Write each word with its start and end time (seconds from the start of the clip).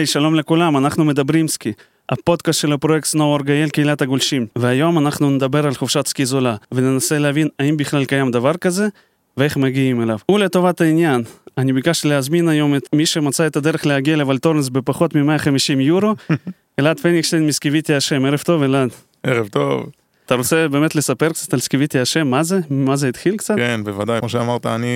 היי, 0.00 0.06
שלום 0.06 0.34
לכולם, 0.34 0.76
אנחנו 0.76 1.04
מדברים 1.04 1.48
סקי. 1.48 1.72
הפודקאסט 2.08 2.60
של 2.60 2.72
הפרויקט 2.72 3.06
סנואו 3.06 3.36
ארגייל 3.36 3.68
קהילת 3.68 4.02
הגולשים. 4.02 4.46
והיום 4.56 4.98
אנחנו 4.98 5.30
נדבר 5.30 5.66
על 5.66 5.74
חופשת 5.74 6.06
סקי 6.06 6.26
זולה, 6.26 6.56
וננסה 6.72 7.18
להבין 7.18 7.48
האם 7.58 7.76
בכלל 7.76 8.04
קיים 8.04 8.30
דבר 8.30 8.56
כזה, 8.56 8.88
ואיך 9.36 9.56
מגיעים 9.56 10.02
אליו. 10.02 10.18
ולטובת 10.30 10.80
העניין, 10.80 11.22
אני 11.58 11.72
ביקשתי 11.72 12.08
להזמין 12.08 12.48
היום 12.48 12.76
את 12.76 12.82
מי 12.94 13.06
שמצא 13.06 13.46
את 13.46 13.56
הדרך 13.56 13.86
להגיע 13.86 14.16
לוולטורנס 14.16 14.68
בפחות 14.68 15.14
מ-150 15.14 15.80
יורו, 15.80 16.14
אלעד 16.78 17.00
פניגשטיין 17.00 17.46
מסקיביטי 17.46 17.94
השם, 17.94 18.24
ערב 18.24 18.38
טוב 18.38 18.62
אלעד. 18.62 18.90
ערב 19.22 19.48
טוב. 19.48 19.90
אתה 20.30 20.38
רוצה 20.38 20.68
באמת 20.68 20.94
לספר 20.94 21.28
קצת 21.28 21.54
על 21.54 21.60
סקיביטי 21.60 21.98
השם, 21.98 22.26
מה 22.28 22.42
זה? 22.42 22.60
ממה 22.70 22.96
זה 22.96 23.08
התחיל 23.08 23.36
קצת? 23.36 23.54
כן, 23.56 23.80
בוודאי. 23.84 24.20
כמו 24.20 24.28
שאמרת, 24.28 24.66
אני 24.66 24.86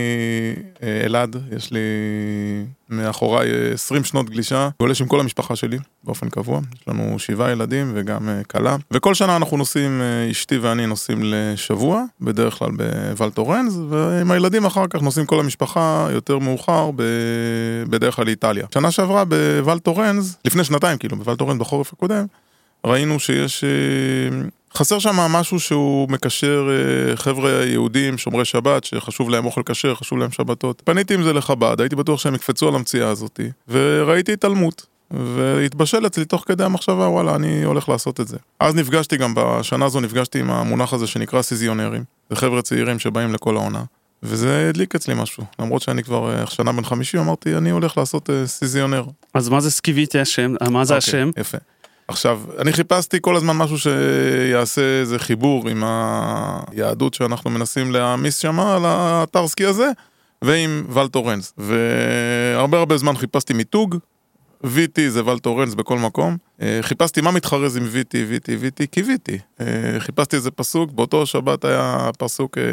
אה, 0.82 1.00
אלעד, 1.04 1.36
יש 1.56 1.72
לי 1.72 1.80
מאחוריי 2.88 3.72
20 3.72 4.04
שנות 4.04 4.30
גלישה, 4.30 4.68
גולש 4.80 5.00
עם 5.00 5.06
כל 5.08 5.20
המשפחה 5.20 5.56
שלי 5.56 5.78
באופן 6.04 6.28
קבוע. 6.28 6.60
יש 6.74 6.88
לנו 6.88 7.18
שבעה 7.18 7.50
ילדים 7.50 7.92
וגם 7.94 8.28
אה, 8.28 8.44
כלה. 8.44 8.76
וכל 8.90 9.14
שנה 9.14 9.36
אנחנו 9.36 9.56
נוסעים, 9.56 10.02
אה, 10.02 10.30
אשתי 10.30 10.58
ואני 10.58 10.86
נוסעים 10.86 11.20
לשבוע, 11.22 12.04
בדרך 12.20 12.54
כלל 12.54 12.70
בוולטורנז, 12.70 13.80
ועם 13.88 14.30
הילדים 14.30 14.64
אחר 14.64 14.86
כך 14.90 15.02
נוסעים 15.02 15.26
כל 15.26 15.40
המשפחה 15.40 16.08
יותר 16.12 16.38
מאוחר. 16.38 16.90
בדרך 17.88 18.16
כלל 18.16 18.24
לאיטליה. 18.24 18.66
שנה 18.74 18.90
שעברה 18.90 19.24
בוולטורנז, 19.24 20.36
לפני 20.44 20.64
שנתיים 20.64 20.98
כאילו, 20.98 21.16
בוולטורנז 21.16 21.58
בחורף 21.58 21.92
הקודם, 21.92 22.26
ראינו 22.86 23.20
שיש... 23.20 23.64
חסר 24.76 24.98
שם 24.98 25.16
משהו 25.16 25.60
שהוא 25.60 26.08
מקשר 26.10 26.68
אה, 26.70 27.16
חבר'ה 27.16 27.50
יהודים, 27.50 28.18
שומרי 28.18 28.44
שבת, 28.44 28.84
שחשוב 28.84 29.30
להם 29.30 29.44
אוכל 29.44 29.62
כשר, 29.66 29.94
חשוב 29.94 30.18
להם 30.18 30.30
שבתות. 30.30 30.82
פניתי 30.84 31.14
עם 31.14 31.22
זה 31.22 31.32
לחב"ד, 31.32 31.80
הייתי 31.80 31.96
בטוח 31.96 32.20
שהם 32.20 32.34
יקפצו 32.34 32.68
על 32.68 32.74
המציאה 32.74 33.08
הזאת, 33.08 33.40
וראיתי 33.68 34.32
התעלמות. 34.32 34.86
והתבשל 35.10 36.06
אצלי 36.06 36.24
תוך 36.24 36.44
כדי 36.46 36.64
המחשבה, 36.64 37.08
וואלה, 37.08 37.34
אני 37.34 37.64
הולך 37.64 37.88
לעשות 37.88 38.20
את 38.20 38.28
זה. 38.28 38.36
אז 38.60 38.74
נפגשתי 38.74 39.16
גם, 39.16 39.34
בשנה 39.36 39.84
הזו 39.84 40.00
נפגשתי 40.00 40.40
עם 40.40 40.50
המונח 40.50 40.92
הזה 40.92 41.06
שנקרא 41.06 41.42
סיזיונרים. 41.42 42.04
זה 42.30 42.36
חבר'ה 42.36 42.62
צעירים 42.62 42.98
שבאים 42.98 43.32
לכל 43.32 43.56
העונה. 43.56 43.82
וזה 44.22 44.68
הדליק 44.68 44.94
אצלי 44.94 45.14
משהו, 45.14 45.44
למרות 45.58 45.82
שאני 45.82 46.02
כבר 46.02 46.40
אה, 46.40 46.46
שנה 46.46 46.72
בן 46.72 46.84
50, 46.84 47.20
אמרתי, 47.20 47.56
אני 47.56 47.70
הולך 47.70 47.98
לעשות 47.98 48.30
uh, 48.30 48.32
סיזיונר. 48.46 49.04
אז 49.34 49.48
מה 49.48 49.60
זה 49.60 49.70
סקיביטי 49.70 50.18
השם? 50.18 50.54
מה 50.70 50.84
זה 50.84 50.94
okay, 50.94 50.96
אוקיי, 50.96 51.20
השם? 51.20 51.30
יפה. 51.36 51.58
עכשיו, 52.08 52.40
אני 52.58 52.72
חיפשתי 52.72 53.18
כל 53.20 53.36
הזמן 53.36 53.56
משהו 53.56 53.78
שיעשה 53.78 55.00
איזה 55.00 55.18
חיבור 55.18 55.68
עם 55.68 55.84
היהדות 55.86 57.14
שאנחנו 57.14 57.50
מנסים 57.50 57.92
להעמיס 57.92 58.38
שם 58.38 58.60
על 58.60 58.84
האתר 58.84 59.46
סקי 59.46 59.64
הזה, 59.64 59.90
ועם 60.42 60.84
ולטורנס. 60.88 61.54
והרבה 61.58 62.78
הרבה 62.78 62.96
זמן 62.96 63.16
חיפשתי 63.16 63.52
מיתוג, 63.52 63.96
VT 64.64 65.00
זה 65.08 65.26
ולטורנס 65.26 65.74
בכל 65.74 65.98
מקום. 65.98 66.36
אה, 66.62 66.78
חיפשתי 66.82 67.20
מה 67.20 67.30
מתחרז 67.30 67.76
עם 67.76 67.84
VT, 67.84 68.12
VT, 68.14 68.48
VT, 68.48 68.86
כי 68.92 69.02
VT. 69.02 69.32
אה, 69.60 70.00
חיפשתי 70.00 70.36
איזה 70.36 70.50
פסוק, 70.50 70.90
באותו 70.92 71.26
שבת 71.26 71.64
היה 71.64 72.10
פסוק 72.18 72.58
אה, 72.58 72.64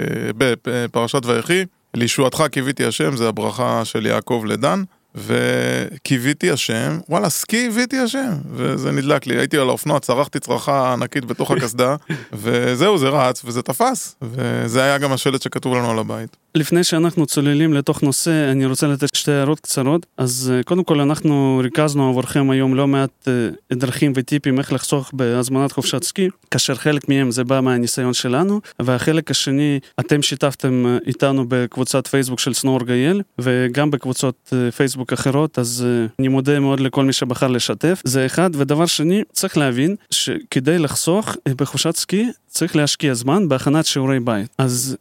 בפרשת 0.64 1.26
ויחי, 1.26 1.66
לישועתך 1.94 2.44
קיוויתי 2.52 2.86
השם, 2.86 3.16
זה 3.16 3.28
הברכה 3.28 3.86
של 3.86 4.06
יעקב 4.06 4.44
לדן. 4.48 4.84
וקיוויתי 5.16 6.52
השם, 6.52 7.00
וואלה, 7.10 7.30
סקיוויתי 7.30 7.98
השם, 7.98 8.32
וזה 8.52 8.92
נדלק 8.92 9.28
לי, 9.28 9.38
הייתי 9.38 9.58
על 9.58 9.70
האופנוע, 9.70 10.00
צרחתי 10.00 10.40
צרחה 10.40 10.94
ענקית 10.94 11.26
בתוך 11.26 11.52
הקסדה, 11.52 11.96
וזהו, 12.34 12.98
זה 12.98 13.10
רץ, 13.10 13.42
וזה 13.46 13.62
תפס, 13.62 14.16
וזה 14.22 14.84
היה 14.84 14.98
גם 14.98 15.12
השלט 15.12 15.42
שכתוב 15.42 15.76
לנו 15.76 15.92
על 15.92 16.00
הבית. 16.00 16.38
לפני 16.56 16.84
שאנחנו 16.84 17.26
צוללים 17.26 17.74
לתוך 17.74 18.04
נושא, 18.04 18.52
אני 18.52 18.66
רוצה 18.66 18.88
לתת 18.88 19.16
שתי 19.16 19.32
הערות 19.32 19.60
קצרות. 19.60 20.06
אז 20.18 20.54
אה, 20.54 20.64
קודם 20.64 20.84
כל, 20.84 21.00
אנחנו 21.00 21.62
ריכזנו 21.64 22.10
עבורכם 22.10 22.50
היום 22.50 22.76
לא 22.76 22.88
מעט 22.88 23.28
אה, 23.28 23.76
דרכים 23.76 24.14
וטיפים 24.16 24.60
איך 24.60 24.74
לחסוך 24.74 25.12
בהזמנת 25.14 25.72
חופשת 25.72 26.04
סקי, 26.04 26.30
כאשר 26.52 26.76
חלק 26.76 27.10
מהם 27.10 27.32
זה 27.32 27.44
בא 27.44 27.62
מהניסיון 27.62 28.14
שלנו, 28.14 28.62
והחלק 28.80 29.32
השני, 29.32 29.80
אתם 30.00 30.22
שיתפתם 30.22 30.86
אה, 30.88 30.98
איתנו 31.08 31.46
בקבוצת 31.48 32.08
פייסבוק 32.08 32.40
של 32.40 32.54
סנור 32.54 32.86
גייל, 32.86 33.22
וגם 33.40 33.92
בקבוצות 33.92 34.54
פייסבוק 34.76 35.14
אחרות, 35.14 35.60
אז 35.60 35.86
אני 36.20 36.28
מודה 36.28 36.60
מאוד 36.60 36.80
לכל 36.80 37.06
מי 37.06 37.14
שבחר 37.14 37.48
לשתף. 37.48 38.02
זה 38.04 38.26
אחד, 38.26 38.50
ודבר 38.54 38.86
שני, 38.86 39.24
צריך 39.32 39.58
להבין 39.58 39.96
שכדי 40.12 40.80
לחסוך 40.80 41.36
בחופשת 41.58 41.96
סקי, 41.96 42.26
צריך 42.48 42.76
להשקיע 42.76 43.14
זמן 43.14 43.50
בהכנת 43.50 43.86
שיעורי 43.86 44.20
בית. 44.20 44.50
אז 44.58 44.98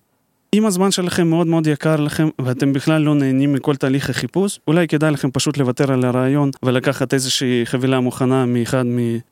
אם 0.55 0.67
הזמן 0.67 0.91
שלכם 0.91 1.27
מאוד 1.27 1.47
מאוד 1.47 1.67
יקר 1.67 1.97
לכם 1.97 2.29
ואתם 2.41 2.73
בכלל 2.73 3.03
לא 3.03 3.15
נהנים 3.15 3.53
מכל 3.53 3.77
תהליך 3.77 4.11
החיפוש, 4.11 4.61
אולי 4.69 4.89
כדאי 4.89 5.11
לכם 5.11 5.31
פשוט 5.31 5.57
לוותר 5.57 5.93
על 5.93 6.05
הרעיון 6.05 6.51
ולקחת 6.63 7.15
איזושהי 7.15 7.63
חבילה 7.65 8.01
מוכנה 8.01 8.47
מאחד 8.47 8.85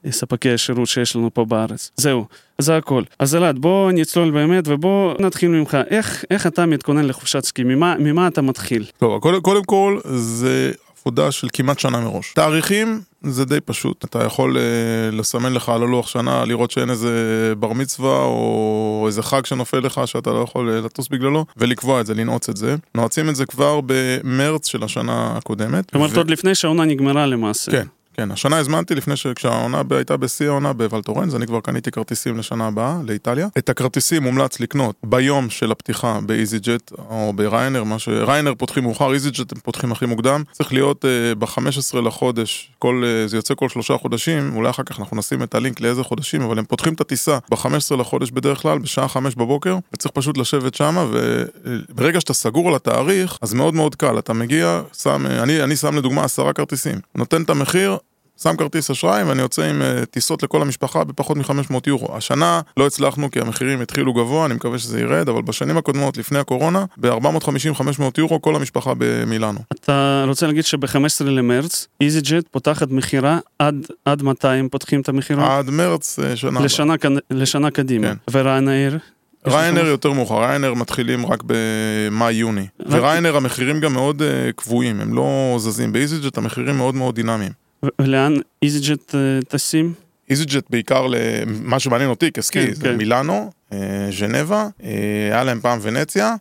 מספקי 0.05 0.53
השירות 0.53 0.89
שיש 0.89 1.17
לנו 1.17 1.35
פה 1.35 1.45
בארץ. 1.45 1.91
זהו, 1.97 2.27
זה 2.59 2.77
הכל. 2.77 3.03
אז 3.19 3.35
אלעד, 3.35 3.59
בוא 3.59 3.93
נצלול 3.93 4.31
באמת 4.31 4.65
ובוא 4.67 5.15
נתחיל 5.21 5.51
ממך. 5.51 5.79
איך, 5.91 6.25
איך 6.31 6.47
אתה 6.47 6.67
מתכונן 6.67 7.05
לחופשת 7.05 7.45
סקי? 7.45 7.65
ממה, 7.65 7.95
ממה 7.99 8.29
אתה 8.29 8.43
מתחיל? 8.43 8.85
טוב, 8.99 9.21
קודם, 9.21 9.41
קודם 9.41 9.65
כל 9.65 9.99
זה 10.15 10.73
עבודה 11.01 11.33
של 11.33 11.49
כמעט 11.53 11.79
שנה 11.79 12.01
מראש. 12.01 12.33
תאריכים 12.35 13.01
זה 13.23 13.45
די 13.45 13.61
פשוט, 13.61 14.05
אתה 14.05 14.25
יכול 14.25 14.57
uh, 14.57 15.15
לסמן 15.15 15.53
לך 15.53 15.69
על 15.69 15.83
הלוח 15.83 16.07
שנה, 16.07 16.45
לראות 16.45 16.71
שאין 16.71 16.91
איזה 16.91 17.53
בר 17.59 17.73
מצווה 17.73 18.25
או 18.25 19.05
איזה 19.07 19.23
חג 19.23 19.47
שנופל 19.47 19.79
לך 19.79 20.01
שאתה 20.07 20.31
לא 20.31 20.39
יכול 20.39 20.69
uh, 20.69 20.85
לטוס 20.85 21.09
בגללו, 21.09 21.45
ולקבוע 21.57 22.01
את 22.01 22.07
זה, 22.07 22.15
לנעוץ 22.15 22.49
את 22.49 22.57
זה. 22.57 22.77
נועצים 22.95 23.29
את 23.29 23.37
זה 23.37 23.47
כבר 23.47 23.81
במרץ 23.87 24.67
של 24.67 24.85
השנה 24.85 25.37
הקודמת. 25.37 25.91
כלומר, 25.91 26.07
ו... 26.11 26.17
עוד 26.17 26.31
לפני 26.31 26.55
שהעונה 26.55 26.85
נגמרה 26.85 27.27
למעשה. 27.27 27.73
כן, 27.73 27.87
כן, 28.19 28.31
השנה 28.31 28.59
הזמנתי 28.59 28.95
לפני 28.95 29.17
שכשהעונה 29.17 29.83
הייתה 29.91 30.17
בשיא 30.17 30.47
העונה 30.47 30.73
בוולטורנז, 30.73 31.35
אני 31.35 31.47
כבר 31.47 31.61
קניתי 31.61 31.91
כרטיסים 31.91 32.39
לשנה 32.39 32.67
הבאה, 32.67 32.97
לאיטליה. 33.05 33.49
את 33.59 33.69
הכרטיסים 33.69 34.23
מומלץ 34.23 34.61
לקנות 34.61 34.97
ביום 35.05 35.51
של 35.51 35.73
הפתיחה 35.73 36.19
באיזי 36.27 36.59
ג'ט 36.59 36.93
או 36.99 37.33
בריינאייר, 37.37 37.85
מה 37.85 37.99
ש... 37.99 38.09
ריינאייר 38.09 38.55
פותחים 38.55 38.83
מאוחר, 38.83 39.13
איזי 39.13 39.31
ג'ט 39.31 39.53
הם 39.53 39.59
פותחים 39.61 39.93
הכי 39.93 40.07
מוקדם. 40.07 40.43
צריך 40.53 40.73
להיות 40.73 41.05
אה, 41.05 41.39
ב-15 41.39 42.01
לחודש, 42.01 42.71
כל, 42.79 43.05
אה, 43.05 43.29
זה 43.29 43.37
יוצא 43.37 43.55
כל 43.55 43.69
שלושה 43.69 43.97
חודשים, 43.97 44.57
אולי 44.57 44.71
אחר 44.71 44.83
כך 44.83 45.01
אנחנו 45.01 45.17
נשים 45.17 45.43
את 45.43 45.55
הלינק 45.55 45.81
לאיזה 45.81 46.03
חודשים, 46.03 46.43
אבל 46.43 46.59
הם 46.59 46.65
פותחים 46.65 46.95
את 46.95 47.01
הטיסה 47.01 47.39
ב-15 47.51 47.97
לחודש 47.99 48.31
בדרך 48.31 48.63
כלל, 48.63 48.79
בשעה 48.79 49.09
5 49.09 49.35
בבוקר, 49.35 49.79
וצריך 49.93 50.15
פשוט 50.15 50.39
לשבת 50.39 50.75
שמה, 50.75 51.07
וברגע 51.11 52.21
שאתה 52.21 52.35
סגור 52.35 52.69
על 52.69 52.75
התאריך, 52.75 53.39
אז 53.43 53.55
מאוד 53.55 53.75
מאוד 53.75 53.95
קל, 53.95 54.19
אתה 54.19 54.33
מגיע, 54.33 54.83
שם, 55.03 55.27
אני, 55.27 55.63
אני 55.63 55.77
שם 55.77 55.97
לדוגמה 55.97 56.25
עשרה 56.25 56.53
כרטיסים, 56.53 56.99
נותן 57.15 57.43
את 57.43 57.51
המחיר, 57.51 57.97
שם 58.43 58.57
כרטיס 58.57 58.91
אשראי 58.91 59.23
ואני 59.23 59.43
יוצא 59.43 59.63
עם 59.63 59.83
uh, 59.83 60.07
טיסות 60.07 60.43
לכל 60.43 60.63
המשפחה 60.63 61.05
בפחות 61.05 61.37
מ-500 61.37 61.75
יורו. 61.87 62.17
השנה 62.17 62.61
לא 62.77 62.87
הצלחנו 62.87 63.31
כי 63.31 63.41
המחירים 63.41 63.81
התחילו 63.81 64.13
גבוה, 64.13 64.47
אני 64.47 64.55
מקווה 64.55 64.79
שזה 64.79 65.01
ירד, 65.01 65.29
אבל 65.29 65.43
בשנים 65.43 65.77
הקודמות, 65.77 66.17
לפני 66.17 66.39
הקורונה, 66.39 66.85
ב-450-500 66.97 68.03
יורו 68.19 68.43
כל 68.43 68.57
המשפחה 68.57 68.93
במילאנו. 68.99 69.59
אתה 69.73 70.25
רוצה 70.27 70.47
להגיד 70.47 70.65
שב-15 70.65 71.25
למרץ, 71.25 71.87
איזי 72.01 72.21
ג'ט 72.21 72.49
פותחת 72.51 72.91
מכירה 72.91 73.39
עד, 73.59 73.87
עד 74.05 74.23
מתי 74.23 74.49
הם 74.49 74.69
פותחים 74.69 75.01
את 75.01 75.09
המכירה? 75.09 75.59
עד 75.59 75.71
מרץ 75.71 76.19
uh, 76.19 76.37
שנה 76.37 76.61
לשנה, 76.61 76.95
לשנה 77.31 77.71
קדימה. 77.71 78.09
כן. 78.09 78.39
וריינאיר? 78.39 78.99
ריינר 79.47 79.87
יותר 79.87 80.13
מאוחר, 80.13 80.41
ריינר 80.41 80.75
מתחילים 80.75 81.27
רק 81.27 81.43
במאי-יוני. 81.47 82.67
וריינר 82.91 83.37
המחירים 83.37 83.81
גם 83.81 83.93
מאוד 83.93 84.23
uh, 84.23 84.53
קבועים, 84.57 85.01
הם 85.01 85.15
לא 85.15 85.57
זזים. 85.59 85.93
באיזיג'ט 85.93 86.39
המחירים 86.39 86.77
מאוד 86.77 86.95
מאוד 86.95 87.15
דינמיים. 87.15 87.68
ולאן 88.01 88.35
איזיג'ט 88.63 89.15
אה, 89.15 89.21
טסים? 89.49 89.95
איזיג'ט 90.31 90.65
בעיקר 90.71 91.07
למה 91.07 91.79
שמעניין 91.79 92.11
אותי 92.11 92.33
כסקי, 92.33 92.67
כן, 92.67 92.75
זה 92.75 92.83
כן. 92.83 92.97
מילאנו, 92.97 93.51
אה, 93.73 93.79
ז'נבה, 94.19 94.69
אה, 94.83 94.91
היה 95.33 95.45
להם 95.45 95.61
פעם 95.61 95.79
ונציה, 95.83 96.35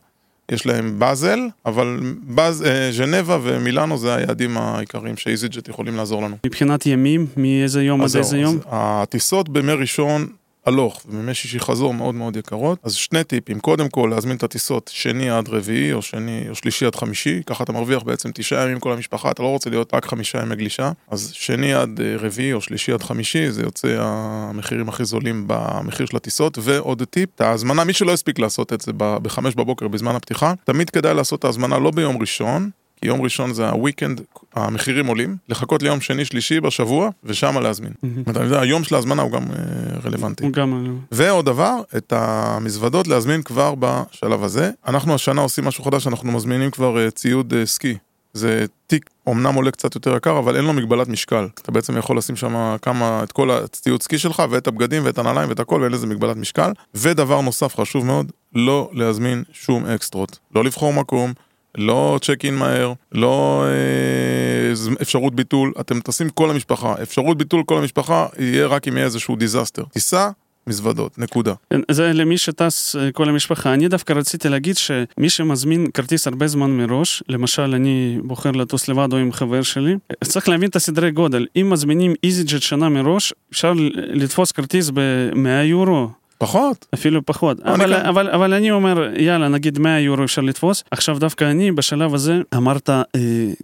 יש 0.52 0.66
להם 0.66 0.98
באזל, 0.98 1.38
אבל 1.66 2.00
באז, 2.22 2.64
ז'נבה 2.90 3.38
ומילאנו 3.42 3.98
זה 3.98 4.14
היעדים 4.14 4.56
העיקריים 4.56 5.16
שאיזיג'ט 5.16 5.68
יכולים 5.68 5.96
לעזור 5.96 6.22
לנו. 6.22 6.36
מבחינת 6.46 6.86
ימים, 6.86 7.26
מאיזה 7.36 7.82
יום 7.82 8.00
עד 8.00 8.16
איזה 8.16 8.38
יום? 8.38 8.58
הטיסות 8.66 9.48
בימי 9.48 9.72
ראשון 9.72 10.26
הלוך 10.68 11.02
ובימי 11.08 11.34
שישי 11.34 11.60
חזור 11.60 11.94
מאוד 11.94 12.14
מאוד 12.14 12.36
יקרות. 12.36 12.78
אז 12.82 12.94
שני 12.94 13.24
טיפים, 13.24 13.60
קודם 13.60 13.88
כל 13.88 14.10
להזמין 14.14 14.36
את 14.36 14.42
הטיסות 14.42 14.90
שני 14.94 15.30
עד 15.30 15.48
רביעי 15.48 15.92
או 15.92 16.02
שני 16.02 16.46
או 16.48 16.54
שלישי 16.54 16.86
עד 16.86 16.94
חמישי, 16.94 17.42
ככה 17.46 17.64
אתה 17.64 17.72
מרוויח 17.72 18.02
בעצם 18.02 18.30
תשעה 18.34 18.64
ימים 18.64 18.80
כל 18.80 18.92
המשפחה, 18.92 19.30
אתה 19.30 19.42
לא 19.42 19.48
רוצה 19.48 19.70
להיות 19.70 19.94
רק 19.94 20.06
חמישה 20.06 20.42
ימי 20.42 20.56
גלישה. 20.56 20.92
אז 21.10 21.30
שני 21.34 21.74
עד 21.74 22.00
אה, 22.00 22.16
רביעי 22.18 22.52
או 22.52 22.60
שלישי 22.60 22.92
עד 22.92 23.02
חמישי 23.02 23.50
זה 23.50 23.62
יוצא 23.62 23.96
המחירים 24.00 24.88
הכי 24.88 25.04
זולים 25.04 25.44
במחיר 25.46 26.06
של 26.06 26.16
הטיסות. 26.16 26.58
ועוד 26.62 27.02
טיפ, 27.10 27.28
את 27.34 27.40
ההזמנה, 27.40 27.84
מי 27.84 27.92
שלא 27.92 28.12
הספיק 28.12 28.38
לעשות 28.38 28.72
את 28.72 28.80
זה 28.80 28.92
בחמש 28.96 29.54
בבוקר 29.54 29.88
בזמן 29.88 30.14
הפתיחה, 30.14 30.54
תמיד 30.64 30.90
כדאי 30.90 31.14
לעשות 31.14 31.38
את 31.38 31.44
ההזמנה 31.44 31.78
לא 31.78 31.90
ביום 31.90 32.16
ראשון, 32.20 32.70
יום 33.02 33.22
ראשון 33.22 33.52
זה 33.52 33.68
הוויקנד, 33.68 34.20
המחירים 34.54 35.06
עולים, 35.06 35.36
לחכות 35.48 35.82
ליום 35.82 36.00
שני 36.00 36.24
שלישי 36.24 36.60
בשבוע, 36.60 37.10
ושם 37.24 37.58
להזמין. 37.58 37.92
זאת 38.26 38.36
אומרת, 38.36 38.62
היום 38.62 38.84
של 38.84 38.94
ההזמנה 38.94 39.22
הוא 39.22 39.32
גם 39.32 39.42
אה, 39.42 39.98
רלוונטי. 40.04 40.44
הוא 40.44 40.52
גם... 40.52 40.86
אה, 40.86 40.92
ועוד 41.12 41.44
דבר, 41.46 41.80
את 41.96 42.12
המזוודות 42.16 43.08
להזמין 43.08 43.42
כבר 43.42 43.74
בשלב 43.78 44.44
הזה. 44.44 44.70
אנחנו 44.86 45.14
השנה 45.14 45.40
עושים 45.40 45.64
משהו 45.64 45.84
חדש, 45.84 46.06
אנחנו 46.06 46.32
מזמינים 46.32 46.70
כבר 46.70 47.04
אה, 47.04 47.10
ציוד 47.10 47.54
סקי. 47.64 47.96
זה 48.32 48.64
תיק 48.86 49.10
אמנם 49.28 49.54
עולה 49.54 49.70
קצת 49.70 49.94
יותר 49.94 50.16
יקר, 50.16 50.38
אבל 50.38 50.56
אין 50.56 50.64
לו 50.64 50.72
מגבלת 50.72 51.08
משקל. 51.08 51.48
אתה 51.62 51.72
בעצם 51.72 51.96
יכול 51.96 52.18
לשים 52.18 52.36
שם 52.36 52.76
כמה, 52.82 53.20
את 53.22 53.32
כל 53.32 53.50
הציוד 53.50 54.02
סקי 54.02 54.18
שלך, 54.18 54.42
ואת 54.50 54.66
הבגדים, 54.66 55.02
ואת 55.04 55.18
הנעליים, 55.18 55.48
ואת 55.48 55.60
הכל, 55.60 55.80
ואין 55.80 55.92
לזה 55.92 56.06
מגבלת 56.06 56.36
משקל. 56.36 56.72
ודבר 56.94 57.40
נוסף 57.40 57.80
חשוב 57.80 58.06
מאוד, 58.06 58.32
לא 58.54 58.90
להזמין 58.92 59.42
שום 59.52 59.86
אקסטרות. 59.86 60.38
לא 60.54 60.64
לבחור 60.64 60.92
מקום, 60.92 61.32
לא 61.78 62.18
צ'ק 62.22 62.44
אין 62.44 62.56
מהר, 62.56 62.92
לא 63.12 63.64
אה, 63.66 64.72
אפשרות 65.02 65.34
ביטול, 65.34 65.72
אתם 65.80 66.00
טסים 66.00 66.28
כל 66.30 66.50
המשפחה. 66.50 66.94
אפשרות 67.02 67.38
ביטול 67.38 67.62
כל 67.66 67.78
המשפחה 67.78 68.26
יהיה 68.38 68.66
רק 68.66 68.88
אם 68.88 68.96
יהיה 68.96 69.06
איזשהו 69.06 69.36
disaster. 69.36 69.84
טיסה, 69.84 70.30
מזוודות, 70.66 71.18
נקודה. 71.18 71.54
כן, 71.70 71.80
זה 71.90 72.12
למי 72.12 72.38
שטס 72.38 72.96
אה, 72.96 73.12
כל 73.12 73.28
המשפחה. 73.28 73.74
אני 73.74 73.88
דווקא 73.88 74.12
רציתי 74.12 74.48
להגיד 74.48 74.76
שמי 74.76 75.28
שמזמין 75.28 75.86
כרטיס 75.94 76.26
הרבה 76.26 76.46
זמן 76.46 76.70
מראש, 76.70 77.22
למשל 77.28 77.74
אני 77.74 78.18
בוחר 78.22 78.50
לטוס 78.50 78.88
לבד 78.88 79.08
או 79.12 79.18
עם 79.18 79.32
חבר 79.32 79.62
שלי, 79.62 79.94
צריך 80.24 80.48
להבין 80.48 80.68
את 80.68 80.76
הסדרי 80.76 81.10
גודל. 81.10 81.46
אם 81.56 81.70
מזמינים 81.70 82.14
איזי 82.24 82.44
ג'ט 82.44 82.62
שנה 82.62 82.88
מראש, 82.88 83.32
אפשר 83.52 83.72
לתפוס 83.94 84.52
כרטיס 84.52 84.90
ב-100 84.94 85.64
יורו. 85.64 86.08
פחות. 86.38 86.86
אפילו 86.94 87.26
פחות. 87.26 87.60
אבל, 87.60 87.94
אבל, 87.94 88.30
אבל 88.30 88.54
אני 88.54 88.70
אומר, 88.70 89.10
יאללה, 89.16 89.48
נגיד 89.48 89.78
100 89.78 90.00
יורו 90.00 90.24
אפשר 90.24 90.42
לתפוס. 90.42 90.84
עכשיו 90.90 91.18
דווקא 91.18 91.44
אני, 91.44 91.72
בשלב 91.72 92.14
הזה, 92.14 92.40
אמרת 92.56 92.90
אה, 92.90 93.04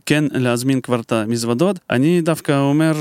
כן 0.06 0.24
להזמין 0.30 0.80
כבר 0.80 1.00
את 1.00 1.12
המזוודות. 1.12 1.78
אני 1.90 2.20
דווקא 2.20 2.58
אומר, 2.58 2.92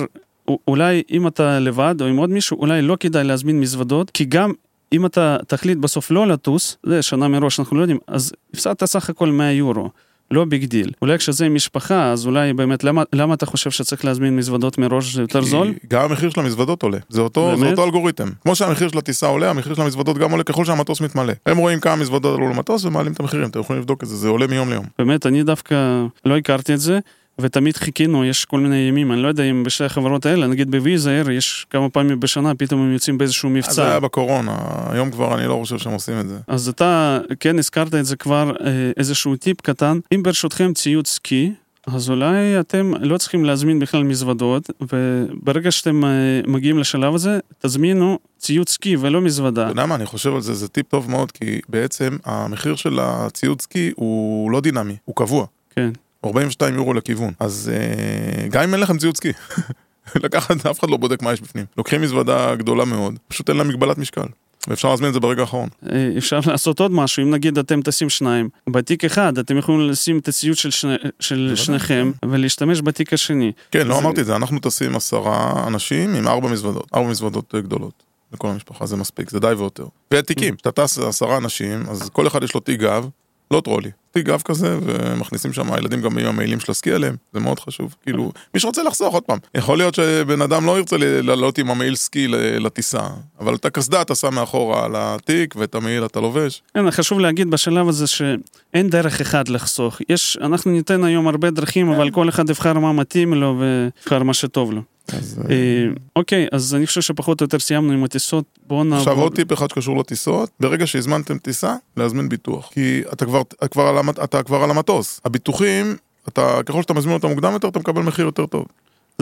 אולי 0.68 1.04
אם 1.12 1.28
אתה 1.28 1.60
לבד 1.60 1.96
או 2.02 2.06
עם 2.06 2.18
עוד 2.18 2.30
מישהו, 2.30 2.58
אולי 2.60 2.82
לא 2.82 2.98
כדאי 3.00 3.24
להזמין 3.24 3.60
מזוודות, 3.60 4.10
כי 4.10 4.26
גם 4.26 4.52
אם 4.94 5.06
אתה 5.06 5.38
תחליט 5.48 5.78
בסוף 5.78 6.12
לא 6.12 6.28
לטוס, 6.28 6.78
זה 6.84 7.02
שנה 7.02 7.28
מראש 7.28 7.60
אנחנו 7.60 7.78
לא 7.78 7.82
יודעים, 7.82 8.00
אז 8.08 8.34
הפסדת 8.54 8.84
סך 8.84 9.10
הכל 9.10 9.30
100 9.30 9.52
יורו. 9.52 9.90
לא 10.32 10.46
big 10.46 10.66
deal. 10.66 10.92
אולי 11.02 11.18
כשזה 11.18 11.46
עם 11.46 11.56
משפחה, 11.56 12.12
אז 12.12 12.26
אולי 12.26 12.54
באמת, 12.54 12.84
למה, 12.84 13.04
למה 13.14 13.34
אתה 13.34 13.46
חושב 13.46 13.72
שצריך 13.72 14.06
להזמין 14.06 14.36
מזוודות 14.36 14.78
מראש, 14.78 15.16
זה 15.16 15.22
יותר 15.22 15.42
זול? 15.42 15.74
גם 15.88 16.02
המחיר 16.02 16.30
של 16.30 16.40
המזוודות 16.40 16.84
עולה, 16.84 16.98
זה 17.10 17.22
אותו, 17.22 17.58
זה 17.60 17.70
אותו 17.72 17.84
אלגוריתם. 17.84 18.30
כמו 18.44 18.56
שהמחיר 18.56 18.88
של 18.88 18.98
הטיסה 18.98 19.28
עולה, 19.28 19.50
המחיר 19.50 19.74
של 19.74 19.82
המזוודות 19.82 20.18
גם 20.18 20.32
עולה 20.32 20.44
ככל 20.44 20.66
שהמטוס 20.66 21.02
מתמלא. 21.02 21.34
הם 21.46 21.58
רואים 21.58 21.80
כמה 21.80 21.96
מזוודות 21.96 22.38
עלו 22.38 22.50
למטוס 22.50 22.86
ומעלים 22.86 23.14
את 23.14 23.20
המחירים, 23.20 23.50
אתם 23.50 23.60
יכולים 23.60 23.82
לבדוק 23.82 24.04
את 24.04 24.08
זה, 24.08 24.16
זה 24.16 24.28
עולה 24.28 24.48
מיום 24.48 24.70
ליום. 24.70 24.86
באמת, 25.00 25.26
אני 25.26 25.44
דווקא 25.44 26.06
לא 26.26 26.38
הכרתי 26.38 26.74
את 26.74 26.80
זה. 26.80 27.00
ותמיד 27.40 27.78
חיכינו, 27.78 28.26
יש 28.26 28.46
כל 28.46 28.60
מיני 28.60 28.76
ימים, 28.76 29.12
אני 29.12 29.22
לא 29.22 29.28
יודע 29.28 29.44
אם 29.44 29.64
בשתי 29.64 29.84
החברות 29.84 30.26
האלה, 30.26 30.48
נגיד 30.48 30.72
בוויזר, 30.72 31.32
יש 31.32 31.66
כמה 31.70 31.90
פעמים 31.90 32.20
בשנה, 32.20 32.56
פתאום 32.56 32.82
הם 32.82 32.94
יוצאים 32.94 33.18
באיזשהו 33.18 33.50
מבצע. 33.50 33.72
זה 33.72 33.88
היה 33.90 34.00
בקורונה, 34.00 34.58
היום 34.90 35.12
כבר 35.12 35.38
אני 35.38 35.48
לא 35.48 35.58
חושב 35.62 35.78
שהם 35.78 35.94
עושים 35.94 36.20
את 36.20 36.28
זה. 36.28 36.38
אז 36.48 36.70
אתה 36.70 37.20
כן 37.40 37.60
הזכרת 37.60 37.96
את 37.96 38.06
זה 38.06 38.16
כבר, 38.16 38.52
אה, 38.66 38.92
איזשהו 38.98 39.36
טיפ 39.36 39.62
קטן, 39.62 40.00
אם 40.16 40.24
ברשותכם 40.24 40.74
ציוד 40.74 41.08
סקי, 41.08 41.52
אז 41.88 42.10
אולי 42.10 42.60
אתם 42.60 42.94
לא 43.00 43.18
צריכים 43.18 43.46
להזמין 43.46 43.80
בכלל 43.80 44.04
מזוודות, 44.04 44.70
וברגע 44.82 45.72
שאתם 45.72 46.06
אה, 46.06 46.10
מגיעים 46.48 46.80
לשלב 46.80 47.16
הזה, 47.16 47.40
תזמינו 47.60 48.20
ציוד 48.38 48.70
סקי 48.70 48.96
ולא 49.00 49.22
מזוודה. 49.22 49.64
אתה 49.64 49.72
יודע 49.72 49.86
מה, 49.86 49.96
אני 49.96 50.06
חושב 50.06 50.36
על 50.36 50.42
זה, 50.42 50.54
זה 50.54 50.68
טיפ 50.68 50.88
טוב 50.88 51.10
מאוד, 51.10 51.32
כי 51.32 51.60
בעצם 51.70 52.18
המחיר 52.26 52.76
של 52.76 53.00
הציוד 53.02 53.62
סקי 53.62 53.92
הוא 53.96 54.52
לא 54.52 54.62
דינמי, 54.62 54.96
הוא 55.06 55.16
קבוע. 55.16 55.46
כן. 55.76 55.90
42 56.26 56.76
יורו 56.76 56.94
לכיוון. 56.94 57.34
אז 57.40 57.72
אה, 57.74 58.48
גם 58.48 58.64
אם 58.64 58.74
אין 58.74 58.82
לכם 58.82 58.98
ציוד 58.98 59.18
סקי, 59.18 59.32
לקחת, 60.24 60.66
אף 60.66 60.80
אחד 60.80 60.90
לא 60.90 60.98
בודק 60.98 61.22
מה 61.22 61.34
יש 61.34 61.42
בפנים. 61.42 61.66
לוקחים 61.78 62.02
מזוודה 62.02 62.56
גדולה 62.56 62.86
מאוד, 62.86 63.20
פשוט 63.28 63.50
אין 63.50 63.58
לה 63.58 63.64
מגבלת 63.64 63.98
משקל. 63.98 64.28
ואפשר 64.68 64.90
להזמין 64.90 65.10
את 65.10 65.14
זה 65.14 65.20
ברגע 65.20 65.42
האחרון. 65.42 65.70
אה, 65.92 66.10
אפשר 66.18 66.40
לעשות 66.48 66.80
עוד 66.80 66.92
משהו, 66.92 67.24
אם 67.24 67.32
נגיד 67.32 67.58
אתם 67.58 67.82
טסים 67.82 68.10
שניים, 68.10 68.50
בתיק 68.70 69.06
אחד 69.06 69.38
אתם 69.38 69.58
יכולים 69.58 69.90
לשים 69.90 70.18
את 70.18 70.28
הציוד 70.28 70.58
של, 70.58 70.72
שני, 70.72 70.96
של 71.20 71.54
שניכם 71.56 72.12
ולהשתמש 72.26 72.82
בתיק 72.82 73.14
השני. 73.14 73.52
כן, 73.72 73.88
לא 73.88 74.00
אמרתי 74.00 74.22
את 74.22 74.26
זה, 74.26 74.36
אנחנו 74.36 74.60
טסים 74.60 74.96
עשרה 74.96 75.68
אנשים 75.68 76.16
עם 76.16 76.28
ארבע 76.28 76.48
מזוודות, 76.48 76.88
ארבע 76.96 77.10
מזוודות 77.10 77.56
גדולות. 77.56 78.04
לכל 78.34 78.48
המשפחה 78.48 78.86
זה 78.86 78.96
מספיק, 78.96 79.30
זה 79.30 79.40
די 79.40 79.48
ויותר. 79.48 79.86
ותיקים, 80.14 80.56
כשאתה 80.56 80.72
טס 80.72 81.00
עשרה 81.00 81.38
אנשים, 81.38 81.84
אז 81.90 82.10
כל 82.10 82.28
אחד 82.28 82.44
יש 82.44 82.54
לו 82.54 82.60
תיק 82.60 82.80
גב, 82.80 83.08
לא 83.54 83.62
טרולי, 83.62 83.92
תיק 84.12 84.26
גב 84.26 84.42
כזה, 84.46 84.78
ומכניסים 84.86 85.54
שם 85.54 85.74
הילדים 85.74 86.02
גם 86.02 86.18
עם 86.18 86.26
המעילים 86.26 86.60
של 86.60 86.72
הסקי 86.72 86.92
עליהם, 86.92 87.16
זה 87.34 87.40
מאוד 87.40 87.60
חשוב. 87.60 87.96
כאילו, 88.04 88.32
מי 88.54 88.60
שרוצה 88.60 88.84
לחסוך, 88.84 89.14
עוד 89.14 89.24
פעם, 89.24 89.38
יכול 89.56 89.78
להיות 89.78 89.96
שבן 89.96 90.42
אדם 90.42 90.66
לא 90.66 90.78
ירצה 90.78 90.96
לעלות 91.00 91.58
עם 91.58 91.70
המעיל 91.70 91.96
סקי 91.96 92.28
לטיסה, 92.60 93.02
אבל 93.40 93.56
את 93.56 93.66
הקסדה 93.66 94.02
אתה 94.02 94.16
שם 94.16 94.34
מאחורה 94.34 94.86
על 94.86 94.92
התיק, 94.96 95.56
ואת 95.58 95.76
המעיל 95.76 96.06
אתה 96.06 96.20
לובש. 96.20 96.62
כן, 96.74 96.92
חשוב 96.92 97.20
להגיד 97.20 97.52
בשלב 97.52 97.88
הזה 97.88 98.08
שאין 98.08 98.90
דרך 98.90 99.22
אחד 99.22 99.48
לחסוך. 99.48 99.98
יש, 100.10 100.38
אנחנו 100.42 100.72
ניתן 100.72 101.04
היום 101.04 101.28
הרבה 101.28 101.50
דרכים, 101.50 101.90
אבל 101.90 102.12
כל 102.12 102.30
אחד 102.30 102.50
יבחר 102.50 102.74
מה 102.74 102.94
מתאים 102.94 103.34
לו 103.34 103.60
ויבחר 103.60 104.24
מה 104.24 104.34
שטוב 104.34 104.72
לו. 104.72 104.82
אז... 105.12 105.40
אה, 105.50 105.86
אוקיי, 106.16 106.48
אז 106.52 106.76
אני 106.76 106.88
חושב 106.88 107.02
שפחות 107.02 107.42
או 107.42 107.44
יותר 107.44 107.60
סיימנו 107.60 107.94
עם 107.94 108.04
הטיסות, 108.04 108.46
בואו 108.68 108.84
נעבור... 108.84 108.98
עכשיו 108.98 109.20
עוד 109.20 109.36
טיפ 109.36 109.54
אחד 109.54 109.70
שקשור 109.70 110.00
לטיסות, 110.00 110.50
ברגע 110.60 110.88
שהזמנתם 110.88 111.38
טיסה, 111.38 111.76
להזמין 111.98 112.30
ביטוח. 112.30 112.70
כי 112.74 113.02
אתה 113.14 113.26
כבר, 113.26 113.42
כבר 113.72 113.84
על, 113.84 113.98
המת... 113.98 114.20
אתה 114.20 114.44
כבר 114.44 114.64
על 114.64 114.70
המטוס. 114.72 115.22
הביטוחים, 115.26 115.96
אתה, 116.28 116.60
ככל 116.66 116.82
שאתה 116.82 116.94
מזמין 116.94 117.14
אותם 117.14 117.28
מוקדם 117.28 117.54
יותר, 117.54 117.68
אתה 117.68 117.80
מקבל 117.80 118.02
מחיר 118.02 118.26
יותר 118.26 118.46
טוב. 118.46 118.66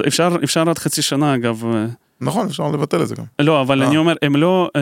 אפשר, 0.07 0.35
אפשר 0.43 0.69
עד 0.69 0.77
חצי 0.77 1.01
שנה 1.01 1.35
אגב. 1.35 1.65
אה, 1.65 1.85
נכון, 2.21 2.47
אפשר 2.47 2.67
לבטל 2.71 3.01
את 3.01 3.07
זה 3.07 3.15
גם. 3.15 3.23
לא, 3.39 3.61
אבל 3.61 3.83
אני 3.83 3.97
אומר, 3.97 4.15
הם 4.21 4.35
לא, 4.35 4.69
אה, 4.75 4.81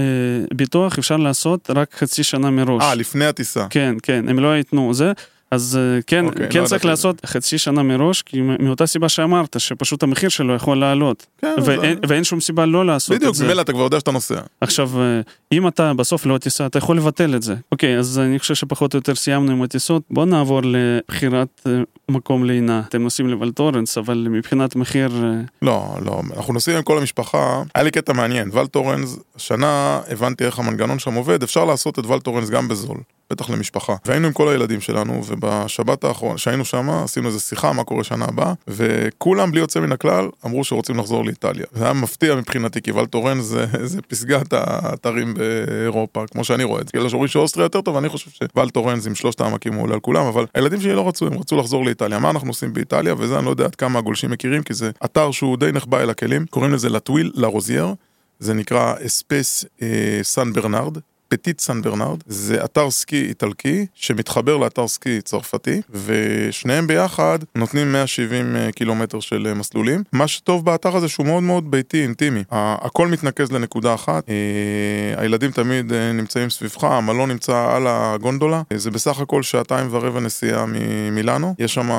ביטוח 0.53 0.97
אפשר 0.97 1.17
לעשות 1.17 1.69
רק 1.75 1.95
חצי 1.95 2.23
שנה 2.23 2.49
מראש. 2.49 2.83
אה, 2.83 2.95
לפני 2.95 3.25
הטיסה. 3.25 3.67
כן, 3.69 3.95
כן, 4.03 4.29
הם 4.29 4.39
לא 4.39 4.57
ייתנו 4.57 4.93
זה. 4.93 5.11
אז 5.51 5.79
אה, 5.81 6.01
כן, 6.07 6.25
okay, 6.25 6.29
אוקיי, 6.29 6.49
כן 6.49 6.61
לא 6.61 6.65
צריך 6.65 6.85
לעשות 6.85 7.25
חצי 7.25 7.57
שנה 7.57 7.83
מראש, 7.83 8.21
כי 8.21 8.41
מאותה 8.41 8.85
סיבה 8.85 9.09
שאמרת, 9.09 9.55
שפשוט 9.59 10.03
המחיר 10.03 10.29
שלו 10.29 10.55
יכול 10.55 10.79
לעלות. 10.79 11.25
כן, 11.37 11.55
ואין, 11.65 11.95
זה... 11.95 11.99
ואין 12.07 12.23
שום 12.23 12.39
סיבה 12.39 12.65
לא 12.65 12.85
לעשות 12.85 13.15
בדיוק, 13.15 13.29
את 13.29 13.35
זה. 13.35 13.43
בדיוק, 13.43 13.51
ממילא 13.51 13.61
אתה 13.61 13.71
כבר 13.71 13.81
יודע 13.81 13.99
שאתה 13.99 14.11
נוסע. 14.11 14.39
עכשיו, 14.61 15.01
אה, 15.01 15.21
אם 15.51 15.67
אתה 15.67 15.93
בסוף 15.93 16.25
לא 16.25 16.37
תיסע, 16.37 16.65
אתה 16.65 16.77
יכול 16.77 16.97
לבטל 16.97 17.35
את 17.35 17.43
זה. 17.43 17.55
אוקיי, 17.71 17.97
אז 17.97 18.19
אני 18.19 18.39
חושב 18.39 18.55
שפחות 18.55 18.93
או 18.93 18.97
יותר 18.97 19.15
סיימנו 19.15 19.51
עם 19.51 19.61
הטיסות. 19.61 20.03
בוא 20.11 20.25
נעבור 20.25 20.61
לבחירת 20.63 21.61
אה, 21.67 21.71
מקום 22.09 22.45
לינה. 22.45 22.81
אתם 22.87 23.01
נוסעים 23.01 23.29
לוולטורנס, 23.29 23.97
אבל 23.97 24.27
מבחינת 24.29 24.75
מחיר... 24.75 25.23
לא, 25.61 25.95
לא, 26.05 26.21
אנחנו 26.37 26.53
נוסעים 26.53 26.77
עם 26.77 26.83
כל 26.83 26.97
המשפחה. 26.97 27.63
היה 27.75 27.83
לי 27.83 27.91
קטע 27.91 28.13
מעניין, 28.13 28.49
ולטורנס, 28.53 29.17
השנה 29.35 30.01
הבנתי 30.09 30.45
איך 30.45 30.59
המנגנון 30.59 30.99
שם 30.99 31.13
עובד, 31.13 31.43
אפשר 31.43 31.65
לעשות 31.65 31.99
את 31.99 32.05
ולטורנס 32.05 32.49
גם 32.49 32.67
בזול. 32.67 32.97
בטח 33.31 33.49
למשפחה. 33.49 33.95
והיינו 34.05 34.27
עם 34.27 34.33
כל 34.33 34.49
הילדים 34.49 34.81
שלנו, 34.81 35.21
ובשבת 35.27 36.03
האחרונה, 36.03 36.37
שהיינו 36.37 36.65
שם, 36.65 36.89
עשינו 36.89 37.27
איזה 37.27 37.39
שיחה, 37.39 37.73
מה 37.73 37.83
קורה 37.83 38.03
שנה 38.03 38.25
הבאה, 38.25 38.53
וכולם, 38.67 39.51
בלי 39.51 39.59
יוצא 39.59 39.79
מן 39.79 39.91
הכלל, 39.91 40.29
אמרו 40.45 40.63
שרוצים 40.63 40.97
לחזור 40.97 41.25
לאיטליה. 41.25 41.65
זה 41.71 41.83
היה 41.83 41.93
מפתיע 41.93 42.35
מבחינתי, 42.35 42.81
כי 42.81 42.91
ולטורן 42.91 43.41
זה, 43.41 43.65
זה 43.91 44.01
פסגת 44.01 44.53
האתרים 44.53 45.33
באירופה, 45.33 46.23
כמו 46.31 46.43
שאני 46.43 46.63
רואה 46.63 46.81
את 46.81 46.87
זה. 46.87 46.91
כאילו 46.91 47.09
שאומרים 47.09 47.27
שאוסטריה 47.27 47.65
יותר 47.65 47.81
טוב, 47.81 47.97
אני 47.97 48.09
חושב 48.09 48.31
שוולטורן 48.31 48.99
עם 49.07 49.15
שלושת 49.15 49.41
העמקים 49.41 49.73
הוא 49.73 49.83
עולה 49.83 49.93
על 49.93 49.99
כולם, 49.99 50.25
אבל 50.25 50.45
הילדים 50.55 50.81
שלי 50.81 50.93
לא 50.93 51.07
רצו, 51.07 51.27
הם 51.27 51.39
רצו 51.39 51.57
לחזור 51.57 51.85
לאיטליה. 51.85 52.19
מה 52.19 52.29
אנחנו 52.29 52.49
עושים 52.49 52.73
באיטליה, 52.73 53.15
וזה 53.17 53.37
אני 53.37 53.45
לא 53.45 53.49
יודע 53.49 53.65
עד 53.65 53.75
כמה 53.75 53.99
הגולשים 53.99 54.31
מכירים, 54.31 54.63
כי 54.63 54.73
זה 54.73 54.91
אתר 55.05 55.31
שהוא 55.31 55.57
די 55.57 55.71
נחבא 55.71 55.99
אל 55.99 56.09
הכלים, 56.09 56.45
קוראים 56.45 56.73
לזה 56.73 56.89
לה 56.89 57.00
טוויל, 57.00 57.31
לה 57.35 57.48
רוזייר. 57.48 57.93
זה 58.39 58.53
נקרא 58.53 58.93
אספס 59.05 59.65
אה, 59.81 60.19
סן 60.23 60.53
ברנרד, 60.53 60.97
פטיט 61.29 61.59
סן 61.59 61.81
ברנרד, 61.81 62.23
זה 62.27 62.63
אתר 62.63 62.91
סקי 62.91 63.25
איטלקי 63.29 63.85
שמתחבר 63.95 64.57
לאתר 64.57 64.87
סקי 64.87 65.21
צרפתי, 65.21 65.81
ושניהם 66.05 66.87
ביחד 66.87 67.39
נותנים 67.55 67.91
170 67.91 68.55
אה, 68.55 68.71
קילומטר 68.71 69.19
של 69.19 69.47
אה, 69.47 69.53
מסלולים. 69.53 70.03
מה 70.13 70.27
שטוב 70.27 70.65
באתר 70.65 70.95
הזה 70.95 71.07
שהוא 71.07 71.25
מאוד 71.25 71.43
מאוד 71.43 71.71
ביתי, 71.71 72.03
אינטימי. 72.03 72.43
הכל 72.51 73.07
מתנקז 73.07 73.51
לנקודה 73.51 73.93
אחת, 73.93 74.29
אה, 74.29 75.21
הילדים 75.21 75.51
תמיד 75.51 75.93
נמצאים 75.93 76.49
סביבך, 76.49 76.83
המלון 76.83 77.31
נמצא 77.31 77.71
על 77.75 77.87
הגונדולה, 77.87 78.61
זה 78.73 78.91
בסך 78.91 79.19
הכל 79.19 79.43
שעתיים 79.43 79.87
ורבע 79.91 80.19
נסיעה 80.19 80.65
ממילאנו, 80.67 81.55
יש 81.59 81.73
שם 81.73 81.89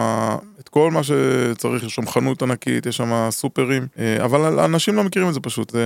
את 0.60 0.68
כל 0.68 0.90
מה 0.90 1.00
שצריך, 1.02 1.84
יש 1.84 1.94
שם 1.94 2.06
חנות 2.06 2.42
ענקית, 2.42 2.86
יש 2.86 2.96
שם 2.96 3.28
סופרים, 3.30 3.86
אבל 4.24 4.60
אנשים 4.60 4.96
לא 4.96 5.04
מכירים 5.04 5.28
את 5.28 5.34
זה 5.34 5.40
פשוט, 5.40 5.70
זה 5.70 5.84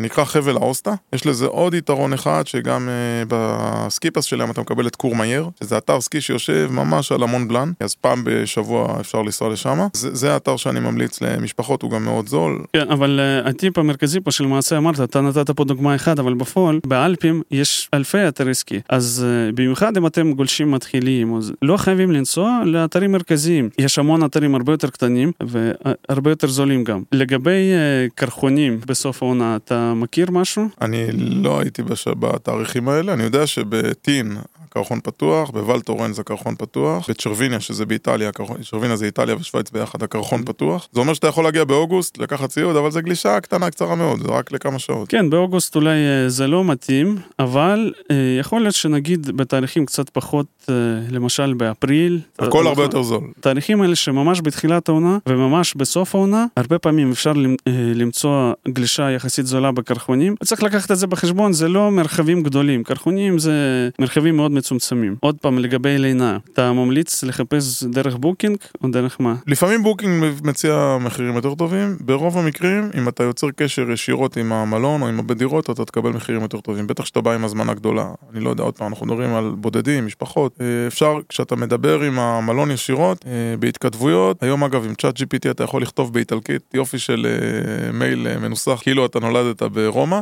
נקרא 0.00 0.24
חבל 0.24 0.56
האוסטה, 0.56 0.94
יש 1.12 1.26
לזה 1.26 1.46
עוד 1.46 1.74
יתרון 1.74 2.12
אחד 2.12 2.46
שגם 2.46 2.78
גם 2.78 2.88
uh, 2.88 3.26
בסקיפס 3.28 4.24
שלהם 4.24 4.50
אתה 4.50 4.60
מקבל 4.60 4.86
את 4.86 4.96
קור 4.96 5.14
מאייר, 5.14 5.48
שזה 5.60 5.78
אתר 5.78 6.00
סקי 6.00 6.20
שיושב 6.20 6.68
ממש 6.72 7.12
על 7.12 7.22
המון 7.22 7.48
בלן, 7.48 7.72
אז 7.80 7.94
פעם 7.94 8.22
בשבוע 8.24 9.00
אפשר 9.00 9.22
לנסוע 9.22 9.48
לשם. 9.48 9.78
זה, 9.92 10.14
זה 10.14 10.32
האתר 10.32 10.56
שאני 10.56 10.80
ממליץ 10.80 11.20
למשפחות, 11.20 11.82
הוא 11.82 11.90
גם 11.90 12.04
מאוד 12.04 12.28
זול. 12.28 12.64
כן, 12.72 12.90
אבל 12.90 13.20
uh, 13.44 13.48
הטיפ 13.48 13.78
המרכזי 13.78 14.20
פה 14.20 14.30
שלמעשה 14.30 14.76
אמרת, 14.76 15.00
אתה 15.00 15.20
נתת 15.20 15.50
פה 15.50 15.64
דוגמה 15.64 15.94
אחת, 15.94 16.18
אבל 16.18 16.34
בפועל, 16.34 16.80
באלפים 16.86 17.42
יש 17.50 17.88
אלפי 17.94 18.28
אתרי 18.28 18.54
סקי. 18.54 18.80
אז 18.88 19.26
במיוחד 19.54 19.96
אם 19.96 20.06
אתם 20.06 20.32
גולשים 20.32 20.70
מתחילים, 20.70 21.36
אז 21.36 21.52
לא 21.62 21.76
חייבים 21.76 22.12
לנסוע 22.12 22.60
לאתרים 22.64 23.12
מרכזיים. 23.12 23.70
יש 23.78 23.98
המון 23.98 24.07
אתרים 24.24 24.54
הרבה 24.54 24.72
יותר 24.72 24.90
קטנים 24.90 25.32
והרבה 25.42 26.30
יותר 26.30 26.46
זולים 26.46 26.84
גם. 26.84 27.02
לגבי 27.12 27.72
uh, 27.72 28.12
קרחונים 28.14 28.80
בסוף 28.86 29.22
העונה, 29.22 29.56
אתה 29.56 29.94
מכיר 29.94 30.30
משהו? 30.30 30.68
אני 30.80 31.06
לא 31.12 31.60
הייתי 31.60 31.82
בתאריך 31.82 32.34
התאריכים 32.34 32.88
האלה, 32.88 33.12
אני 33.12 33.22
יודע 33.22 33.46
שבטין 33.46 34.36
הקרחון 34.70 35.00
פתוח, 35.04 35.50
בוולטורן 35.50 36.12
זה 36.12 36.20
הקרחון 36.20 36.54
פתוח, 36.58 37.10
בצ'רוויניה 37.10 37.60
שזה 37.60 37.86
באיטליה, 37.86 38.30
צ'רוויניה 38.70 38.96
זה 38.96 39.06
איטליה 39.06 39.36
ושוויץ 39.36 39.70
ביחד, 39.70 40.02
הקרחון 40.02 40.44
פתוח. 40.44 40.88
זה 40.92 41.00
אומר 41.00 41.14
שאתה 41.14 41.26
יכול 41.26 41.44
להגיע 41.44 41.64
באוגוסט, 41.64 42.18
לקחת 42.18 42.50
ציוד, 42.50 42.76
אבל 42.76 42.90
זה 42.90 43.00
גלישה 43.00 43.40
קטנה, 43.40 43.70
קצרה 43.70 43.94
מאוד, 43.94 44.22
זה 44.22 44.28
רק 44.28 44.52
לכמה 44.52 44.78
שעות. 44.78 45.08
כן, 45.08 45.30
באוגוסט 45.30 45.76
אולי 45.76 45.90
אה, 45.90 46.28
זה 46.28 46.46
לא 46.46 46.64
מתאים, 46.64 47.16
אבל 47.38 47.92
אה, 48.10 48.16
יכול 48.40 48.60
להיות 48.60 48.74
שנגיד 48.74 49.26
בתאריכים 49.36 49.86
קצת 49.86 50.10
פחות, 50.10 50.46
אה, 50.68 50.74
למשל 51.10 51.54
באפריל. 51.54 52.20
הכל 52.38 52.66
הרבה 52.66 52.82
יותר 52.82 53.02
זול. 53.02 53.20
תאריכים 53.40 53.82
האלה 53.82 53.96
שממש 53.96 54.40
בתחילת 54.44 54.88
העונה 54.88 55.18
וממש 55.28 55.74
בסוף 55.74 56.14
העונה, 56.14 56.46
הרבה 56.56 56.78
פעמים 56.78 57.10
אפשר 57.12 57.32
למ- 57.32 57.56
למצוא 57.94 58.52
גלישה 58.68 59.10
יחסית 59.10 59.46
זולה 59.46 59.72
בקרחונים. 59.72 60.34
צריך 60.44 60.62
לקחת 60.62 60.90
את 60.90 60.98
זה 60.98 61.06
בחשבון, 61.06 61.52
זה 61.52 61.68
לא 61.68 61.90
מרחבים 61.90 62.42
גדולים, 62.42 62.84
קרחונים 62.84 63.38
זה 63.38 63.52
מרחבים 63.98 64.36
מאוד 64.36 64.50
מצומצמים. 64.58 65.16
עוד 65.20 65.36
פעם, 65.40 65.58
לגבי 65.58 65.98
לינה, 65.98 66.38
אתה 66.52 66.72
ממליץ 66.72 67.24
לחפש 67.24 67.84
דרך 67.84 68.16
בוקינג 68.16 68.56
או 68.82 68.88
דרך 68.88 69.20
מה? 69.20 69.34
לפעמים 69.46 69.82
בוקינג 69.82 70.24
מציע 70.44 70.96
מחירים 71.00 71.34
יותר 71.36 71.54
טובים, 71.54 71.96
ברוב 72.00 72.38
המקרים, 72.38 72.90
אם 72.98 73.08
אתה 73.08 73.22
יוצר 73.22 73.50
קשר 73.50 73.90
ישירות 73.90 74.36
עם 74.36 74.52
המלון 74.52 75.02
או 75.02 75.08
עם 75.08 75.18
הבית 75.18 75.38
דירות, 75.38 75.70
אתה 75.70 75.84
תקבל 75.84 76.10
מחירים 76.10 76.42
יותר 76.42 76.60
טובים. 76.60 76.86
בטח 76.86 77.04
שאתה 77.04 77.20
בא 77.20 77.32
עם 77.32 77.44
הזמנה 77.44 77.74
גדולה. 77.74 78.06
אני 78.32 78.40
לא 78.40 78.50
יודע, 78.50 78.62
עוד 78.62 78.74
פעם, 78.74 78.92
אנחנו 78.92 79.06
מדברים 79.06 79.34
על 79.34 79.54
בודדים, 79.58 80.06
משפחות. 80.06 80.58
אה, 80.60 80.86
אפשר, 80.86 81.18
כשאתה 81.28 81.56
מדבר 81.56 82.00
עם 82.00 82.18
המלון 82.18 82.70
ישירות, 82.70 83.24
אה, 83.26 83.56
בהתכתבויות, 83.58 84.42
היום 84.42 84.64
אגב, 84.64 84.84
עם 84.84 84.94
צ'אט 84.94 85.20
GPT 85.20 85.50
אתה 85.50 85.64
יכול 85.64 85.82
לכתוב 85.82 86.12
באיטלקית, 86.12 86.62
יופי 86.74 86.98
של 86.98 87.26
אה, 87.26 87.92
מייל 87.92 88.38
מנוסח, 88.38 88.80
כאילו 88.82 89.06
אתה 89.06 89.20
נולדת 89.20 89.62
ברומא, 89.62 90.20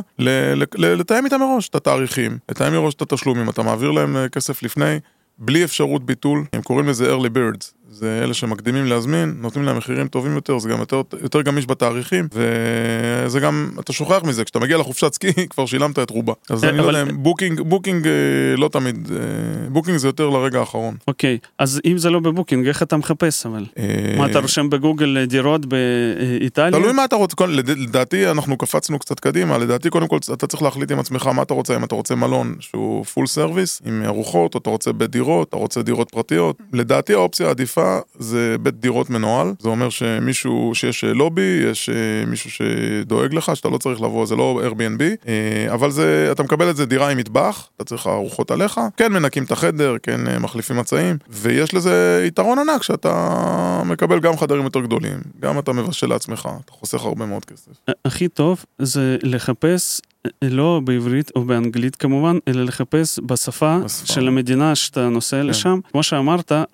לתאם 0.77 1.25
איתם 1.25 1.39
מראש 1.39 1.69
את 1.69 1.75
התאריכים, 1.75 2.37
לתאם 2.51 2.73
מראש 2.73 2.93
את 2.93 3.01
התשלומים, 3.01 3.49
אתה 3.49 3.63
מעביר 3.63 3.91
להם 3.91 4.26
כסף 4.29 4.63
לפני. 4.63 4.99
בלי 5.37 5.63
אפשרות 5.63 6.05
ביטול, 6.05 6.45
הם 6.53 6.61
קוראים 6.61 6.87
לזה 6.87 7.15
early 7.15 7.29
birds, 7.29 7.73
זה 7.99 8.21
אלה 8.23 8.33
שמקדימים 8.33 8.85
להזמין, 8.85 9.37
נותנים 9.41 9.65
להם 9.65 9.77
מחירים 9.77 10.07
טובים 10.07 10.35
יותר, 10.35 10.59
זה 10.59 10.69
גם 10.69 10.79
יותר, 10.79 11.01
יותר 11.21 11.41
גמיש 11.41 11.65
בתאריכים, 11.65 12.27
וזה 12.33 13.39
גם, 13.39 13.69
אתה 13.79 13.93
שוכח 13.93 14.21
מזה, 14.23 14.43
כשאתה 14.43 14.59
מגיע 14.59 14.77
לחופשת 14.77 15.13
סקי 15.13 15.31
כבר 15.49 15.65
שילמת 15.65 15.99
את 15.99 16.09
רובה. 16.09 16.33
אז 16.49 16.63
אני 16.63 16.77
לא 16.77 16.83
יודע, 16.83 17.03
בוקינג, 17.13 17.61
בוקינג 17.61 18.07
אה, 18.07 18.11
לא 18.57 18.67
תמיד, 18.67 19.11
אה, 19.11 19.69
בוקינג 19.69 19.97
זה 19.97 20.07
יותר 20.07 20.29
לרגע 20.29 20.59
האחרון. 20.59 20.95
אוקיי, 21.07 21.37
אז 21.59 21.81
אם 21.85 21.97
זה 21.97 22.09
לא 22.09 22.19
בבוקינג, 22.19 22.67
איך 22.67 22.83
אתה 22.83 22.97
מחפש 22.97 23.45
אבל? 23.45 23.65
אה, 23.77 24.15
מה, 24.17 24.25
אתה 24.25 24.39
רושם 24.39 24.69
בגוגל 24.69 25.25
דירות 25.25 25.65
באיטליה? 25.65 26.71
תלוי 26.79 26.93
מה 26.93 27.05
אתה 27.05 27.15
רוצה, 27.15 27.35
לדעתי 27.47 28.31
אנחנו 28.31 28.57
קפצנו 28.57 28.99
קצת 28.99 29.19
קדימה, 29.19 29.57
לדעתי 29.57 29.89
קודם 29.89 30.07
כל 30.07 30.17
אתה 30.33 30.47
צריך 30.47 30.63
להחליט 30.63 30.91
עם 30.91 30.99
עצמך 30.99 31.27
מה 31.27 31.41
אתה 31.41 31.53
רוצה, 31.53 31.75
אם 31.75 31.83
אתה 31.83 31.95
רוצה 31.95 32.15
מלון 32.15 32.55
שהוא 32.59 33.05
full 33.05 33.27
service, 33.27 33.81
עם 33.85 34.03
ארוחות, 34.05 34.53
או 34.55 34.59
אתה 34.59 34.69
רוצה 34.69 34.93
בית 34.93 35.09
דירות, 35.09 35.49
אתה 35.49 35.57
רוצה 35.57 35.81
דירות 35.81 36.09
פרטיות. 36.11 36.57
לדעתי 36.73 37.13
האופציה 37.13 37.47
העדיפה 37.47 37.86
זה 38.19 38.55
בית 38.61 38.79
דירות 38.79 39.09
מנוהל, 39.09 39.53
זה 39.59 39.69
אומר 39.69 39.89
שמישהו, 39.89 40.71
שיש 40.73 41.03
אה, 41.03 41.13
לובי, 41.13 41.61
יש 41.71 41.89
אה, 41.89 42.25
מישהו 42.27 42.51
שדואג 42.51 43.33
לך, 43.33 43.55
שאתה 43.55 43.69
לא 43.69 43.77
צריך 43.77 44.01
לבוא, 44.01 44.25
זה 44.25 44.35
לא 44.35 44.61
Airbnb, 44.67 45.01
אה, 45.27 45.73
אבל 45.73 45.91
זה, 45.91 46.29
אתה 46.31 46.43
מקבל 46.43 46.69
את 46.69 46.75
זה 46.75 46.85
דירה 46.85 47.09
עם 47.09 47.17
מטבח, 47.17 47.69
אתה 47.75 47.83
צריך 47.83 48.07
ארוחות 48.07 48.51
עליך, 48.51 48.79
כן 48.97 49.13
מנקים 49.13 49.43
את 49.43 49.51
החדר, 49.51 49.95
כן 50.03 50.39
מחליפים 50.39 50.77
מצעים, 50.77 51.17
ויש 51.29 51.73
לזה 51.73 52.23
יתרון 52.27 52.59
ענק 52.59 52.83
שאתה 52.83 53.81
מקבל 53.85 54.19
גם 54.19 54.37
חדרים 54.37 54.63
יותר 54.63 54.79
גדולים, 54.79 55.19
גם 55.41 55.59
אתה 55.59 55.73
מבשל 55.73 56.07
לעצמך, 56.07 56.49
אתה 56.65 56.71
חוסך 56.71 57.01
הרבה 57.01 57.25
מאוד 57.25 57.45
כסף. 57.45 57.71
הכי 58.05 58.27
טוב 58.27 58.65
זה 58.79 59.17
לחפש 59.23 60.01
לא 60.41 60.81
בעברית 60.83 61.31
או 61.35 61.43
באנגלית 61.43 61.95
כמובן, 61.95 62.37
אלא 62.47 62.63
לחפש 62.63 63.19
בשפה 63.25 63.79
בשפה. 63.85 64.13
של 64.13 64.27
המדינה 64.27 64.75
שאתה 64.75 65.09
נוסע 65.09 65.37
כן. 65.41 65.47
לשם. 65.47 65.79
כמו 65.91 66.03
שאמרת, 66.03 66.51
אה, 66.51 66.65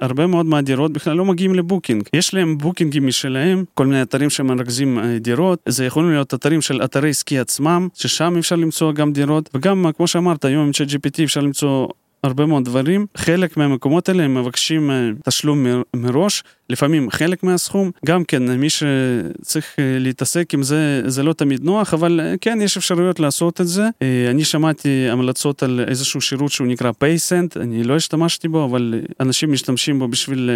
הרבה 0.00 0.26
מאוד 0.26 0.46
מהדירות 0.46 0.92
בכלל 0.92 1.16
לא 1.16 1.24
מגיעים 1.24 1.54
לבוקינג. 1.54 2.08
יש 2.12 2.34
להם 2.34 2.58
בוקינגים 2.58 3.06
משלהם, 3.06 3.64
כל 3.74 3.86
מיני 3.86 4.02
אתרים 4.02 4.30
שמרכזים 4.30 4.98
אה, 4.98 5.18
דירות. 5.18 5.58
זה 5.68 5.84
יכולים 5.84 6.10
להיות 6.10 6.34
אתרים 6.34 6.62
של 6.62 6.84
אתרי 6.84 7.14
סקי 7.14 7.38
עצמם, 7.38 7.88
ששם 7.94 8.34
אפשר 8.38 8.56
למצוא 8.56 8.92
גם 8.92 9.12
דירות. 9.12 9.50
וגם, 9.54 9.86
אה, 9.86 9.92
כמו 9.92 10.06
שאמרת, 10.06 10.44
היום 10.44 10.64
עם 10.66 10.70
ChatGPT 10.70 11.24
אפשר 11.24 11.40
למצוא... 11.40 11.88
הרבה 12.26 12.46
מאוד 12.46 12.64
דברים, 12.64 13.06
חלק 13.16 13.56
מהמקומות 13.56 14.08
האלה 14.08 14.22
הם 14.22 14.34
מבקשים 14.34 14.90
אה, 14.90 15.10
תשלום 15.24 15.66
מראש, 15.96 16.42
לפעמים 16.70 17.10
חלק 17.10 17.42
מהסכום, 17.42 17.90
גם 18.06 18.24
כן 18.24 18.50
מי 18.58 18.68
שצריך 18.70 19.74
אה, 19.78 19.98
להתעסק 19.98 20.54
עם 20.54 20.62
זה, 20.62 21.02
זה 21.06 21.22
לא 21.22 21.32
תמיד 21.32 21.64
נוח, 21.64 21.94
אבל 21.94 22.20
אה, 22.22 22.34
כן, 22.40 22.58
יש 22.62 22.76
אפשרויות 22.76 23.20
לעשות 23.20 23.60
את 23.60 23.68
זה. 23.68 23.88
אני 24.30 24.44
שמעתי 24.44 25.08
המלצות 25.10 25.62
על 25.62 25.84
איזשהו 25.88 26.20
שירות 26.20 26.52
שהוא 26.52 26.66
נקרא 26.66 26.92
פייסנט, 26.92 27.56
אני 27.56 27.84
לא 27.84 27.96
השתמשתי 27.96 28.48
בו, 28.48 28.64
אבל 28.64 28.94
אנשים 29.20 29.52
משתמשים 29.52 29.98
בו 29.98 30.08
בשביל 30.08 30.50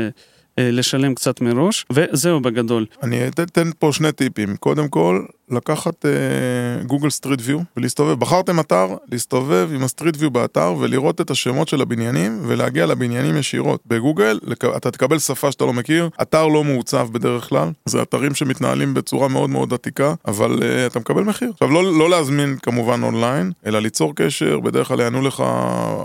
לשלם 0.59 1.15
קצת 1.15 1.41
מראש, 1.41 1.87
וזהו 1.93 2.41
בגדול. 2.41 2.87
אני 3.03 3.29
אתן 3.29 3.71
פה 3.79 3.91
שני 3.93 4.13
טיפים. 4.13 4.57
קודם 4.57 4.89
כל, 4.89 5.23
לקחת 5.51 6.05
גוגל 6.87 7.11
Street 7.11 7.41
View 7.43 7.59
ולהסתובב. 7.77 8.19
בחרתם 8.21 8.61
אתר, 8.61 8.87
להסתובב 9.13 9.69
עם 9.75 9.83
ה 9.85 9.89
Street 9.89 10.15
View 10.19 10.31
באתר 10.31 10.75
ולראות 10.79 11.21
את 11.21 11.31
השמות 11.31 11.69
של 11.69 11.81
הבניינים 11.83 12.39
ולהגיע 12.47 12.87
לבניינים 12.87 13.37
ישירות. 13.37 13.81
בגוגל 13.87 14.39
לק- 14.43 14.65
אתה 14.77 14.91
תקבל 14.91 15.19
שפה 15.19 15.53
שאתה 15.53 15.65
לא 15.65 15.73
מכיר, 15.73 16.09
אתר 16.23 16.47
לא 16.47 16.65
מעוצב 16.65 17.09
בדרך 17.13 17.49
כלל, 17.49 17.69
זה 17.85 18.03
אתרים 18.03 18.35
שמתנהלים 18.35 18.95
בצורה 18.95 19.29
מאוד 19.29 19.51
מאוד 19.51 19.73
עתיקה, 19.75 20.15
אבל 20.27 20.59
אה, 20.59 20.63
אתה 20.87 20.99
מקבל 20.99 21.23
מחיר. 21.23 21.51
עכשיו, 21.53 21.71
לא, 21.71 21.99
לא 21.99 22.11
להזמין 22.11 22.57
כמובן 22.63 23.03
אונליין, 23.03 23.53
אלא 23.67 23.79
ליצור 23.79 24.13
קשר, 24.17 24.61
בדרך 24.61 24.89
כלל 24.89 25.01
יענו 25.01 25.23
לך 25.23 25.41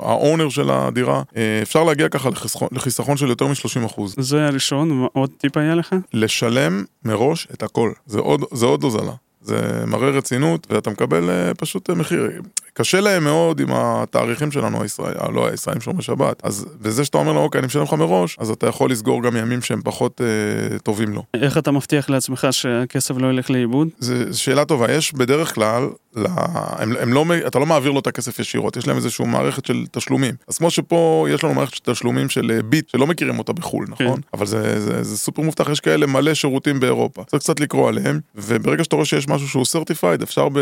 ה 0.01 0.09
owner 0.09 0.49
של 0.49 0.69
הדירה. 0.71 1.21
אה, 1.29 1.35
אפשר 1.61 1.83
להגיע 1.83 2.09
ככה 2.09 2.29
לחיסכון, 2.29 2.67
לחיסכון 2.71 3.17
של 3.17 3.27
יותר 3.29 3.47
מ-30%. 3.47 4.01
זה 4.17 4.47
הראשון, 4.47 5.07
עוד 5.13 5.29
טיפ 5.37 5.57
היה 5.57 5.75
לך? 5.75 5.95
לשלם 6.13 6.83
מראש 7.05 7.47
את 7.53 7.63
הכל. 7.63 7.91
זה 8.05 8.19
עוד, 8.19 8.43
זה 8.53 8.65
עוד 8.65 8.83
הוזלה. 8.83 9.11
זה 9.45 9.83
מראה 9.87 10.09
רצינות, 10.09 10.67
ואתה 10.69 10.89
מקבל 10.89 11.29
אה, 11.29 11.53
פשוט 11.53 11.89
אה, 11.89 11.95
מחיר. 11.95 12.41
קשה 12.77 12.99
להם 12.99 13.23
מאוד 13.23 13.59
עם 13.59 13.67
התאריכים 13.71 14.51
שלנו, 14.51 14.81
הישראל, 14.81 15.15
אה, 15.21 15.31
לא 15.31 15.47
הישראלים 15.47 15.81
שומרי 15.81 16.03
שבת. 16.03 16.41
אז 16.43 16.65
בזה 16.81 17.05
שאתה 17.05 17.17
אומר 17.17 17.33
לו, 17.33 17.39
אוקיי, 17.39 17.59
אני 17.59 17.67
משלם 17.67 17.83
לך 17.83 17.93
מראש, 17.93 18.37
אז 18.39 18.49
אתה 18.49 18.67
יכול 18.67 18.91
לסגור 18.91 19.23
גם 19.23 19.35
ימים 19.37 19.61
שהם 19.61 19.81
פחות 19.83 20.21
אה, 20.21 20.79
טובים 20.79 21.13
לו. 21.13 21.23
איך 21.33 21.57
אתה 21.57 21.71
מבטיח 21.71 22.09
לעצמך 22.09 22.47
שהכסף 22.51 23.17
לא 23.17 23.27
ילך 23.27 23.49
לאיבוד? 23.49 23.87
זו 23.99 24.13
שאלה 24.39 24.65
טובה, 24.65 24.91
יש 24.91 25.13
בדרך 25.13 25.55
כלל, 25.55 25.87
לה, 26.15 26.29
הם, 26.77 26.93
הם 26.99 27.13
לא, 27.13 27.25
אתה 27.47 27.59
לא 27.59 27.65
מעביר 27.65 27.91
לו 27.91 27.99
את 27.99 28.07
הכסף 28.07 28.39
ישירות, 28.39 28.77
יש 28.77 28.87
להם 28.87 28.97
איזושהי 28.97 29.25
מערכת 29.25 29.65
של 29.65 29.85
תשלומים. 29.91 30.35
אז 30.47 30.57
כמו 30.57 30.71
שפה 30.71 31.27
יש 31.29 31.43
לנו 31.43 31.53
מערכת 31.53 31.73
של 31.73 31.81
תשלומים 31.83 32.29
של 32.29 32.51
אה, 32.51 32.63
ביט, 32.63 32.89
שלא 32.89 33.07
מכירים 33.07 33.39
אותה 33.39 33.53
בחו"ל, 33.53 33.85
נכון? 33.89 34.15
כן. 34.15 34.21
אבל 34.33 34.45
זה, 34.45 34.79
זה, 34.79 35.03
זה 35.03 35.17
סופר 35.17 35.41
מובטח, 35.41 35.69
יש 35.69 35.79
כאלה 35.79 36.05
מלא 36.05 36.33
שירותים 36.33 36.79
באירופה. 36.79 37.23
צריך 37.23 37.43
קצת 37.43 37.59
לקרוא 37.59 37.89
עליהם, 37.89 38.19
וברגע 38.35 38.83
שאתה 38.83 38.95
רואה 38.95 39.05
שיש 39.05 39.27
משהו 39.27 39.47
שהוא 39.47 39.65
סרטיפייד, 39.65 40.21
אפשר 40.21 40.49
ב, 40.49 40.59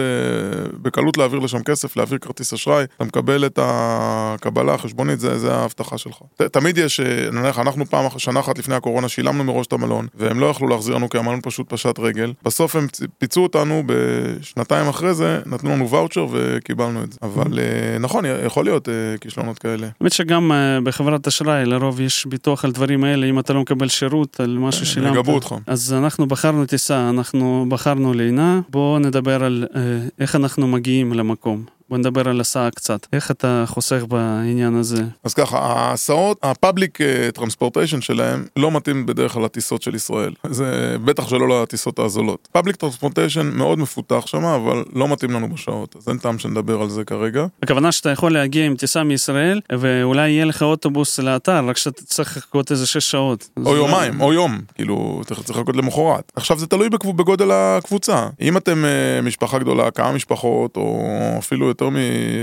בקלות 0.82 1.18
להעביר 1.18 1.40
לשם 1.40 1.64
כסף, 1.64 1.98
להעביר 2.04 2.18
כרטיס 2.18 2.54
אשראי, 2.54 2.86
אתה 2.96 3.04
מקבל 3.04 3.46
את 3.46 3.60
הקבלה 3.62 4.74
החשבונית, 4.74 5.20
זה, 5.20 5.40
זה 5.40 5.56
ההבטחה 5.56 5.98
שלך. 5.98 6.18
ת, 6.38 6.42
תמיד 6.42 6.78
יש, 6.78 7.00
אה, 7.00 7.30
נניח, 7.32 7.60
אנחנו 7.60 7.86
פעם, 7.86 8.06
שנה 8.18 8.40
אחת 8.40 8.58
לפני 8.58 8.76
הקורונה 8.76 9.10
שילמנו 9.10 9.44
מראש 9.44 9.68
את 9.68 9.74
המלון, 9.74 10.08
והם 10.16 10.40
לא 10.40 10.46
יכלו 10.46 10.68
להחזיר 10.68 10.96
לנו 10.96 11.10
כי 11.10 11.18
המלון 11.18 11.40
פשוט 11.44 11.70
פשט 11.70 12.00
רגל. 12.00 12.34
בסוף 12.44 12.76
הם 12.76 12.88
פיצו 13.18 13.44
אותנו 13.44 13.84
בשנתיים 13.86 14.88
אחרי 14.88 15.14
זה, 15.14 15.40
נתנו 15.46 15.70
לנו 15.70 15.90
ואוצ'ר 15.90 16.28
וקיבלנו 16.32 17.04
את 17.04 17.12
זה. 17.12 17.20
אבל 17.22 17.60
אה, 17.60 17.98
נכון, 18.00 18.26
יכול 18.46 18.66
להיות 18.66 18.90
אה, 18.90 18.94
כישלונות 19.22 19.60
כאלה. 19.60 19.88
האמת 20.02 20.14
שגם 20.14 20.52
אה, 20.52 20.82
בחברת 20.84 21.28
אשראי 21.28 21.66
לרוב 21.66 22.02
יש 22.02 22.26
ביטוח 22.26 22.66
על 22.66 22.72
דברים 22.72 23.04
האלה, 23.04 23.26
אם 23.26 23.40
אתה 23.40 23.54
לא 23.54 23.62
מקבל 23.62 23.88
שירות 23.88 24.40
על 24.40 24.58
מה 24.58 24.72
ששילמת. 24.72 25.14
יגבו 25.14 25.36
אותך. 25.36 25.56
אז 25.68 25.94
אנחנו 25.94 26.28
בחרנו 26.28 26.66
טיסה, 26.66 27.10
אנחנו 27.10 27.66
בחרנו 27.70 28.14
לינה, 28.14 28.62
בואו 28.70 29.00
נדבר 29.00 29.44
על 29.44 29.66
אה, 29.76 29.82
איך 30.20 30.36
אנחנו 30.36 30.68
מגיעים 30.68 31.14
למקום. 31.14 31.64
בוא 31.94 31.98
נדבר 31.98 32.30
על 32.30 32.42
הסעה 32.42 32.72
קצת. 32.72 33.08
איך 33.14 33.32
אתה 33.32 33.64
חוסך 33.68 34.04
בעניין 34.08 34.76
הזה? 34.76 35.04
אז 35.24 35.34
ככה, 35.34 35.58
ההסעות, 35.60 36.38
ה 36.44 36.51
public 36.51 36.98
transportation 37.34 38.02
שלהם 38.02 38.46
לא 38.56 38.72
מתאים 38.72 39.06
בדרך 39.06 39.32
כלל 39.32 39.44
לטיסות 39.44 39.82
של 39.82 39.96
ישראל. 39.96 40.34
זה 40.50 40.96
בטח 41.06 41.28
שלא 41.28 41.62
לטיסות 41.62 42.00
הזולות. 42.00 42.48
public 42.52 42.76
transportation 42.76 43.52
מאוד 43.54 43.80
מפותח 43.80 44.24
שם, 44.26 44.44
אבל 44.44 44.84
לא 44.94 45.08
מתאים 45.08 45.32
לנו 45.32 45.50
בשעות. 45.50 45.96
אז 45.98 46.10
אין 46.10 46.18
טעם 46.18 46.40
שנדבר 46.40 46.82
על 46.82 46.90
זה 46.90 47.04
כרגע. 47.04 47.46
הכוונה 47.64 47.92
שאתה 47.92 48.10
יכול 48.10 48.34
להגיע 48.34 48.66
עם 48.66 48.76
טיסה 48.76 49.04
מישראל, 49.04 49.62
ואולי 49.80 50.30
יהיה 50.30 50.46
לך 50.46 50.62
אוטובוס 50.64 51.20
לאתר, 51.20 51.66
רק 51.66 51.78
שאתה 51.78 52.02
צריך 52.04 52.38
לחכות 52.38 52.72
איזה 52.72 52.88
שש 52.88 53.12
שעות. 53.12 53.50
או 53.58 53.64
זה 53.64 53.70
לא- 53.70 53.76
יומיים, 53.76 54.22
או 54.22 54.34
יום, 54.34 54.62
כאילו, 54.76 55.22
אתה 55.26 55.36
צריך 55.36 55.50
לחכות 55.50 55.76
למחרת. 55.76 56.32
עכשיו 56.36 56.60
זה 56.60 56.68
תלוי 56.68 56.90
בגודל 56.90 57.52
הקבוצה. 57.54 58.28
אם 58.42 58.58
אתם 58.58 58.86
אה, 58.86 59.22
משפחה 59.22 59.60
גדולה, 59.60 59.92
כמה 59.92 60.12
משפחות, 60.12 60.78
או 60.78 61.04
אפילו 61.38 61.68
יותר 61.68 61.83
יותר 61.84 61.98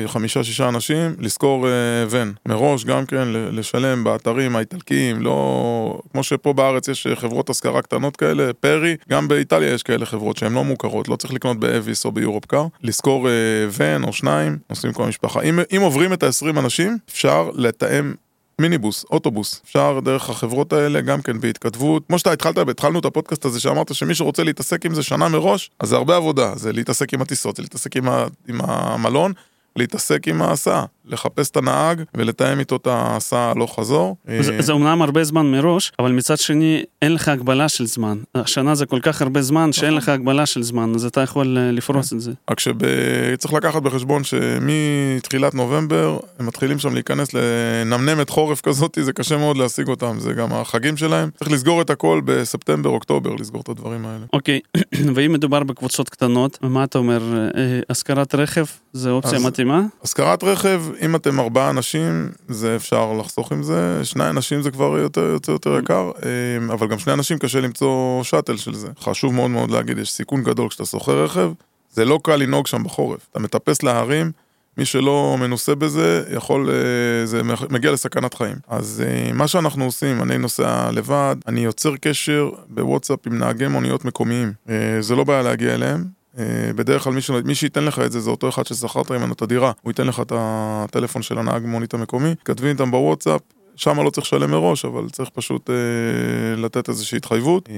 מחמישה-שישה 0.05 0.69
אנשים, 0.69 1.15
לשכור 1.19 1.69
אה, 1.69 1.73
ון. 2.11 2.33
מראש 2.47 2.85
גם 2.85 3.07
כן, 3.07 3.29
לשלם 3.29 4.05
באתרים 4.05 4.57
האיטלקיים, 4.57 5.23
לא... 5.23 6.01
כמו 6.13 6.23
שפה 6.23 6.53
בארץ 6.53 6.89
יש 6.89 7.07
אה, 7.07 7.17
חברות 7.17 7.51
השכרה 7.51 7.83
קטנות 7.83 8.17
כאלה, 8.17 8.53
פרי, 8.53 8.97
גם 9.09 9.29
באיטליה 9.29 9.75
יש 9.75 9.83
כאלה 9.83 10.07
חברות 10.07 10.37
שהן 10.37 10.53
לא 10.53 10.65
מוכרות, 10.65 11.09
לא 11.09 11.17
צריך 11.17 11.33
לקנות 11.33 11.61
באביס 11.61 12.05
או 12.05 12.13
ביורופ 12.13 12.45
קאר. 12.45 12.67
לשכור 12.83 13.29
אה, 13.29 13.33
ון 13.79 14.05
או 14.05 14.13
שניים, 14.13 14.59
נוסעים 14.71 14.93
כל 14.93 15.05
המשפחה. 15.05 15.41
אם, 15.41 15.59
אם 15.77 15.81
עוברים 15.81 16.13
את 16.13 16.23
ה-20 16.23 16.59
אנשים, 16.59 16.99
אפשר 17.11 17.51
לתאם 17.55 18.15
מיניבוס, 18.61 19.05
אוטובוס, 19.11 19.61
אפשר 19.65 20.01
דרך 20.05 20.31
החברות 20.31 20.73
האלה 20.73 21.01
גם 21.01 21.23
כן 21.23 21.41
בהתכתבות. 21.41 22.03
כמו 22.07 22.19
שאתה 22.19 22.33
התחלת, 22.33 22.59
התחלנו 22.59 22.99
את 22.99 23.05
הפודקאסט 23.05 23.45
הזה 23.45 23.61
שאמרת 23.61 23.95
שמי 23.95 24.15
שרוצה 24.15 24.45
להתעסק 24.45 24.87
עם 24.87 24.95
זה 24.95 25.03
שנה 25.03 25.29
מראש, 25.29 25.71
אז 25.81 25.89
זה 25.89 25.97
הרבה 25.97 26.17
עבודה, 26.17 26.53
זה 26.57 26.73
להתעסק 26.73 27.15
עם 27.15 27.23
הטיסות, 27.23 27.57
זה 27.57 27.63
להתעסק 27.63 27.97
עם, 27.97 28.09
ה, 28.09 28.27
עם 28.49 28.61
המלון, 28.61 29.33
להתעסק 29.77 30.29
עם 30.29 30.43
ההסעה, 30.43 30.85
לחפש 31.05 31.51
את 31.51 31.57
הנהג 31.57 32.03
ולתאם 32.15 32.59
איתו 32.59 32.77
את 32.77 32.87
ההסעה 32.87 33.51
הלוך 33.51 33.81
חזור. 33.81 34.17
זה, 34.41 34.57
אה, 34.57 34.63
זה 34.63 34.73
אומנם 34.73 35.03
הרבה 35.03 35.25
זמן 35.25 35.51
מראש, 35.51 35.93
אבל 35.99 36.13
מצד 36.13 36.39
שני, 36.39 36.83
אין 37.03 37.15
לך 37.15 37.29
הגבלה 37.29 37.69
של 37.69 37.87
זמן. 37.87 38.19
השנה 38.35 38.75
זה 38.75 38.87
כל 38.87 39.01
כך 39.03 39.23
הרבה 39.23 39.43
זמן 39.43 39.73
שאין 39.73 39.95
לך 39.95 40.09
הגבלה 40.09 40.47
של 40.47 40.63
זמן, 40.63 40.93
אז 40.95 41.05
אתה 41.05 41.21
יכול 41.21 41.59
אה, 41.59 41.71
לפרוס 41.73 42.13
את 42.13 42.21
זה. 42.21 42.33
רק 42.51 42.61
שצריך 42.61 43.55
לקחת 43.55 43.83
בחשבון 43.83 44.23
שמתחילת 44.25 45.55
נובמבר 45.55 46.19
הם 46.39 46.47
מתחילים 46.47 46.79
שם 46.79 46.95
להיכנס 46.95 47.29
לנמנמת 47.35 48.31
חורף 48.31 48.61
כזאת, 48.61 48.99
זה 49.01 49.13
קשה 49.13 49.37
מאוד 49.37 49.57
להשיג 49.57 49.89
אותם, 49.89 50.17
זה 50.19 50.33
גם 50.33 50.53
החגים 50.53 50.97
שלהם. 50.97 51.31
צריך 51.37 51.51
לסגור 51.51 51.83
את 51.83 51.91
הכל 51.91 52.21
בספטמבר, 52.25 52.91
אוקטובר, 52.91 53.35
לסגור 53.35 53.61
את 53.61 53.69
הדברים 53.69 54.07
האלה. 54.07 54.25
אוקיי, 54.33 54.61
ואם 55.15 55.33
מדובר 55.33 55.63
בקבוצות 55.63 56.09
קטנות, 56.09 56.59
מה 56.63 56.85
אתה 56.85 56.99
אומר, 56.99 57.23
אה, 57.57 57.81
השכרת 57.91 58.35
רכב 58.35 58.65
זה 58.93 59.11
אופציה 59.11 59.39
מתאימה? 59.39 59.83
השכרת 60.03 60.45
רכב, 60.45 60.83
אם 61.01 61.17
אתם 61.17 61.41
ארבעה 61.41 61.71
אנשים, 61.71 62.31
זה 62.49 62.77
אפשר 62.77 63.13
לחסוך 63.13 63.53
עם 63.53 63.63
זה, 63.63 64.05
שני 64.05 64.31
אנשים 64.31 64.63
זה 64.63 64.71
כבר 64.71 64.99
יותר 64.99 65.21
יותר 65.21 65.53
יותר 65.53 65.79
יקר, 65.79 66.11
אה, 66.25 66.73
אבל 66.73 66.87
גם 66.89 66.99
שני 66.99 67.13
אנשים 67.13 67.39
קשה 67.39 67.61
למצוא 67.61 68.23
שאטל 68.23 68.57
של 68.57 68.75
זה. 68.75 68.89
חשוב 69.01 69.35
מאוד 69.35 69.51
מאוד 69.51 69.71
להגיד, 69.71 69.99
יש 69.99 70.13
סיכון 70.13 70.43
גדול 70.43 70.69
כשאתה 70.69 70.85
שוכר 70.85 71.25
רכב, 71.25 71.53
זה 71.93 72.05
לא 72.05 72.21
קל 72.23 72.37
לנהוג 72.37 72.67
שם 72.67 72.85
בחורף. 72.85 73.27
אתה 73.31 73.39
מטפס 73.39 73.83
להרים, 73.83 74.33
מי 74.79 74.85
שלא 74.85 75.37
מנוסה 75.41 75.75
בזה, 75.75 76.23
יכול, 76.37 76.71
אה, 76.71 77.27
זה 77.27 77.43
מגיע 77.71 77.93
לסכנת 77.93 78.35
חיים. 78.35 78.57
אז 78.69 79.03
אה, 79.07 79.33
מה 79.33 79.49
שאנחנו 79.49 79.85
עושים, 79.85 80.23
אני 80.23 80.39
נוסע 80.39 80.91
לבד, 80.93 81.37
אני 81.47 81.61
יוצר 81.61 81.97
קשר 81.97 82.51
בוואטסאפ 82.69 83.27
עם 83.27 83.39
נהגי 83.39 83.67
מוניות 83.67 84.05
מקומיים. 84.05 84.53
אה, 84.69 84.75
זה 85.01 85.17
לא 85.17 85.25
בעיה 85.25 85.43
להגיע 85.43 85.75
אליהם. 85.75 86.20
אה, 86.39 86.45
בדרך 86.77 87.03
כלל 87.03 87.13
מי, 87.13 87.21
ש... 87.21 87.31
מי 87.31 87.55
שייתן 87.55 87.85
לך 87.85 87.99
את 87.99 88.13
זה 88.13 88.21
זה 88.21 88.31
אותו 88.31 88.49
אחד 88.49 88.67
ששכרת 88.67 89.11
ממנו 89.11 89.33
את 89.33 89.43
הדירה, 89.43 89.73
הוא 89.83 89.91
ייתן 89.91 90.07
לך 90.07 90.21
את 90.21 90.33
הטלפון 90.37 91.23
של 91.23 91.39
הנהג 91.39 91.63
מונית 91.67 91.95
המקומי, 91.95 92.35
כתבי 92.45 92.69
איתם 92.69 92.91
בוואטסאפ, 92.91 93.41
שם 93.77 94.01
לא 94.01 94.11
צריך 94.11 94.27
לשלם 94.27 94.51
מראש, 94.51 94.85
אבל 94.85 95.11
צריך 95.11 95.31
פשוט 95.31 95.71
אה, 95.71 96.57
לתת 96.57 96.89
איזושהי 96.89 97.17
התחייבות, 97.17 97.69
אה, 97.69 97.75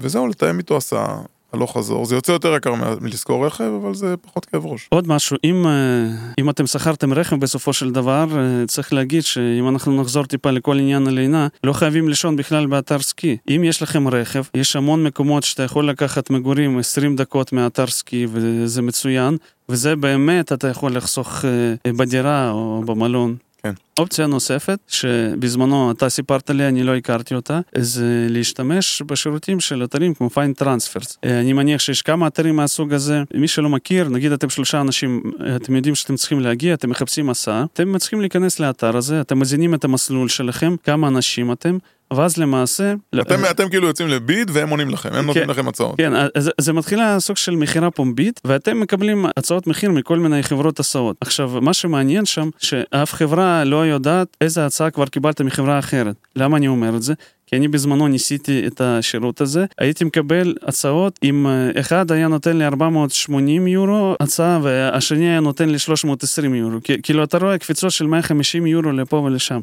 וזהו, 0.00 0.26
לתאם 0.26 0.58
איתו 0.58 0.76
הסעה. 0.76 1.20
הלוך 1.52 1.76
חזור, 1.76 2.06
זה 2.06 2.14
יוצא 2.14 2.32
יותר 2.32 2.54
יקר 2.56 2.74
מלשכור 3.00 3.46
רכב, 3.46 3.70
אבל 3.82 3.94
זה 3.94 4.14
פחות 4.16 4.44
כאב 4.44 4.66
ראש. 4.66 4.86
עוד 4.88 5.08
משהו, 5.08 5.36
אם, 5.44 5.66
אה, 5.66 6.06
אם 6.40 6.50
אתם 6.50 6.66
שכרתם 6.66 7.12
רכב 7.12 7.40
בסופו 7.40 7.72
של 7.72 7.90
דבר, 7.90 8.26
אה, 8.36 8.66
צריך 8.66 8.92
להגיד 8.92 9.22
שאם 9.22 9.68
אנחנו 9.68 10.00
נחזור 10.00 10.24
טיפה 10.24 10.50
לכל 10.50 10.78
עניין 10.78 11.06
הלינה, 11.06 11.48
לא 11.64 11.72
חייבים 11.72 12.08
לישון 12.08 12.36
בכלל 12.36 12.66
באתר 12.66 12.98
סקי. 12.98 13.36
אם 13.48 13.62
יש 13.64 13.82
לכם 13.82 14.08
רכב, 14.08 14.42
יש 14.54 14.76
המון 14.76 15.04
מקומות 15.04 15.42
שאתה 15.42 15.62
יכול 15.62 15.88
לקחת 15.88 16.30
מגורים 16.30 16.78
20 16.78 17.16
דקות 17.16 17.52
מאתר 17.52 17.86
סקי, 17.86 18.26
וזה 18.30 18.82
מצוין, 18.82 19.36
וזה 19.68 19.96
באמת 19.96 20.52
אתה 20.52 20.68
יכול 20.68 20.96
לחסוך 20.96 21.44
אה, 21.44 21.92
בדירה 21.92 22.50
או 22.50 22.82
במלון. 22.86 23.36
כן. 23.62 23.72
אופציה 23.98 24.26
נוספת, 24.26 24.78
שבזמנו 24.88 25.90
אתה 25.90 26.08
סיפרת 26.08 26.50
לי, 26.50 26.68
אני 26.68 26.82
לא 26.82 26.96
הכרתי 26.96 27.34
אותה, 27.34 27.60
זה 27.76 28.26
להשתמש 28.30 29.02
בשירותים 29.06 29.60
של 29.60 29.84
אתרים 29.84 30.14
כמו 30.14 30.30
פיין 30.30 30.52
טרנספרס. 30.52 31.18
אני 31.24 31.52
מניח 31.52 31.80
שיש 31.80 32.02
כמה 32.02 32.26
אתרים 32.26 32.56
מהסוג 32.56 32.92
הזה. 32.92 33.22
מי 33.34 33.48
שלא 33.48 33.68
מכיר, 33.68 34.08
נגיד 34.08 34.32
אתם 34.32 34.50
שלושה 34.50 34.80
אנשים, 34.80 35.22
אתם 35.56 35.76
יודעים 35.76 35.94
שאתם 35.94 36.16
צריכים 36.16 36.40
להגיע, 36.40 36.74
אתם 36.74 36.90
מחפשים 36.90 37.30
הסעה, 37.30 37.64
אתם 37.72 37.98
צריכים 37.98 38.20
להיכנס 38.20 38.60
לאתר 38.60 38.96
הזה, 38.96 39.20
אתם 39.20 39.38
מזינים 39.38 39.74
את 39.74 39.84
המסלול 39.84 40.28
שלכם, 40.28 40.74
כמה 40.84 41.08
אנשים 41.08 41.52
אתם, 41.52 41.78
ואז 42.12 42.36
למעשה... 42.36 42.94
אתם, 43.20 43.44
אתם 43.50 43.68
כאילו 43.68 43.86
יוצאים 43.86 44.08
לביד 44.08 44.50
והם 44.52 44.70
עונים 44.70 44.90
לכם, 44.90 45.08
הם 45.12 45.26
נותנים 45.26 45.44
כן. 45.44 45.50
לכם 45.50 45.68
הצעות. 45.68 45.96
כן, 45.96 46.12
אז 46.34 46.50
זה 46.60 46.72
מתחיל 46.72 47.00
סוג 47.18 47.36
של 47.36 47.56
מכירה 47.56 47.90
פומבית, 47.90 48.40
ואתם 48.44 48.80
מקבלים 48.80 49.26
הצעות 49.36 49.66
מחיר 49.66 49.90
מכל 49.90 50.18
מיני 50.18 50.42
חברות 50.42 50.80
הסעות. 50.80 51.16
עכשיו, 51.20 51.50
מה 51.60 51.74
שמעניין 51.74 52.26
שם, 52.26 52.50
שאף 52.58 53.14
חברה 53.14 53.64
לא 53.64 53.86
יודעת 53.86 54.36
איזה 54.40 54.66
הצעה 54.66 54.90
כבר 54.90 55.06
קיבלת 55.06 55.40
מחברה 55.40 55.78
אחרת. 55.78 56.16
למה 56.36 56.56
אני 56.56 56.68
אומר 56.68 56.96
את 56.96 57.02
זה? 57.02 57.14
כי 57.50 57.56
אני 57.56 57.68
בזמנו 57.68 58.08
ניסיתי 58.08 58.66
את 58.66 58.80
השירות 58.80 59.40
הזה, 59.40 59.64
הייתי 59.78 60.04
מקבל 60.04 60.54
הצעות, 60.62 61.18
אם 61.22 61.46
אה, 61.46 61.80
אחד 61.80 62.12
היה 62.12 62.28
נותן 62.28 62.56
לי 62.56 62.66
480 62.66 63.66
יורו 63.66 64.14
הצעה, 64.20 64.58
והשני 64.62 65.28
היה 65.28 65.40
נותן 65.40 65.68
לי 65.68 65.78
320 65.78 66.54
יורו. 66.54 66.78
כאילו, 67.02 67.24
אתה 67.24 67.38
רואה 67.38 67.58
קפיצות 67.58 67.90
של 67.90 68.06
150 68.06 68.66
יורו 68.66 68.92
לפה 68.92 69.16
ולשם. 69.16 69.60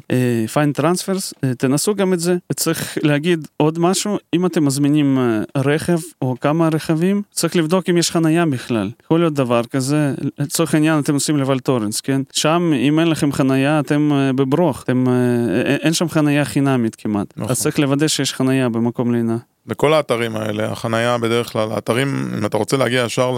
פיין 0.52 0.72
טרנספרס, 0.72 1.34
תנסו 1.58 1.94
גם 1.94 2.12
את 2.12 2.20
זה. 2.20 2.36
צריך 2.56 2.98
להגיד 3.02 3.48
עוד 3.56 3.78
משהו, 3.78 4.18
אם 4.34 4.46
אתם 4.46 4.64
מזמינים 4.64 5.18
אה, 5.18 5.42
רכב 5.56 5.98
או 6.22 6.36
כמה 6.40 6.68
רכבים, 6.72 7.22
צריך 7.30 7.56
לבדוק 7.56 7.88
אם 7.90 7.96
יש 7.96 8.10
חנייה 8.10 8.46
בכלל. 8.46 8.90
יכול 9.04 9.20
להיות 9.20 9.34
דבר 9.34 9.64
כזה, 9.64 10.14
לצורך 10.38 10.74
העניין 10.74 10.98
אתם 10.98 11.12
נוסעים 11.12 11.38
לוולטורנס, 11.38 12.00
כן? 12.00 12.20
שם, 12.32 12.72
אם 12.74 13.00
אין 13.00 13.08
לכם 13.08 13.32
חנייה, 13.32 13.80
אתם 13.80 14.12
אה, 14.12 14.32
בברוך, 14.32 14.82
אתם, 14.82 15.08
אה, 15.08 15.76
אין 15.76 15.92
שם 15.92 16.08
חנייה 16.08 16.44
חינמית 16.44 16.94
כמעט. 16.94 17.26
נכון. 17.36 17.50
אז 17.50 17.60
צריך 17.60 17.77
לוודא 17.78 18.08
שיש 18.08 18.34
חנייה 18.34 18.68
במקום 18.68 19.12
לינה. 19.12 19.36
בכל 19.66 19.94
האתרים 19.94 20.36
האלה, 20.36 20.72
החנייה 20.72 21.18
בדרך 21.18 21.52
כלל, 21.52 21.72
האתרים, 21.72 22.30
אם 22.38 22.46
אתה 22.46 22.56
רוצה 22.56 22.76
להגיע 22.76 23.04
ישר 23.04 23.30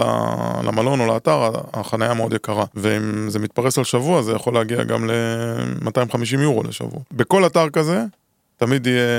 למלון 0.63 0.99
או 0.99 1.05
לאתר, 1.07 1.51
החנייה 1.73 2.13
מאוד 2.13 2.33
יקרה. 2.33 2.65
ואם 2.75 3.29
זה 3.29 3.39
מתפרס 3.39 3.77
על 3.77 3.83
שבוע, 3.83 4.21
זה 4.21 4.31
יכול 4.31 4.53
להגיע 4.53 4.83
גם 4.83 5.09
ל-250 5.09 6.39
יורו 6.39 6.63
לשבוע. 6.63 6.99
בכל 7.11 7.45
אתר 7.45 7.69
כזה, 7.69 8.03
תמיד 8.57 8.87
יהיה 8.87 9.09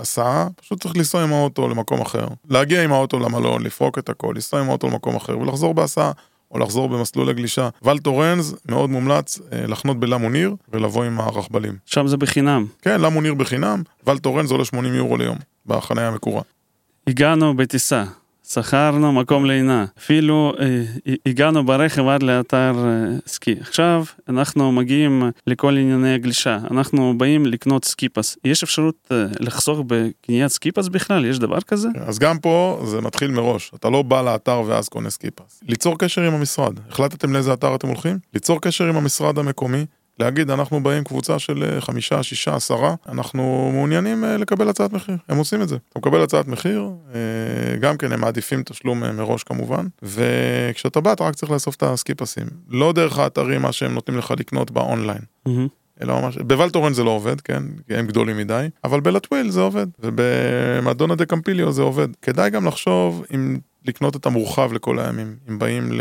הסעה, 0.00 0.48
פשוט 0.56 0.82
צריך 0.82 0.96
לנסוע 0.96 1.22
עם 1.22 1.32
האוטו 1.32 1.68
למקום 1.68 2.00
אחר. 2.00 2.26
להגיע 2.50 2.82
עם 2.82 2.92
האוטו 2.92 3.18
למלון, 3.18 3.62
לפרוק 3.62 3.98
את 3.98 4.08
הכל, 4.08 4.32
לנסוע 4.34 4.60
עם 4.60 4.68
האוטו 4.68 4.86
למקום 4.86 5.16
אחר 5.16 5.38
ולחזור 5.38 5.74
בהסעה. 5.74 6.12
או 6.54 6.58
לחזור 6.58 6.88
במסלול 6.88 7.28
הגלישה. 7.28 7.68
ולטורנז, 7.82 8.56
מאוד 8.68 8.90
מומלץ 8.90 9.38
אה, 9.52 9.66
לחנות 9.66 10.00
בלמוניר 10.00 10.54
ולבוא 10.72 11.04
עם 11.04 11.20
הרכבלים. 11.20 11.76
שם 11.86 12.06
זה 12.06 12.16
בחינם. 12.16 12.66
כן, 12.82 13.00
למוניר 13.00 13.34
בחינם, 13.34 13.82
ולטורנז 14.06 14.50
עולה 14.50 14.64
80 14.64 14.94
יורו 14.94 15.16
ליום, 15.16 15.38
בחניה 15.66 16.08
המקורה. 16.08 16.42
הגענו 17.06 17.56
בטיסה, 17.56 18.04
שכרנו 18.48 19.12
מקום 19.12 19.44
לינה, 19.44 19.84
אפילו 19.98 20.52
אה, 20.60 20.82
הגענו 21.26 21.66
ברכב 21.66 22.06
עד 22.06 22.22
לאתר 22.22 22.74
אה, 22.78 23.18
סקי. 23.26 23.56
עכשיו 23.60 24.04
אנחנו 24.28 24.72
מגיעים 24.72 25.22
לכל 25.46 25.76
ענייני 25.76 26.14
הגלישה, 26.14 26.58
אנחנו 26.70 27.18
באים 27.18 27.46
לקנות 27.46 27.84
סקיפס. 27.84 28.36
יש 28.44 28.62
אפשרות 28.62 28.94
אה, 29.12 29.26
לחסוך 29.40 29.78
בקניית 29.86 30.50
סקיפס 30.50 30.88
בכלל? 30.88 31.24
יש 31.24 31.38
דבר 31.38 31.60
כזה? 31.60 31.88
אז 32.06 32.18
גם 32.18 32.38
פה 32.38 32.82
זה 32.86 33.00
מתחיל 33.00 33.30
מראש, 33.30 33.70
אתה 33.74 33.90
לא 33.90 34.02
בא 34.02 34.22
לאתר 34.22 34.62
ואז 34.66 34.88
קונה 34.88 35.10
סקיפס. 35.10 35.60
ליצור 35.68 35.98
קשר 35.98 36.22
עם 36.22 36.34
המשרד, 36.34 36.74
החלטתם 36.90 37.32
לאיזה 37.32 37.52
אתר 37.52 37.74
אתם 37.74 37.88
הולכים? 37.88 38.18
ליצור 38.34 38.60
קשר 38.60 38.84
עם 38.84 38.96
המשרד 38.96 39.38
המקומי, 39.38 39.84
להגיד 40.18 40.50
אנחנו 40.50 40.82
באים 40.82 41.04
קבוצה 41.04 41.38
של 41.38 41.62
אה, 41.62 41.80
חמישה, 41.80 42.22
שישה, 42.22 42.54
עשרה, 42.54 42.94
אנחנו 43.08 43.70
מעוניינים 43.74 44.24
אה, 44.24 44.36
לקבל 44.36 44.68
הצעת 44.68 44.92
מחיר, 44.92 45.16
הם 45.28 45.36
עושים 45.36 45.62
את 45.62 45.68
זה. 45.68 45.76
אתה 45.88 45.98
מקבל 45.98 46.22
הצעת 46.22 46.48
מחיר, 46.48 46.88
אה, 47.14 47.76
גם 47.76 47.96
כן 47.96 48.12
הם 48.12 48.20
מעדיפים 48.20 48.62
תשלום 48.62 49.00
מראש 49.00 49.42
כמובן, 49.42 49.86
וכשאתה 50.02 51.00
בא 51.00 51.12
אתה 51.12 51.24
רק 51.24 51.34
צריך 51.34 51.52
לאסוף 51.52 51.76
את 51.76 51.82
הסקיפסים. 51.82 52.46
לא 52.68 52.92
דרך 52.92 53.18
האתרים 53.18 53.62
מה 53.62 53.72
שהם 53.72 53.94
נותנים 53.94 54.18
לך 54.18 54.34
לקנות 54.38 54.70
באונליין. 54.70 55.22
מהמם. 55.46 55.68
אלא 56.02 56.20
ממש, 56.20 56.38
בוולטורן 56.38 56.92
זה 56.92 57.04
לא 57.04 57.10
עובד, 57.10 57.40
כן, 57.40 57.62
כי 57.88 57.94
הם 57.94 58.06
גדולים 58.06 58.36
מדי, 58.36 58.68
אבל 58.84 59.00
בלטוויל 59.00 59.50
זה 59.50 59.60
עובד, 59.60 59.86
ובמדונה 60.00 61.14
דה 61.14 61.26
קמפיליו 61.26 61.72
זה 61.72 61.82
עובד. 61.82 62.08
כדאי 62.22 62.50
גם 62.50 62.66
לחשוב 62.66 63.24
אם 63.34 63.58
לקנות 63.84 64.16
את 64.16 64.26
המורחב 64.26 64.72
לכל 64.72 64.98
הימים. 64.98 65.36
אם 65.48 65.58
באים 65.58 66.00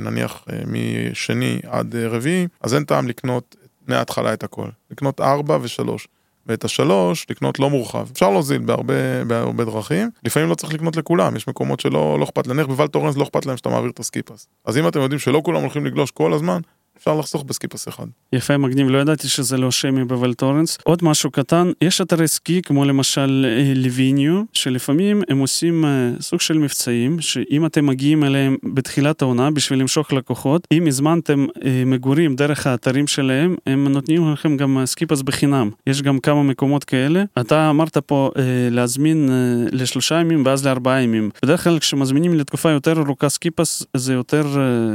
נניח 0.00 0.44
משני 0.66 1.58
עד 1.66 1.96
אה, 1.96 2.08
רביעי, 2.08 2.46
אז 2.60 2.74
אין 2.74 2.84
טעם 2.84 3.08
לקנות 3.08 3.56
מההתחלה 3.88 4.32
את 4.32 4.44
הכל. 4.44 4.68
לקנות 4.90 5.20
ארבע 5.20 5.58
ושלוש. 5.62 6.08
ואת 6.46 6.64
השלוש, 6.64 7.26
לקנות 7.30 7.58
לא 7.58 7.70
מורחב. 7.70 8.06
אפשר 8.12 8.30
להוזיל 8.30 8.58
בהרבה, 8.58 9.24
בהרבה 9.26 9.64
דרכים, 9.64 10.10
לפעמים 10.24 10.48
לא 10.48 10.54
צריך 10.54 10.74
לקנות 10.74 10.96
לכולם, 10.96 11.36
יש 11.36 11.48
מקומות 11.48 11.80
שלא 11.80 12.16
לא 12.18 12.24
אכפת 12.24 12.46
להם, 12.46 12.56
נניח 12.56 12.66
בוולטורנס 12.66 13.16
לא 13.16 13.22
אכפת 13.22 13.46
להם 13.46 13.56
שאתה 13.56 13.68
מעביר 13.68 13.90
את 13.90 14.00
הסקיפס. 14.00 14.46
אז 14.64 14.78
אם 14.78 14.88
אתם 14.88 15.00
יודעים 15.00 15.18
שלא 15.18 15.40
כולם 15.44 15.60
הולכים 15.60 15.86
לגלוש 15.86 16.10
כל 16.10 16.32
הזמן, 16.32 16.60
אפשר 16.98 17.14
לחסוך 17.14 17.42
בסקיפס 17.42 17.88
אחד. 17.88 18.06
יפה, 18.32 18.56
מגניב, 18.56 18.88
לא 18.88 18.98
ידעתי 18.98 19.28
שזה 19.28 19.56
לא 19.56 19.70
שמי 19.70 20.04
בוולטורנס. 20.04 20.78
עוד 20.84 21.04
משהו 21.04 21.30
קטן, 21.30 21.70
יש 21.80 22.00
אתרי 22.00 22.28
סקי 22.28 22.62
כמו 22.62 22.84
למשל 22.84 23.46
אה, 23.48 23.72
ליביניו, 23.74 24.42
שלפעמים 24.52 25.22
הם 25.28 25.38
עושים 25.38 25.84
אה, 25.84 26.10
סוג 26.20 26.40
של 26.40 26.58
מבצעים, 26.58 27.20
שאם 27.20 27.66
אתם 27.66 27.86
מגיעים 27.86 28.24
אליהם 28.24 28.56
בתחילת 28.74 29.22
העונה 29.22 29.50
בשביל 29.50 29.80
למשוך 29.80 30.12
לקוחות, 30.12 30.68
אם 30.72 30.86
הזמנתם 30.86 31.46
אה, 31.64 31.82
מגורים 31.86 32.36
דרך 32.36 32.66
האתרים 32.66 33.06
שלהם, 33.06 33.56
הם 33.66 33.88
נותנים 33.88 34.32
לכם 34.32 34.56
גם 34.56 34.82
סקיפס 34.84 35.22
בחינם. 35.22 35.70
יש 35.86 36.02
גם 36.02 36.18
כמה 36.18 36.42
מקומות 36.42 36.84
כאלה. 36.84 37.24
אתה 37.40 37.70
אמרת 37.70 37.98
פה 37.98 38.30
להזמין 38.70 39.30
לשלושה 39.72 40.14
ימים 40.14 40.42
ואז 40.46 40.66
לארבעה 40.66 41.02
ימים. 41.02 41.30
בדרך 41.42 41.64
כלל 41.64 41.78
כשמזמינים 41.78 42.34
לתקופה 42.34 42.70
יותר 42.70 43.00
ארוכה 43.00 43.28
סקיפס 43.28 43.82
זה 43.96 44.12
יותר... 44.12 44.46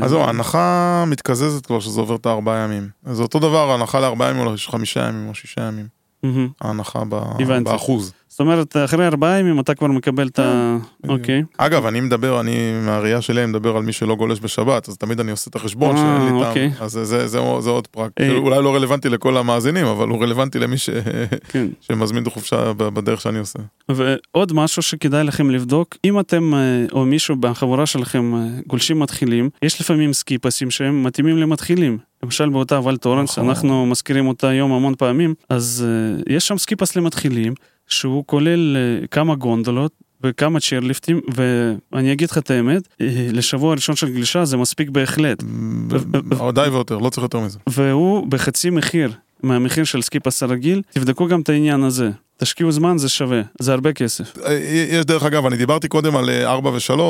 אז 0.02 0.10
זהו, 0.10 0.20
ההנחה 0.22 1.04
מתקזזת 1.08 1.66
כבר 1.66 1.80
שזה 1.89 2.02
עובר 2.02 2.15
את 2.15 2.25
הארבעה 2.25 2.58
ימים. 2.58 2.89
זה 3.04 3.23
אותו 3.23 3.39
דבר, 3.39 3.71
הנחה 3.71 3.99
לארבעה 3.99 4.30
ימים 4.30 4.47
או 4.47 4.54
חמישה 4.67 5.08
ימים 5.08 5.28
או 5.30 5.36
שישה 5.36 5.62
ימים. 5.62 5.88
ההנחה 6.62 7.04
באחוז. 7.63 8.13
זאת 8.39 8.41
אומרת, 8.41 8.75
אחרי 8.86 9.08
ארבעה 9.08 9.39
ימים 9.39 9.60
אתה 9.60 9.75
כבר 9.75 9.88
מקבל 9.88 10.28
את 10.28 10.39
ה... 10.39 10.78
כן, 11.04 11.10
אוקיי. 11.10 11.43
אגב, 11.58 11.86
אני 11.86 12.02
מדבר, 12.02 12.39
אני, 12.39 12.82
מהראייה 12.86 13.21
שלי, 13.21 13.43
אני 13.43 13.49
מדבר 13.49 13.78
על 13.78 13.84
מי 13.84 13.93
שלא 13.93 14.15
גולש 14.15 14.39
בשבת, 14.39 14.89
אז 14.89 14.97
תמיד 14.97 15.19
אני 15.19 15.32
עושה 15.32 15.49
את 15.49 15.56
החשבון 15.56 15.95
שאין 15.97 16.21
לי 16.21 16.30
טעם. 16.30 16.49
אוקיי. 16.49 16.71
אז 16.80 16.91
זה 17.25 17.69
עוד 17.69 17.88
פרק. 17.88 18.12
אה. 18.19 18.38
אולי 18.38 18.63
לא 18.63 18.75
רלוונטי 18.75 19.10
לכל 19.10 19.38
המאזינים, 19.38 19.86
אבל 19.86 20.08
הוא 20.08 20.23
רלוונטי 20.23 20.60
למי 20.60 20.75
כן. 21.49 21.67
שמזמין 21.88 22.23
את 22.23 22.28
החופשה 22.28 22.73
בדרך 22.73 23.21
שאני 23.21 23.39
עושה. 23.39 23.60
ועוד 23.89 24.54
משהו 24.54 24.82
שכדאי 24.82 25.23
לכם 25.23 25.49
לבדוק, 25.49 25.97
אם 26.06 26.19
אתם 26.19 26.54
אה, 26.54 26.86
או 26.91 27.06
מישהו 27.06 27.36
בחבורה 27.36 27.86
שלכם 27.86 28.36
אה, 28.36 28.47
גולשים 28.67 28.99
מתחילים, 28.99 29.49
יש 29.62 29.82
לפעמים 29.82 30.13
סקיפסים 30.13 30.71
שהם 30.71 31.04
מתאימים 31.04 31.38
למתחילים. 31.38 31.97
למשל 32.23 32.49
באותה 32.49 32.80
ואל 32.84 32.97
טורנס, 32.97 33.32
נכון. 33.32 33.49
אנחנו 33.49 33.86
מזכירים 33.86 34.28
אותה 34.28 34.49
היום 34.49 34.71
המון 34.71 34.95
פעמים, 34.95 35.34
אז 35.49 35.86
יש 36.30 36.47
שם 36.47 36.58
ski 36.58 36.74
pass 36.74 36.96
למתחילים. 36.95 37.54
שהוא 37.89 38.23
כולל 38.25 38.78
אה, 38.78 39.08
כמה 39.08 39.36
גונדולות 39.36 39.91
וכמה 40.23 40.60
צ'יירליפטים, 40.60 41.22
ואני 41.36 42.13
אגיד 42.13 42.30
לך 42.32 42.38
את 42.38 42.52
האמת, 42.52 42.82
אה, 43.02 43.28
לשבוע 43.32 43.71
הראשון 43.71 43.95
של 43.95 44.10
גלישה 44.10 44.45
זה 44.45 44.58
מספיק 44.58 44.89
בהחלט. 44.89 45.43
די 46.54 46.67
ויותר, 46.71 46.97
לא 46.97 47.10
צריך 47.10 47.23
יותר 47.23 47.39
מזה. 47.39 47.60
והוא 47.69 48.28
בחצי 48.28 48.69
מחיר 48.69 49.12
מהמחיר 49.43 49.84
של 49.84 50.02
סקיפס 50.02 50.43
הרגיל, 50.43 50.82
תבדקו 50.93 51.28
גם 51.28 51.41
את 51.41 51.49
העניין 51.49 51.84
הזה. 51.84 52.10
תשקיעו 52.38 52.71
זמן, 52.71 52.97
זה 52.97 53.10
שווה, 53.10 53.41
זה 53.60 53.73
הרבה 53.73 53.93
כסף. 53.93 54.38
אה, 54.45 54.54
יש 54.89 55.06
דרך 55.06 55.23
אגב, 55.23 55.45
אני 55.45 55.58
דיברתי 55.58 55.88
קודם 55.88 56.15
על 56.15 56.30
4 56.30 56.69
ו-3, 56.69 57.02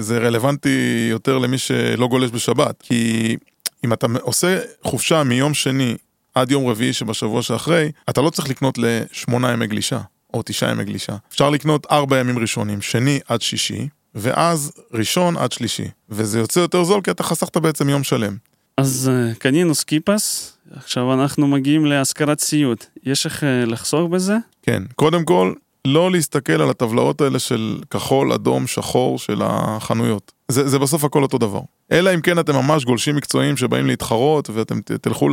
זה 0.00 0.18
רלוונטי 0.18 1.08
יותר 1.10 1.38
למי 1.38 1.58
שלא 1.58 2.08
גולש 2.08 2.30
בשבת, 2.30 2.82
כי 2.82 3.36
אם 3.84 3.92
אתה 3.92 4.06
עושה 4.22 4.58
חופשה 4.82 5.22
מיום 5.22 5.54
שני 5.54 5.96
עד 6.36 6.50
יום 6.50 6.66
רביעי 6.66 6.92
שבשבוע 6.92 7.42
שאחרי, 7.42 7.90
אתה 8.10 8.20
לא 8.20 8.30
צריך 8.30 8.48
לקנות 8.48 8.78
לשמונה 8.78 9.52
ימי 9.52 9.66
גלישה, 9.66 10.00
או 10.34 10.42
תשעה 10.44 10.70
ימי 10.70 10.84
גלישה. 10.84 11.16
אפשר 11.30 11.50
לקנות 11.50 11.86
ארבע 11.90 12.18
ימים 12.18 12.38
ראשונים, 12.38 12.82
שני 12.82 13.20
עד 13.28 13.42
שישי, 13.42 13.88
ואז 14.14 14.72
ראשון 14.92 15.36
עד 15.36 15.52
שלישי. 15.52 15.88
וזה 16.10 16.38
יוצא 16.38 16.60
יותר 16.60 16.84
זול 16.84 17.00
כי 17.02 17.10
אתה 17.10 17.22
חסכת 17.22 17.56
בעצם 17.56 17.88
יום 17.88 18.04
שלם. 18.04 18.36
אז 18.76 19.10
uh, 19.10 19.38
קנינו 19.38 19.74
סקיפס, 19.74 20.56
עכשיו 20.76 21.14
אנחנו 21.14 21.46
מגיעים 21.46 21.86
להשכרת 21.86 22.38
ציוד. 22.38 22.78
יש 23.02 23.26
איך 23.26 23.42
uh, 23.42 23.70
לחסוך 23.70 24.10
בזה? 24.10 24.36
כן, 24.62 24.82
קודם 24.94 25.24
כל, 25.24 25.52
לא 25.86 26.10
להסתכל 26.10 26.62
על 26.62 26.70
הטבלאות 26.70 27.20
האלה 27.20 27.38
של 27.38 27.78
כחול, 27.90 28.32
אדום, 28.32 28.66
שחור 28.66 29.18
של 29.18 29.42
החנויות. 29.44 30.32
זה, 30.48 30.68
זה 30.68 30.78
בסוף 30.78 31.04
הכל 31.04 31.22
אותו 31.22 31.38
דבר. 31.38 31.60
אלא 31.92 32.14
אם 32.14 32.20
כן 32.20 32.38
אתם 32.38 32.54
ממש 32.54 32.84
גולשים 32.84 33.16
מקצועיים 33.16 33.56
שבאים 33.56 33.86
להתחרות 33.86 34.50
ואתם 34.50 34.80
תלכו 34.80 35.28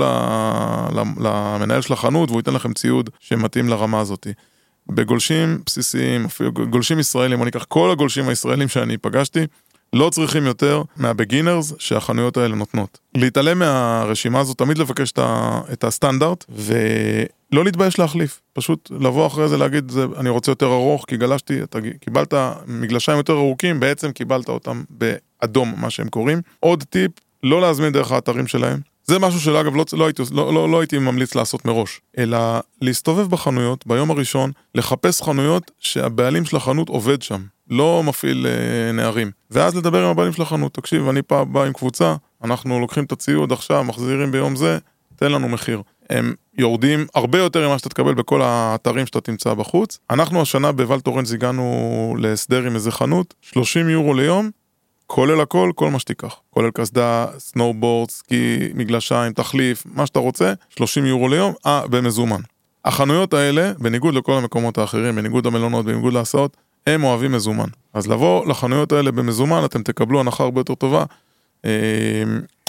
למנהל 1.20 1.82
של 1.82 1.94
החנות 1.94 2.30
והוא 2.30 2.40
ייתן 2.40 2.54
לכם 2.54 2.74
ציוד 2.74 3.10
שמתאים 3.20 3.70
לרמה 3.70 4.00
הזאתי. 4.00 4.34
בגולשים 4.88 5.62
בסיסיים, 5.66 6.26
אפילו 6.26 6.52
גולשים 6.52 7.00
ישראלים, 7.00 7.42
אני 7.42 7.50
אקח 7.50 7.64
כל 7.64 7.92
הגולשים 7.92 8.30
הישראלים 8.30 8.68
שאני 8.68 8.98
פגשתי, 8.98 9.46
לא 9.94 10.10
צריכים 10.10 10.46
יותר 10.46 10.82
מהבגינרס 10.98 11.74
שהחנויות 11.80 12.38
האלה 12.38 12.56
נותנות. 12.56 13.00
להתעלם 13.16 13.60
מהרשימה 13.60 14.40
הזאת, 14.40 14.58
תמיד 14.58 14.78
לבקש 14.78 15.14
את 15.74 15.84
הסטנדרט, 15.84 16.46
ולא 17.54 17.64
להתבייש 17.66 18.00
להחליף. 18.00 18.42
פשוט 18.54 18.92
לבוא 19.00 19.28
אחרי 19.28 19.50
זה 19.50 19.58
להגיד, 19.58 19.92
זה, 19.92 20.06
אני 20.18 20.30
רוצה 20.30 20.52
יותר 20.52 20.66
ארוך, 20.66 21.06
כי 21.08 21.18
גלשתי, 21.18 21.64
אתה 21.64 21.80
קיבלת 22.00 22.34
מגלשיים 22.68 23.18
יותר 23.18 23.34
ארוכים, 23.34 23.80
בעצם 23.80 24.12
קיבלת 24.12 24.50
אותם 24.50 24.84
באדום, 24.90 25.74
מה 25.78 25.90
שהם 25.90 26.10
קוראים. 26.10 26.42
עוד 26.60 26.84
טיפ, 26.84 27.12
לא 27.44 27.62
להזמין 27.62 27.94
דרך 27.94 28.12
האתרים 28.12 28.48
שלהם. 28.48 28.80
זה 29.06 29.20
משהו 29.20 29.40
שלא, 29.40 29.62
אגב, 29.62 29.76
לא, 29.76 29.86
לא, 29.94 30.10
לא, 30.32 30.54
לא, 30.54 30.70
לא 30.70 30.80
הייתי 30.80 30.98
ממליץ 30.98 31.36
לעשות 31.36 31.66
מראש, 31.66 32.02
אלא 32.18 32.38
להסתובב 32.82 33.30
בחנויות 33.30 33.88
ביום 33.88 34.12
הראשון, 34.12 34.52
לחפש 34.76 35.22
חנויות 35.22 35.72
שהבעלים 35.80 36.46
של 36.46 36.58
החנות 36.58 36.90
עובד 36.90 37.22
שם. 37.22 37.42
לא 37.70 38.02
מפעיל 38.06 38.48
אה, 38.48 38.92
נערים. 38.92 39.32
ואז 39.52 39.76
לדבר 39.76 40.04
עם 40.04 40.10
הבעלים 40.10 40.34
של 40.34 40.42
החנות, 40.42 40.74
תקשיב, 40.74 41.08
אני 41.08 41.22
פעם 41.22 41.54
בא 41.54 41.64
עם 41.64 41.74
קבוצה, 41.74 42.16
אנחנו 42.44 42.80
לוקחים 42.80 43.04
את 43.04 43.12
הציוד 43.12 43.52
עכשיו, 43.52 43.84
מחזירים 43.84 44.32
ביום 44.32 44.56
זה, 44.56 44.78
תן 45.16 45.32
לנו 45.32 45.50
מחיר. 45.50 45.82
הם 46.10 46.34
יורדים 46.58 47.06
הרבה 47.16 47.38
יותר 47.38 47.68
ממה 47.68 47.78
שאתה 47.78 47.90
תקבל 47.90 48.14
בכל 48.14 48.42
האתרים 48.42 49.06
שאתה 49.06 49.22
תמצא 49.22 49.54
בחוץ. 49.54 50.00
אנחנו 50.10 50.42
השנה 50.42 50.72
בוואל 50.72 51.00
טורנס 51.00 51.32
הגענו 51.34 52.16
להסדר 52.20 52.64
עם 52.64 52.76
איזה 52.76 52.92
חנות, 52.92 53.34
30 53.42 53.90
יורו 53.90 54.14
ליום, 54.14 54.50
כולל 55.08 55.42
הכל, 55.42 55.72
כל 55.76 55.92
מה 55.92 56.00
שתיקח. 56.00 56.36
כולל 56.50 56.72
קסדה, 56.72 57.26
סנובורד, 57.38 58.10
סקי, 58.12 58.58
מגלשיים, 58.74 59.34
תחליף, 59.34 59.84
מה 59.94 60.06
שאתה 60.06 60.20
רוצה, 60.20 60.54
30 60.70 61.06
יורו 61.06 61.28
ליום, 61.28 61.54
אה, 61.66 61.88
במזומן. 61.88 62.42
החנויות 62.86 63.34
האלה, 63.34 63.72
בניגוד 63.80 64.14
לכל 64.14 64.34
המקומות 64.34 64.78
האחרים, 64.78 65.16
בניגוד 65.16 65.48
למלונות, 65.48 65.86
בניגוד 65.86 66.14
להסעות, 66.14 66.58
הם 66.88 67.04
אוהבים 67.04 67.32
מזומן. 67.32 67.68
אז 67.94 68.08
לבוא 68.08 68.46
לחנויות 68.46 68.92
האלה 68.92 69.12
במזומן, 69.12 69.66
אתם 69.66 69.84
תקבלו 69.84 70.20
הנחה 70.20 70.44
הרבה 70.44 70.60
יותר 70.60 70.76
טובה. 70.76 71.04
אה, 71.66 72.24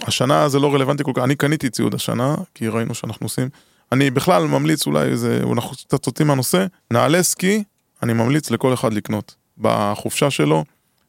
השנה 0.07 0.49
זה 0.49 0.59
לא 0.59 0.75
רלוונטי 0.75 1.05
כל 1.05 1.13
כך, 1.15 1.23
אני 1.23 1.37
קניתי 1.37 1.71
ציוד 1.71 1.95
השנה, 1.95 2.35
כי 2.55 2.69
ראינו 2.69 2.95
שאנחנו 2.95 3.27
עושים. 3.27 3.49
אני 3.93 4.11
בכלל 4.11 4.47
ממליץ 4.47 4.87
אולי 4.87 5.09
איזה, 5.09 5.41
אנחנו 5.53 5.71
קצת 5.71 6.05
סוטים 6.05 6.27
מהנושא, 6.27 6.67
נעלי 6.91 7.23
סקי, 7.23 7.65
אני 8.03 8.13
ממליץ 8.13 8.51
לכל 8.51 8.75
אחד 8.75 8.93
לקנות. 8.93 9.35
בחופשה 9.59 10.31
שלו, 10.31 10.65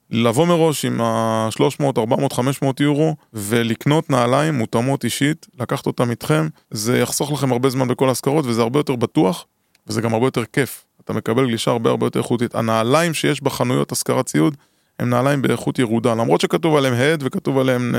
לבוא 0.10 0.48
מראש 0.48 0.86
עם 0.86 1.02
ה-300, 1.02 1.84
400, 1.98 2.34
500 2.34 2.80
יורו 2.80 3.16
ולקנות 3.34 4.10
נעליים 4.10 4.54
מותאמות 4.54 5.04
אישית, 5.04 5.48
לקחת 5.60 5.86
אותם 5.86 6.10
איתכם, 6.10 6.48
זה 6.72 6.98
יחסוך 6.98 7.32
לכם 7.32 7.52
הרבה 7.52 7.70
זמן 7.70 7.88
בכל 7.88 8.10
השכרות 8.10 8.46
וזה 8.46 8.62
הרבה 8.62 8.80
יותר 8.80 8.96
בטוח 8.96 9.46
וזה 9.88 10.02
גם 10.02 10.14
הרבה 10.14 10.28
יותר 10.28 10.46
כיף. 10.46 10.86
אתה 11.04 11.14
מקבל 11.14 11.48
גלישה 11.48 11.72
הרבה 11.72 11.90
הרבה 11.90 12.06
יותר 12.06 12.20
איכותית. 12.20 12.56
הנעליים 12.56 13.14
שיש 13.14 13.44
בחנויות 13.44 13.92
השכרת 13.92 14.26
ציוד 14.26 14.58
הם 15.00 15.10
נעליים 15.10 15.42
באיכות 15.42 15.80
ירודה, 15.80 16.16
למרות 16.16 16.42
שכתוב 16.42 16.76
עליהם 16.76 16.94
הד 16.94 17.24
וכתוב 17.26 17.58
עליהם 17.58 17.96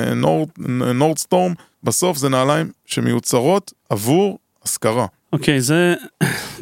נורדסטורם, 0.95 1.53
בסוף 1.83 2.17
זה 2.19 2.29
נעליים 2.29 2.71
שמיוצרות 2.87 3.73
עבור 3.91 4.39
השכרה. 4.63 5.07
אוקיי, 5.33 5.57
okay, 5.57 5.61
זה 5.61 5.95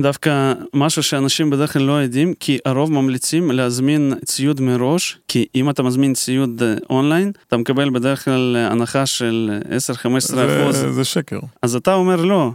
דווקא 0.00 0.52
משהו 0.74 1.02
שאנשים 1.02 1.50
בדרך 1.50 1.72
כלל 1.72 1.82
לא 1.82 1.92
יודעים, 1.92 2.34
כי 2.40 2.58
הרוב 2.64 2.92
ממליצים 2.92 3.50
להזמין 3.50 4.12
ציוד 4.24 4.60
מראש, 4.60 5.18
כי 5.28 5.46
אם 5.54 5.70
אתה 5.70 5.82
מזמין 5.82 6.14
ציוד 6.14 6.62
אה, 6.62 6.74
אונליין, 6.90 7.32
אתה 7.48 7.56
מקבל 7.56 7.90
בדרך 7.90 8.24
כלל 8.24 8.56
הנחה 8.70 9.06
של 9.06 9.60
10-15 10.02 10.04
אחוז. 10.06 10.86
זה 10.90 11.04
שקר. 11.04 11.38
אז 11.62 11.76
אתה 11.76 11.94
אומר 11.94 12.16
לא, 12.16 12.50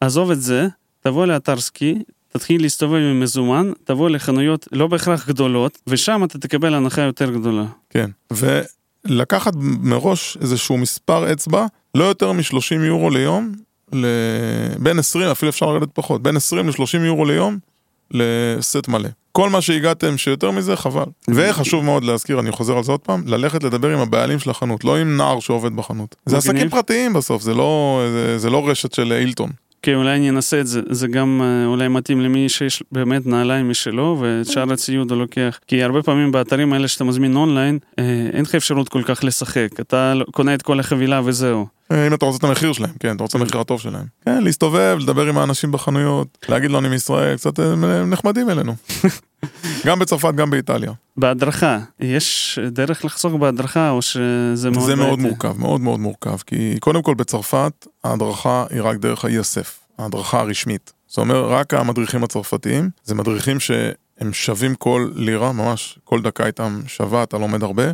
עזוב 0.00 0.30
את 0.30 0.40
זה, 0.40 0.66
תבוא 1.00 1.26
לאתר 1.26 1.60
סקי, 1.60 1.98
תתחיל 2.36 2.62
להסתובב 2.62 2.94
עם 2.94 3.20
מזומן, 3.20 3.72
תבוא 3.84 4.10
לחנויות 4.10 4.68
לא 4.72 4.86
בהכרח 4.86 5.28
גדולות, 5.28 5.78
ושם 5.86 6.24
אתה 6.24 6.38
תקבל 6.38 6.74
הנחה 6.74 7.02
יותר 7.02 7.30
גדולה. 7.30 7.64
כן, 7.90 8.10
ולקחת 8.30 9.52
מראש 9.60 10.38
איזשהו 10.40 10.78
מספר 10.78 11.32
אצבע, 11.32 11.66
לא 11.94 12.04
יותר 12.04 12.32
מ-30 12.32 12.84
יורו 12.84 13.10
ליום, 13.10 13.52
בין 14.78 14.98
20, 14.98 15.30
אפילו 15.30 15.50
אפשר 15.50 15.66
לרדת 15.66 15.88
פחות, 15.94 16.22
בין 16.22 16.36
20 16.36 16.68
ל-30 16.68 16.98
יורו 17.00 17.24
ליום 17.24 17.58
לסט 18.10 18.88
מלא. 18.88 19.08
כל 19.32 19.50
מה 19.50 19.60
שהגעתם 19.60 20.18
שיותר 20.18 20.50
מזה, 20.50 20.76
חבל. 20.76 21.04
וחשוב 21.28 21.84
מאוד 21.84 22.04
להזכיר, 22.04 22.40
אני 22.40 22.52
חוזר 22.52 22.76
על 22.76 22.84
זה 22.84 22.92
עוד 22.92 23.00
פעם, 23.00 23.22
ללכת 23.26 23.62
לדבר 23.62 23.90
עם 23.90 23.98
הבעלים 23.98 24.38
של 24.38 24.50
החנות, 24.50 24.84
לא 24.84 24.96
עם 24.96 25.16
נער 25.16 25.40
שעובד 25.40 25.76
בחנות. 25.76 26.16
זה 26.26 26.36
עסקים 26.36 26.68
פרטיים 26.68 27.12
בסוף, 27.12 27.42
זה 27.42 27.54
לא, 27.54 28.02
זה, 28.12 28.38
זה 28.38 28.50
לא 28.50 28.68
רשת 28.68 28.92
של 28.92 29.12
אילטון. 29.12 29.50
כן, 29.84 29.94
אולי 29.94 30.16
אני 30.16 30.30
אנסה 30.30 30.60
את 30.60 30.66
זה, 30.66 30.80
זה 30.90 31.08
גם 31.08 31.40
אה, 31.44 31.66
אולי 31.66 31.88
מתאים 31.88 32.20
למי 32.20 32.48
שיש 32.48 32.82
באמת 32.92 33.26
נעליים 33.26 33.70
משלו, 33.70 34.18
ואת 34.20 34.46
שאר 34.46 34.72
הציוד 34.72 35.10
הוא 35.10 35.18
לוקח. 35.18 35.58
כי 35.66 35.82
הרבה 35.82 36.02
פעמים 36.02 36.32
באתרים 36.32 36.72
האלה 36.72 36.88
שאתה 36.88 37.04
מזמין 37.04 37.36
אונליין, 37.36 37.78
אה, 37.98 38.04
אין 38.32 38.42
לך 38.42 38.54
אפשרות 38.54 38.88
כל 38.88 39.02
כך 39.02 39.24
לשחק, 39.24 39.68
אתה 39.80 40.14
קונה 40.32 40.54
את 40.54 40.62
כל 40.62 40.80
החבילה 40.80 41.20
וזהו. 41.24 41.66
אה, 41.92 42.06
אם 42.06 42.14
אתה 42.14 42.26
רוצה 42.26 42.38
את 42.38 42.44
המחיר 42.44 42.72
שלהם, 42.72 42.90
כן, 43.00 43.16
אתה 43.16 43.22
רוצה 43.22 43.38
את 43.38 43.42
המחיר 43.42 43.60
הטוב 43.60 43.80
שלהם. 43.80 44.04
כן, 44.24 44.44
להסתובב, 44.44 44.96
לדבר 45.00 45.26
עם 45.26 45.38
האנשים 45.38 45.72
בחנויות, 45.72 46.38
להגיד 46.48 46.70
לו 46.70 46.78
אני 46.78 46.88
מישראל, 46.88 47.36
קצת 47.36 47.60
נחמדים 48.06 48.50
אלינו. 48.50 48.74
גם 49.86 49.98
בצרפת, 49.98 50.34
גם 50.34 50.50
באיטליה. 50.50 50.92
בהדרכה, 51.16 51.78
יש 52.00 52.58
דרך 52.70 53.04
לחסוך 53.04 53.34
בהדרכה 53.34 53.90
או 53.90 54.02
שזה 54.02 54.70
מאוד 54.70 54.86
זה 54.86 54.96
מאוד? 54.96 55.18
מורכב, 55.18 55.54
מאוד 55.58 55.80
מאוד 55.80 56.00
מורכב, 56.00 56.36
כי 56.46 56.76
קודם 56.80 57.02
כל 57.02 57.14
בצרפת 57.14 57.86
ההדרכה 58.04 58.64
היא 58.70 58.82
רק 58.82 58.96
דרך 58.96 59.24
ה-ESF, 59.24 59.68
ההדרכה 59.98 60.40
הרשמית. 60.40 60.92
זאת 61.06 61.18
אומרת, 61.18 61.44
רק 61.48 61.74
המדריכים 61.74 62.24
הצרפתיים, 62.24 62.90
זה 63.04 63.14
מדריכים 63.14 63.60
שהם 63.60 64.32
שווים 64.32 64.74
כל 64.74 65.10
לירה, 65.14 65.52
ממש 65.52 65.98
כל 66.04 66.22
דקה 66.22 66.46
איתם 66.46 66.80
שווה, 66.86 67.22
אתה 67.22 67.38
לומד 67.38 67.62
הרבה, 67.62 67.84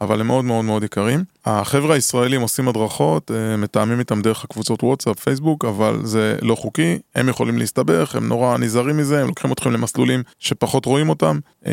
אבל 0.00 0.20
הם 0.20 0.26
מאוד 0.26 0.44
מאוד 0.44 0.64
מאוד 0.64 0.84
יקרים. 0.84 1.24
החבר'ה 1.44 1.94
הישראלים 1.94 2.40
עושים 2.40 2.68
הדרכות, 2.68 3.30
אה, 3.30 3.56
מתאמים 3.56 3.98
איתם 3.98 4.22
דרך 4.22 4.44
הקבוצות 4.44 4.82
וואטסאפ, 4.82 5.20
פייסבוק, 5.20 5.64
אבל 5.64 6.00
זה 6.04 6.36
לא 6.42 6.54
חוקי, 6.54 6.98
הם 7.14 7.28
יכולים 7.28 7.58
להסתבך, 7.58 8.14
הם 8.14 8.28
נורא 8.28 8.58
נזהרים 8.58 8.96
מזה, 8.96 9.20
הם 9.20 9.26
לוקחים 9.26 9.52
אתכם 9.52 9.70
למסלולים 9.72 10.22
שפחות 10.38 10.84
רואים 10.86 11.08
אותם, 11.08 11.38
אה, 11.66 11.72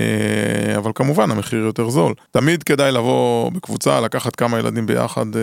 אבל 0.77 0.91
כמובן 0.95 1.31
המחיר 1.31 1.59
יותר 1.59 1.89
זול. 1.89 2.13
תמיד 2.31 2.63
כדאי 2.63 2.91
לבוא 2.91 3.51
בקבוצה, 3.51 4.01
לקחת 4.01 4.35
כמה 4.35 4.59
ילדים 4.59 4.85
ביחד, 4.85 5.35
אה, 5.35 5.41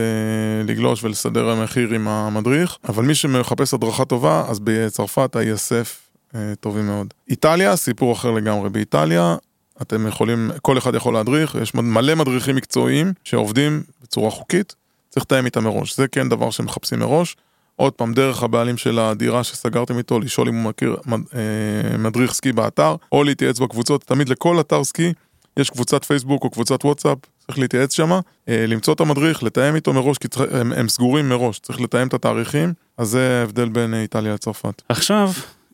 לגלוש 0.64 1.04
ולסדר 1.04 1.54
מחיר 1.62 1.94
עם 1.94 2.08
המדריך, 2.08 2.76
אבל 2.88 3.04
מי 3.04 3.14
שמחפש 3.14 3.74
הדרכה 3.74 4.04
טובה, 4.04 4.44
אז 4.48 4.60
בצרפת 4.64 5.36
ה-ESF 5.36 6.10
טובים 6.60 6.86
מאוד. 6.86 7.14
איטליה, 7.30 7.76
סיפור 7.76 8.12
אחר 8.12 8.30
לגמרי. 8.30 8.70
באיטליה 8.70 9.36
אתם 9.82 10.06
יכולים, 10.06 10.50
כל 10.62 10.78
אחד 10.78 10.94
יכול 10.94 11.14
להדריך, 11.14 11.54
יש 11.62 11.74
מלא 11.74 12.14
מדריכים 12.14 12.56
מקצועיים 12.56 13.12
שעובדים 13.24 13.82
בצורה 14.02 14.30
חוקית, 14.30 14.74
צריך 15.08 15.26
לתאם 15.26 15.44
איתם 15.44 15.64
מראש, 15.64 15.96
זה 15.96 16.08
כן 16.08 16.28
דבר 16.28 16.50
שמחפשים 16.50 16.98
מראש. 16.98 17.36
עוד 17.76 17.92
פעם, 17.92 18.14
דרך 18.14 18.42
הבעלים 18.42 18.76
של 18.76 18.98
הדירה 18.98 19.44
שסגרתם 19.44 19.98
איתו, 19.98 20.20
לשאול 20.20 20.48
אם 20.48 20.54
הוא 20.54 20.64
מכיר 20.64 20.96
מד, 21.06 21.20
אה, 21.34 21.98
מדריך 21.98 22.32
סקי 22.32 22.52
באתר, 22.52 22.96
או 23.12 23.24
להתייעץ 23.24 23.58
בקבוצות, 23.58 24.04
תמיד 24.04 24.28
לכל 24.28 24.60
אתר 24.60 24.84
סקי 24.84 25.12
יש 25.56 25.70
קבוצת 25.70 26.04
פייסבוק 26.04 26.44
או 26.44 26.50
קבוצת 26.50 26.84
וואטסאפ, 26.84 27.18
צריך 27.46 27.58
להתייעץ 27.58 27.94
שמה, 27.94 28.20
אה, 28.48 28.64
למצוא 28.68 28.94
את 28.94 29.00
המדריך, 29.00 29.42
לתאם 29.42 29.74
איתו 29.74 29.92
מראש, 29.92 30.18
כי 30.18 30.28
צריך, 30.28 30.52
הם, 30.54 30.72
הם 30.72 30.88
סגורים 30.88 31.28
מראש, 31.28 31.58
צריך 31.58 31.80
לתאם 31.80 32.08
את 32.08 32.14
התאריכים, 32.14 32.72
אז 32.98 33.08
זה 33.08 33.40
ההבדל 33.40 33.68
בין 33.68 33.94
איטליה 33.94 34.34
לצרפת. 34.34 34.82
עכשיו, 34.88 35.30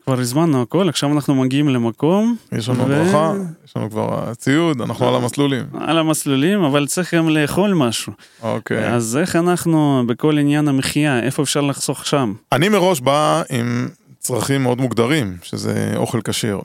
כבר 0.07 0.19
הזמנו 0.19 0.61
הכל, 0.61 0.89
עכשיו 0.89 1.11
אנחנו 1.13 1.35
מגיעים 1.35 1.69
למקום. 1.69 2.35
יש 2.51 2.69
לנו 2.69 2.79
ו- 2.79 2.83
הדרכה, 2.83 3.33
יש 3.65 3.77
לנו 3.77 3.89
כבר 3.89 4.33
ציוד, 4.33 4.81
אנחנו 4.81 5.07
על 5.07 5.15
המסלולים. 5.15 5.65
על 5.79 5.97
המסלולים, 5.97 6.63
אבל 6.63 6.87
צריך 6.87 7.13
גם 7.13 7.29
לאכול 7.29 7.73
משהו. 7.73 8.13
אוקיי. 8.43 8.93
אז 8.93 9.17
איך 9.21 9.35
אנחנו 9.35 10.03
בכל 10.07 10.37
עניין 10.37 10.67
המחיה, 10.67 11.19
איפה 11.19 11.43
אפשר 11.43 11.61
לחסוך 11.61 12.05
שם? 12.05 12.33
אני 12.51 12.69
מראש 12.69 12.99
בא 12.99 13.41
עם 13.49 13.87
צרכים 14.19 14.63
מאוד 14.63 14.81
מוגדרים, 14.81 15.37
שזה 15.43 15.93
אוכל 15.95 16.21
כשר. 16.21 16.59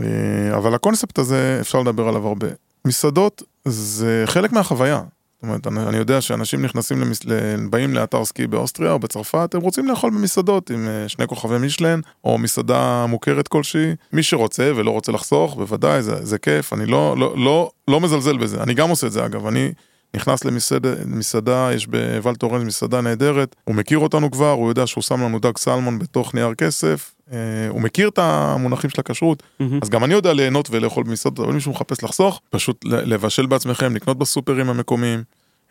אה, 0.00 0.04
אבל 0.56 0.74
הקונספט 0.74 1.18
הזה, 1.18 1.58
אפשר 1.60 1.80
לדבר 1.80 2.08
עליו 2.08 2.26
הרבה. 2.26 2.48
מסעדות 2.84 3.42
זה 3.64 4.22
חלק 4.26 4.52
מהחוויה. 4.52 5.02
זאת 5.36 5.42
אומרת, 5.42 5.66
אני, 5.66 5.88
אני 5.88 5.96
יודע 5.96 6.20
שאנשים 6.20 6.64
נכנסים, 6.64 7.00
למס... 7.00 7.20
באים 7.70 7.94
לאתר 7.94 8.24
סקי 8.24 8.46
באוסטריה 8.46 8.92
או 8.92 8.98
בצרפת, 8.98 9.54
הם 9.54 9.60
רוצים 9.60 9.88
לאכול 9.88 10.10
במסעדות 10.10 10.70
עם 10.70 10.88
אה, 10.88 11.08
שני 11.08 11.26
כוכבי 11.26 11.58
מישלן, 11.58 12.00
או 12.24 12.38
מסעדה 12.38 13.06
מוכרת 13.08 13.48
כלשהי. 13.48 13.94
מי 14.12 14.22
שרוצה 14.22 14.72
ולא 14.76 14.90
רוצה 14.90 15.12
לחסוך, 15.12 15.54
בוודאי, 15.54 16.02
זה, 16.02 16.24
זה 16.24 16.38
כיף, 16.38 16.72
אני 16.72 16.86
לא, 16.86 17.16
לא, 17.18 17.34
לא, 17.38 17.70
לא 17.88 18.00
מזלזל 18.00 18.36
בזה. 18.36 18.62
אני 18.62 18.74
גם 18.74 18.88
עושה 18.88 19.06
את 19.06 19.12
זה 19.12 19.26
אגב, 19.26 19.46
אני 19.46 19.72
נכנס 20.16 20.44
למסעדה, 20.44 20.90
למסעדה, 21.12 21.70
יש 21.74 21.86
בוואל 21.86 22.34
טורנס 22.34 22.64
מסעדה 22.64 23.00
נהדרת, 23.00 23.56
הוא 23.64 23.74
מכיר 23.74 23.98
אותנו 23.98 24.30
כבר, 24.30 24.50
הוא 24.50 24.68
יודע 24.68 24.86
שהוא 24.86 25.02
שם 25.02 25.22
לנו 25.22 25.38
דג 25.38 25.56
סלמון 25.58 25.98
בתוך 25.98 26.34
נייר 26.34 26.54
כסף, 26.54 27.14
אה, 27.32 27.38
הוא 27.68 27.80
מכיר 27.80 28.08
את 28.08 28.18
המונחים 28.18 28.90
של 28.90 29.00
הכשרות, 29.00 29.42
מהמם. 29.60 29.78
אז 29.82 29.88
גם 29.90 30.04
אני 30.04 30.14
יודע 30.14 30.32
ליהנות 30.32 30.68
ולאכול 30.70 31.04
במסעדות, 31.04 31.46
אבל 31.46 31.54
מישהו 31.54 31.72
מחפש 31.72 32.04
לחסוך, 32.04 32.40
פשוט 32.50 32.84
לבשל 32.84 33.46
בעצמכם, 33.46 33.94
לקנות 33.94 34.18
בסופרים 34.18 34.70
המקומיים, 34.70 35.22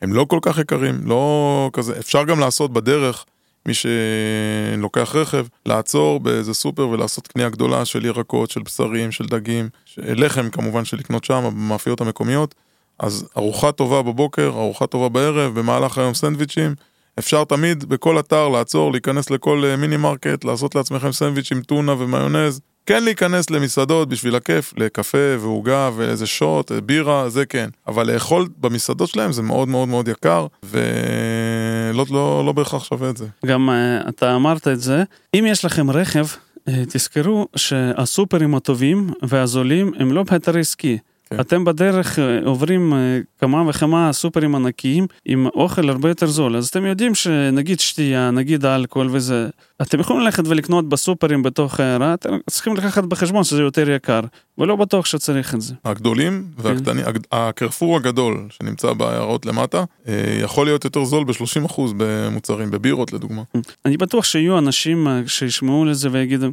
הם 0.01 0.13
לא 0.13 0.25
כל 0.29 0.39
כך 0.41 0.57
יקרים, 0.57 0.95
לא 1.03 1.69
כזה, 1.73 1.99
אפשר 1.99 2.23
גם 2.23 2.39
לעשות 2.39 2.73
בדרך, 2.73 3.25
מי 3.65 3.73
שלוקח 3.73 5.15
רכב, 5.15 5.45
לעצור 5.65 6.19
באיזה 6.19 6.53
סופר 6.53 6.87
ולעשות 6.87 7.27
קנייה 7.27 7.49
גדולה 7.49 7.85
של 7.85 8.05
ירקות, 8.05 8.51
של 8.51 8.61
בשרים, 8.61 9.11
של 9.11 9.25
דגים, 9.25 9.69
ש- 9.85 9.99
לחם 10.03 10.49
כמובן 10.49 10.85
של 10.85 10.97
לקנות 10.97 11.23
שם, 11.23 11.43
במאפיות 11.45 12.01
המקומיות, 12.01 12.55
אז 12.99 13.27
ארוחה 13.37 13.71
טובה 13.71 14.01
בבוקר, 14.01 14.47
ארוחה 14.47 14.87
טובה 14.87 15.09
בערב, 15.09 15.59
במהלך 15.59 15.97
היום 15.97 16.13
סנדוויצ'ים. 16.13 16.75
אפשר 17.19 17.43
תמיד 17.43 17.83
בכל 17.83 18.19
אתר 18.19 18.49
לעצור, 18.49 18.91
להיכנס 18.91 19.29
לכל 19.29 19.63
אה, 19.65 19.75
מיני 19.75 19.97
מרקט, 19.97 20.43
לעשות 20.43 20.75
לעצמכם 20.75 21.11
סנדוויץ' 21.11 21.51
עם 21.51 21.61
טונה 21.61 21.91
ומיונז. 21.91 22.61
כן 22.85 23.03
להיכנס 23.03 23.49
למסעדות 23.49 24.09
בשביל 24.09 24.35
הכיף, 24.35 24.73
לקפה 24.77 25.17
ועוגה 25.39 25.89
ואיזה 25.95 26.27
שוט, 26.27 26.71
אה, 26.71 26.81
בירה, 26.81 27.29
זה 27.29 27.45
כן. 27.45 27.69
אבל 27.87 28.13
לאכול 28.13 28.47
במסעדות 28.57 29.09
שלהם 29.09 29.31
זה 29.31 29.41
מאוד 29.41 29.67
מאוד 29.67 29.87
מאוד 29.87 30.07
יקר, 30.07 30.47
ולא 30.63 32.05
לא, 32.11 32.43
לא 32.45 32.51
בהכרח 32.51 32.83
שווה 32.83 33.09
את 33.09 33.17
זה. 33.17 33.25
גם 33.45 33.69
אה, 33.69 34.09
אתה 34.09 34.35
אמרת 34.35 34.67
את 34.67 34.81
זה, 34.81 35.03
אם 35.33 35.45
יש 35.47 35.65
לכם 35.65 35.91
רכב, 35.91 36.25
אה, 36.67 36.83
תזכרו 36.89 37.47
שהסופרים 37.55 38.55
הטובים 38.55 39.09
והזולים 39.21 39.91
הם 39.99 40.11
לא 40.11 40.23
באתרי 40.23 40.63
סקי. 40.63 40.97
כן. 41.35 41.41
אתם 41.41 41.65
בדרך 41.65 42.19
אה, 42.19 42.39
עוברים 42.45 42.93
אה, 42.93 42.97
כמה 43.39 43.63
וכמה 43.69 44.13
סופרים 44.13 44.55
ענקיים 44.55 45.07
עם 45.25 45.47
אוכל 45.47 45.89
הרבה 45.89 46.09
יותר 46.09 46.25
זול, 46.27 46.55
אז 46.57 46.67
אתם 46.67 46.85
יודעים 46.85 47.15
שנגיד 47.15 47.79
שתייה, 47.79 48.31
נגיד 48.31 48.65
אלכוהול 48.65 49.09
וזה, 49.11 49.49
אתם 49.81 49.99
יכולים 49.99 50.21
ללכת 50.21 50.43
ולקנות 50.47 50.89
בסופרים 50.89 51.43
בתוך 51.43 51.79
העיירה, 51.79 52.13
אתם 52.13 52.29
צריכים 52.49 52.75
לקחת 52.75 53.03
בחשבון 53.03 53.43
שזה 53.43 53.61
יותר 53.61 53.89
יקר, 53.89 54.19
ולא 54.57 54.75
בטוח 54.75 55.05
שצריך 55.05 55.55
את 55.55 55.61
זה. 55.61 55.73
הגדולים 55.85 56.43
והקטנים, 56.57 57.05
הג- 57.05 57.19
הקרפור 57.31 57.97
הגדול 57.97 58.47
שנמצא 58.49 58.93
בעיירות 58.93 59.45
למטה, 59.45 59.83
אה, 60.07 60.13
יכול 60.41 60.65
להיות 60.67 60.85
יותר 60.85 61.03
זול 61.03 61.23
ב-30% 61.23 61.81
במוצרים, 61.97 62.71
בבירות 62.71 63.13
לדוגמה. 63.13 63.41
אני 63.85 63.97
בטוח 63.97 64.23
שיהיו 64.25 64.57
אנשים 64.57 65.07
שישמעו 65.27 65.85
לזה 65.85 66.09
ויגידו, 66.11 66.47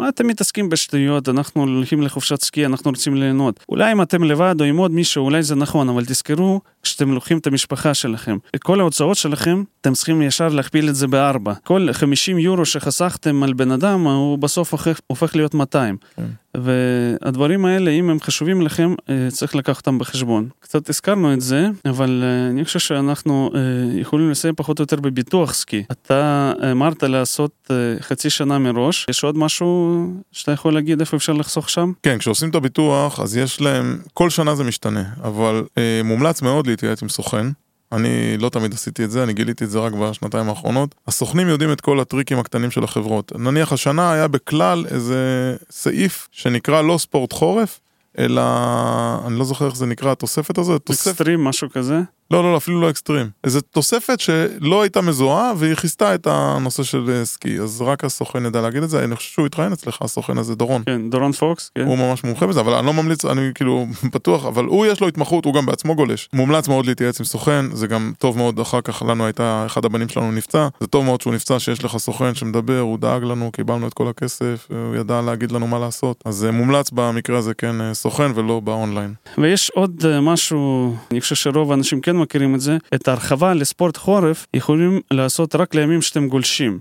מה 0.00 0.08
אתם 0.08 0.26
מתעסקים 0.26 0.68
בשטויות, 0.68 1.28
אנחנו 1.28 1.62
הולכים 1.62 2.02
לחופשת 2.02 2.40
סקי, 2.40 2.66
אנחנו 2.66 2.90
רוצים 2.90 3.14
ליהנות. 3.14 3.60
אולי 3.68 3.92
אם 3.92 4.02
אתם 4.02 4.24
לבד 4.24 4.54
או 4.60 4.64
עם 4.64 4.76
עוד 4.76 4.90
מישהו, 4.90 5.24
אולי 5.24 5.42
זה 5.42 5.54
נכון, 5.54 5.88
אבל 5.88 6.04
תזכרו 6.04 6.60
שאתם 6.82 7.12
לוקחים 7.12 7.38
את 7.38 7.46
המשפחה 7.46 7.94
שלכם. 7.94 8.36
את 8.54 8.62
כל 8.62 8.80
ההוצאות 8.80 9.16
שלכם, 9.16 9.62
אתם 9.80 9.92
צריכים 9.92 10.22
ישר 10.22 10.48
להכפיל 10.48 10.88
את 10.88 10.94
זה 10.94 11.06
בארבע. 11.06 11.54
כל 11.64 11.88
50 11.92 12.38
יורו 12.38 12.64
שחסכתם 12.64 13.42
על 13.42 13.52
בן 13.52 13.70
אדם, 13.70 14.04
הוא 14.04 14.38
בסוף 14.38 14.74
הופך, 15.06 15.36
להיות 15.36 15.54
200. 15.54 15.96
כן. 16.16 16.22
והדברים 16.56 17.64
האלה, 17.64 17.90
אם 17.90 18.10
הם 18.10 18.20
חשובים 18.20 18.62
לכם, 18.62 18.94
אה, 19.10 19.28
צריך 19.30 19.54
לקחת 19.54 19.76
אותם 19.76 19.98
בחשבון. 19.98 20.48
קצת 20.60 20.88
הזכרנו 20.88 21.32
את 21.32 21.40
זה, 21.40 21.66
אבל 21.84 22.22
אה, 22.24 22.50
אני 22.50 22.64
חושב 22.64 22.78
שאנחנו 22.78 23.50
אה, 23.54 23.60
יכולים 24.00 24.30
לסיים 24.30 24.54
פחות 24.54 24.78
או 24.78 24.82
יותר 24.82 24.96
בביטוח 24.96 25.54
סקי. 25.54 25.82
אתה 25.92 26.52
אמרת 26.72 27.02
לעשות 27.02 27.70
חצי 28.00 28.30
שנה 28.30 28.58
מראש, 28.58 29.06
יש 29.10 29.24
עוד 29.24 29.38
משהו 29.38 30.04
שאתה 30.32 30.52
יכול 30.52 30.74
להגיד 30.74 31.00
איפה 31.00 31.16
אפשר 31.16 31.32
לחסוך 31.32 31.70
שם? 31.70 31.92
כן, 32.02 32.18
כשעושים 32.18 32.50
את 32.50 32.54
הביטוח, 32.54 33.20
אז 33.20 33.36
יש 33.36 33.60
להם, 33.60 33.98
כל 34.14 34.30
שנה 34.30 34.54
זה 34.54 34.64
משתנה, 34.64 35.04
אבל 35.22 35.64
אה, 35.78 36.00
מומלץ 36.04 36.42
מאוד 36.42 36.66
להתייעץ 36.66 37.02
עם 37.02 37.08
סוכן. 37.08 37.46
אני 37.92 38.36
לא 38.38 38.48
תמיד 38.48 38.74
עשיתי 38.74 39.04
את 39.04 39.10
זה, 39.10 39.22
אני 39.22 39.32
גיליתי 39.32 39.64
את 39.64 39.70
זה 39.70 39.78
רק 39.78 39.92
בשנתיים 39.92 40.48
האחרונות. 40.48 40.94
הסוכנים 41.08 41.48
יודעים 41.48 41.72
את 41.72 41.80
כל 41.80 42.00
הטריקים 42.00 42.38
הקטנים 42.38 42.70
של 42.70 42.84
החברות. 42.84 43.32
נניח 43.38 43.72
השנה 43.72 44.12
היה 44.12 44.28
בכלל 44.28 44.86
איזה 44.88 45.56
סעיף 45.70 46.28
שנקרא 46.32 46.82
לא 46.82 46.98
ספורט 46.98 47.32
חורף, 47.32 47.80
אלא, 48.18 48.42
אני 49.26 49.38
לא 49.38 49.44
זוכר 49.44 49.66
איך 49.66 49.76
זה 49.76 49.86
נקרא, 49.86 50.12
התוספת 50.12 50.58
הזאת, 50.58 50.90
אקסטרים, 50.90 51.44
משהו 51.44 51.70
כזה? 51.70 52.00
לא, 52.30 52.42
לא, 52.42 52.52
לא, 52.52 52.56
אפילו 52.56 52.80
לא 52.80 52.90
אקסטרים. 52.90 53.30
איזה 53.44 53.60
תוספת 53.60 54.20
שלא 54.20 54.82
הייתה 54.82 55.00
מזוהה 55.00 55.52
והיא 55.56 55.74
כיסתה 55.74 56.14
את 56.14 56.26
הנושא 56.26 56.82
של 56.82 57.10
אה, 57.10 57.24
סקי, 57.24 57.60
אז 57.60 57.82
רק 57.82 58.04
הסוכן 58.04 58.46
ידע 58.46 58.60
להגיד 58.60 58.82
את 58.82 58.90
זה, 58.90 59.04
אני 59.04 59.16
חושב 59.16 59.32
שהוא 59.32 59.46
התראיין 59.46 59.72
אצלך, 59.72 60.02
הסוכן 60.02 60.38
הזה, 60.38 60.54
דורון. 60.54 60.82
כן, 60.86 61.10
דורון 61.10 61.32
פוקס, 61.32 61.70
כן. 61.74 61.86
הוא 61.86 61.98
ממש 61.98 62.24
מומחה 62.24 62.46
בזה, 62.46 62.60
אבל 62.60 62.72
אני 62.72 62.86
לא 62.86 62.92
ממליץ, 62.92 63.24
אני 63.24 63.50
כאילו 63.54 63.86
בטוח, 64.14 64.46
אבל 64.46 64.64
הוא 64.64 64.86
יש 64.86 65.00
לו 65.00 65.08
התמחות, 65.08 65.44
הוא 65.44 65.54
גם 65.54 65.66
בעצמו 65.66 65.94
גולש. 65.94 66.28
מומלץ 66.32 66.68
מאוד 66.68 66.86
להתייעץ 66.86 67.20
עם 67.20 67.24
סוכן, 67.26 67.64
זה 67.72 67.86
גם 67.86 68.12
טוב 68.18 68.36
מאוד, 68.36 68.60
אחר 68.60 68.80
כך 68.80 69.02
לנו 69.02 69.24
הייתה, 69.24 69.62
אחד 69.66 69.84
הבנים 69.84 70.08
שלנו 70.08 70.32
נפצע, 70.32 70.68
זה 70.80 70.86
טוב 70.86 71.04
מאוד 71.04 71.20
שהוא 71.20 71.34
נפצע, 71.34 71.58
שיש 71.58 71.84
לך 71.84 71.96
סוכן 71.96 72.34
שמדבר, 72.34 72.80
הוא 72.80 72.98
דאג 72.98 73.24
לנו, 73.24 73.52
קיבלנו 73.52 73.88
את 73.88 73.94
כל 73.94 74.08
הכסף, 74.08 74.68
הוא 74.70 74.96
ידע 74.96 75.20
להגיד 75.20 75.52
לנו 75.52 75.66
מה 75.66 75.78
לעשות. 75.78 76.22
אז 76.24 76.44
אה, 76.44 76.50
מומלץ 76.50 76.90
במקרה 76.90 77.38
הזה 77.38 77.54
כן 77.54 77.80
אה, 77.80 77.94
סוכן 77.94 78.32
ולא 78.34 78.60
באונליין. 78.60 79.14
ויש 79.38 79.70
עוד 79.70 80.04
משהו, 80.22 80.96
אני 81.10 81.20
חושב 81.20 81.34
שרוב 81.34 81.70
האנשים 81.70 82.00
כן 82.00 82.19
מכירים 82.22 82.54
את 82.54 82.60
זה, 82.60 82.76
את 82.94 83.08
ההרחבה 83.08 83.54
לספורט 83.54 83.96
חורף 83.96 84.46
יכולים 84.54 85.00
לעשות 85.10 85.54
רק 85.54 85.74
לימים 85.74 86.02
שאתם 86.02 86.28
גולשים. 86.28 86.78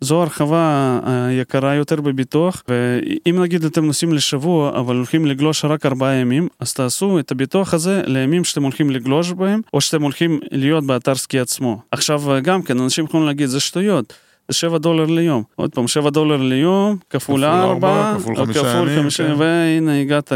זו 0.00 0.22
הרחבה 0.22 1.00
יקרה 1.30 1.74
יותר 1.74 2.00
בביטוח, 2.00 2.62
ואם 2.68 3.42
נגיד 3.42 3.64
אתם 3.64 3.84
נוסעים 3.84 4.12
לשבוע, 4.12 4.80
אבל 4.80 4.96
הולכים 4.96 5.26
לגלוש 5.26 5.64
רק 5.64 5.86
ארבעה 5.86 6.14
ימים, 6.14 6.48
אז 6.60 6.72
תעשו 6.72 7.18
את 7.18 7.30
הביטוח 7.30 7.74
הזה 7.74 8.02
לימים 8.06 8.44
שאתם 8.44 8.62
הולכים 8.62 8.90
לגלוש 8.90 9.32
בהם, 9.32 9.60
או 9.74 9.80
שאתם 9.80 10.02
הולכים 10.02 10.40
להיות 10.52 10.84
באתר 10.84 11.14
סקי 11.14 11.40
עצמו. 11.40 11.80
עכשיו, 11.92 12.22
גם 12.42 12.62
כן, 12.62 12.80
אנשים 12.80 13.04
יכולים 13.04 13.26
להגיד, 13.26 13.46
זה 13.46 13.60
שטויות. 13.60 14.14
זה 14.48 14.54
7 14.54 14.78
דולר 14.78 15.04
ליום. 15.04 15.42
עוד 15.56 15.70
פעם, 15.70 15.88
7 15.88 16.10
דולר 16.10 16.36
ליום, 16.36 16.96
כפול 17.10 17.40
כפול 17.40 17.44
4, 17.44 18.10
ארבע, 18.10 18.52
כפול 18.54 18.88
חמישה 18.96 19.22
ימים, 19.22 19.36
כן. 19.36 19.40
והנה 19.40 20.00
הגעת 20.00 20.32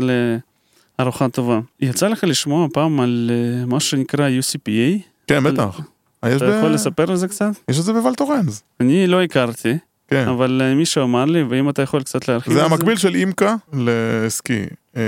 לארוחה 1.03 1.29
טובה. 1.29 1.61
יצא 1.81 2.09
לך 2.09 2.25
לשמוע 2.25 2.69
פעם 2.73 3.01
על 3.01 3.31
אה, 3.35 3.67
משהו 3.67 3.91
שנקרא 3.91 4.29
UCPA? 4.29 5.03
כן, 5.27 5.45
בטח. 5.45 5.81
יש 6.27 6.43
אתה 6.43 6.45
יכול 6.45 6.71
לספר 6.71 7.11
על 7.11 7.17
זה 7.17 7.29
קצת? 7.29 7.51
יש 7.69 7.79
את 7.79 7.85
זה 7.85 7.93
בוולטורנז. 7.93 8.63
אני 8.81 9.07
לא 9.07 9.23
הכרתי, 9.23 9.79
כן. 10.09 10.29
אבל 10.29 10.63
אה, 10.65 10.75
מישהו 10.75 11.05
אמר 11.05 11.25
לי, 11.25 11.43
ואם 11.43 11.69
אתה 11.69 11.83
יכול 11.83 12.03
קצת 12.03 12.29
להרחיב 12.29 12.55
זה 12.55 12.65
המקביל 12.65 12.97
של 12.97 13.15
אימקה 13.15 13.57
לסקי. 13.73 14.65
אה, 14.97 15.03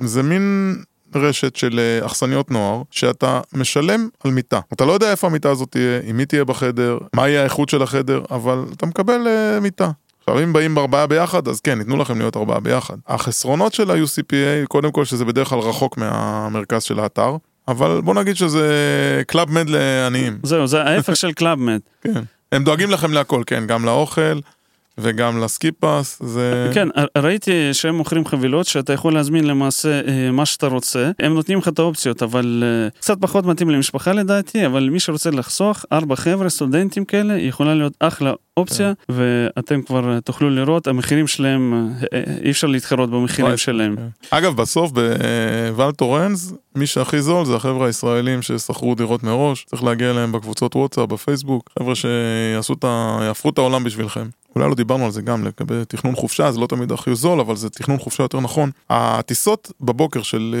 זה 0.00 0.22
מין 0.22 0.76
רשת 1.14 1.56
של 1.56 1.78
אה, 1.78 2.06
אכסניות 2.06 2.50
נוער, 2.50 2.82
שאתה 2.90 3.40
משלם 3.52 4.08
על 4.24 4.30
מיטה. 4.30 4.60
אתה 4.72 4.84
לא 4.84 4.92
יודע 4.92 5.10
איפה 5.10 5.26
המיטה 5.26 5.50
הזאת 5.50 5.70
תהיה, 5.70 6.00
עם 6.04 6.16
מי 6.16 6.26
תהיה 6.26 6.44
בחדר, 6.44 6.98
מה 7.14 7.28
יהיה 7.28 7.40
האיכות 7.40 7.68
של 7.68 7.82
החדר, 7.82 8.22
אבל 8.30 8.64
אתה 8.76 8.86
מקבל 8.86 9.26
אה, 9.26 9.60
מיטה. 9.60 9.90
עכשיו 10.20 10.42
אם 10.42 10.52
באים 10.52 10.78
ארבעה 10.78 11.06
ביחד, 11.06 11.48
אז 11.48 11.60
כן, 11.60 11.78
ייתנו 11.78 11.96
לכם 11.96 12.18
להיות 12.18 12.36
ארבעה 12.36 12.60
ביחד. 12.60 12.94
החסרונות 13.08 13.74
של 13.74 13.90
ה-UCPA, 13.90 14.66
קודם 14.68 14.92
כל 14.92 15.04
שזה 15.04 15.24
בדרך 15.24 15.48
כלל 15.48 15.58
רחוק 15.58 15.98
מהמרכז 15.98 16.82
של 16.82 16.98
האתר, 16.98 17.36
אבל 17.68 18.00
בוא 18.00 18.14
נגיד 18.14 18.36
שזה 18.36 18.66
קלאב 19.26 19.50
מד 19.50 19.68
לעניים. 19.68 20.38
זהו, 20.42 20.66
זה 20.66 20.82
ההפך 20.82 21.16
של 21.16 21.32
קלאב 21.32 21.59
מד. 21.59 21.80
כן. 22.04 22.22
הם 22.52 22.64
דואגים 22.64 22.90
לכם 22.90 23.12
להכל, 23.12 23.42
כן, 23.46 23.66
גם 23.66 23.84
לאוכל 23.84 24.40
וגם 24.98 25.40
ל 25.40 25.48
ski 25.48 25.72
pass, 25.72 26.22
זה... 26.22 26.70
כן, 26.74 26.88
ראיתי 27.18 27.74
שהם 27.74 27.94
מוכרים 27.94 28.26
חבילות 28.26 28.66
שאתה 28.66 28.92
יכול 28.92 29.14
להזמין 29.14 29.46
למעשה 29.46 30.00
אה, 30.08 30.30
מה 30.30 30.46
שאתה 30.46 30.66
רוצה. 30.66 31.10
הם 31.18 31.34
נותנים 31.34 31.58
לך 31.58 31.68
את 31.68 31.78
האופציות, 31.78 32.22
אבל 32.22 32.62
אה, 32.66 33.00
קצת 33.00 33.16
פחות 33.20 33.46
מתאים 33.46 33.70
למשפחה 33.70 34.12
לדעתי, 34.12 34.66
אבל 34.66 34.88
מי 34.90 35.00
שרוצה 35.00 35.30
לחסוך, 35.30 35.84
ארבע 35.92 36.16
חבר'ה, 36.16 36.48
סטודנטים 36.48 37.04
כאלה, 37.04 37.38
יכולה 37.38 37.74
להיות 37.74 37.92
אחלה 38.00 38.32
אופציה, 38.60 38.92
ואתם 39.08 39.82
כבר 39.82 40.14
אה, 40.14 40.20
תוכלו 40.20 40.50
לראות, 40.50 40.86
המחירים 40.86 41.26
שלהם, 41.26 41.74
אה, 41.74 42.06
אה, 42.18 42.22
אי 42.44 42.50
אפשר 42.50 42.66
להתחרות 42.66 43.10
במחירים 43.10 43.56
שלהם. 43.56 43.96
כן. 43.96 44.36
אגב, 44.36 44.56
בסוף 44.56 44.92
בוולטורנס, 44.92 46.52
מי 46.74 46.86
שהכי 46.86 47.22
זול 47.22 47.44
זה 47.44 47.56
החבר'ה 47.56 47.86
הישראלים 47.86 48.42
ששכרו 48.42 48.94
דירות 48.94 49.22
מראש, 49.22 49.64
צריך 49.64 49.84
להגיע 49.84 50.10
אליהם 50.10 50.32
בקבוצות 50.32 50.76
וואטסאפ, 50.76 51.08
בפייסבוק, 51.08 51.70
חבר'ה 51.78 51.94
שיעשו 51.94 52.72
את 52.72 52.84
ה... 52.84 53.18
יהפכו 53.22 53.50
את 53.50 53.58
העולם 53.58 53.84
בשבילכם. 53.84 54.26
אולי 54.56 54.68
לא 54.68 54.74
דיברנו 54.74 55.04
על 55.04 55.10
זה 55.10 55.22
גם 55.22 55.44
לגבי 55.44 55.84
תכנון 55.88 56.14
חופשה, 56.14 56.52
זה 56.52 56.60
לא 56.60 56.66
תמיד 56.66 56.92
הכי 56.92 57.14
זול, 57.14 57.40
אבל 57.40 57.56
זה 57.56 57.70
תכנון 57.70 57.98
חופשה 57.98 58.22
יותר 58.22 58.40
נכון. 58.40 58.70
הטיסות 58.90 59.72
בבוקר 59.80 60.22
של 60.22 60.56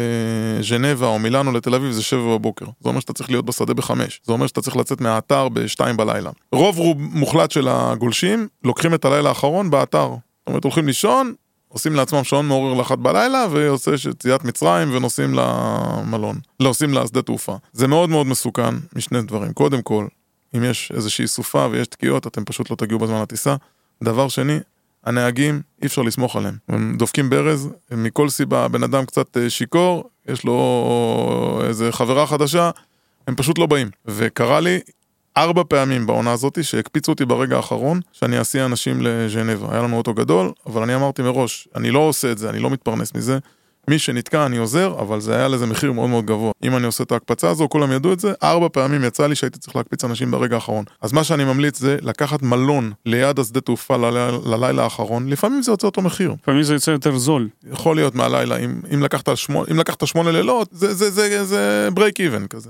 ז'נבה 0.60 1.06
או 1.06 1.18
מילאנו 1.18 1.52
לתל 1.52 1.74
אביב 1.74 1.92
זה 1.92 2.02
שבע 2.02 2.34
בבוקר. 2.34 2.64
זה 2.80 2.88
אומר 2.88 3.00
שאתה 3.00 3.12
צריך 3.12 3.30
להיות 3.30 3.44
בשדה 3.44 3.74
בחמש. 3.74 4.20
זה 4.24 4.32
אומר 4.32 4.46
שאתה 4.46 4.60
צריך 4.60 4.76
לצאת 4.76 5.00
מהאתר 5.00 5.48
בשתיים 5.48 5.96
בלילה. 5.96 6.30
רוב 6.52 6.78
רוב 6.78 6.96
מוחלט 7.00 7.50
של 7.50 7.68
הגולשים 7.92 8.48
לוקחים 8.64 8.94
את 8.94 9.04
הלילה 9.04 9.28
האחרון 9.28 9.70
באתר. 9.70 10.08
זאת 10.08 10.46
אומרת, 10.46 10.64
הולכים 10.64 10.86
לישון, 10.86 11.34
עושים 11.68 11.94
לעצמם 11.94 12.24
שעון 12.24 12.48
מעורר 12.48 12.74
לאחת 12.74 12.98
בלילה, 12.98 13.46
ויוצא 13.50 13.90
יציאת 14.10 14.44
מצרים 14.44 14.96
ונוסעים 14.96 15.34
למלון. 15.34 16.38
לא, 16.60 16.66
נוסעים 16.66 16.94
לשדה 16.94 17.22
תעופה. 17.22 17.56
זה 17.72 17.88
מאוד 17.88 18.10
מאוד 18.10 18.26
מסוכן 18.26 18.74
משני 18.96 19.22
דברים. 19.22 19.52
קודם 19.52 19.82
כל, 19.82 20.06
אם 20.56 20.64
יש 20.64 20.92
איזושהי 20.94 21.26
סופה 21.26 21.66
ויש 21.70 21.86
תקיעות, 21.86 22.26
אתם 22.26 22.44
פשוט 22.44 22.70
לא 22.70 22.76
תגיעו 22.76 23.00
בזמן 23.00 23.22
לטיסה. 23.22 23.56
דבר 24.02 24.28
שני, 24.28 24.58
הנהגים, 25.04 25.62
אי 25.82 25.86
אפשר 25.86 26.02
לסמוך 26.02 26.36
עליהם. 26.36 26.54
הם 26.68 26.96
דופקים 26.98 27.30
ברז, 27.30 27.68
מכל 27.90 28.28
סיבה, 28.28 28.68
בן 28.68 28.82
אדם 28.82 29.04
קצת 29.04 29.36
אה, 29.36 29.50
שיכור, 29.50 30.10
יש 30.28 30.44
לו 30.44 31.62
איזה 31.64 31.92
חברה 31.92 32.26
חדשה, 32.26 32.70
הם 33.26 33.36
פשוט 33.36 33.58
לא 33.58 33.66
באים. 33.66 33.90
וקרה 34.06 34.60
לי 34.60 34.80
ארבע 35.36 35.62
פעמים 35.68 36.06
בעונה 36.06 36.32
הזאת 36.32 36.64
שהקפיצו 36.64 37.12
אותי 37.12 37.24
ברגע 37.24 37.56
האחרון 37.56 38.00
שאני 38.12 38.40
אסיע 38.40 38.64
אנשים 38.64 39.00
לז'נבה. 39.02 39.66
היה 39.72 39.82
לנו 39.82 39.96
אוטו 39.96 40.14
גדול, 40.14 40.52
אבל 40.66 40.82
אני 40.82 40.94
אמרתי 40.94 41.22
מראש, 41.22 41.68
אני 41.76 41.90
לא 41.90 41.98
עושה 41.98 42.32
את 42.32 42.38
זה, 42.38 42.50
אני 42.50 42.58
לא 42.58 42.70
מתפרנס 42.70 43.14
מזה. 43.14 43.38
מי 43.88 43.98
שנתקע 43.98 44.46
אני 44.46 44.56
עוזר, 44.56 44.94
אבל 45.00 45.20
זה 45.20 45.36
היה 45.36 45.48
לזה 45.48 45.66
מחיר 45.66 45.92
מאוד 45.92 46.10
מאוד 46.10 46.26
גבוה. 46.26 46.52
אם 46.62 46.76
אני 46.76 46.86
עושה 46.86 47.04
את 47.04 47.12
ההקפצה 47.12 47.50
הזו, 47.50 47.68
כולם 47.68 47.92
ידעו 47.92 48.12
את 48.12 48.20
זה, 48.20 48.32
ארבע 48.42 48.68
פעמים 48.72 49.04
יצא 49.04 49.26
לי 49.26 49.34
שהייתי 49.34 49.58
צריך 49.58 49.76
להקפיץ 49.76 50.04
אנשים 50.04 50.30
ברגע 50.30 50.54
האחרון. 50.54 50.84
אז 51.02 51.12
מה 51.12 51.24
שאני 51.24 51.44
ממליץ 51.44 51.78
זה 51.78 51.96
לקחת 52.02 52.42
מלון 52.42 52.92
ליד 53.06 53.38
השדה 53.38 53.60
תעופה 53.60 53.96
ללילה, 53.96 54.38
ללילה 54.46 54.82
האחרון, 54.84 55.28
לפעמים 55.28 55.62
זה 55.62 55.72
יוצא 55.72 55.86
אותו 55.86 56.02
מחיר. 56.02 56.34
לפעמים 56.42 56.62
זה 56.62 56.74
יוצא 56.74 56.90
יותר 56.90 57.18
זול. 57.18 57.48
יכול 57.72 57.96
להיות 57.96 58.14
מהלילה, 58.14 58.56
אם, 58.56 58.80
אם, 58.94 59.02
לקחת, 59.02 59.36
שמונה, 59.36 59.68
אם 59.70 59.78
לקחת 59.78 60.06
שמונה 60.06 60.30
לילות, 60.30 60.68
זה, 60.72 60.94
זה, 60.94 61.10
זה, 61.10 61.28
זה, 61.28 61.44
זה 61.44 61.88
break 61.94 62.14
even 62.14 62.48
כזה. 62.48 62.68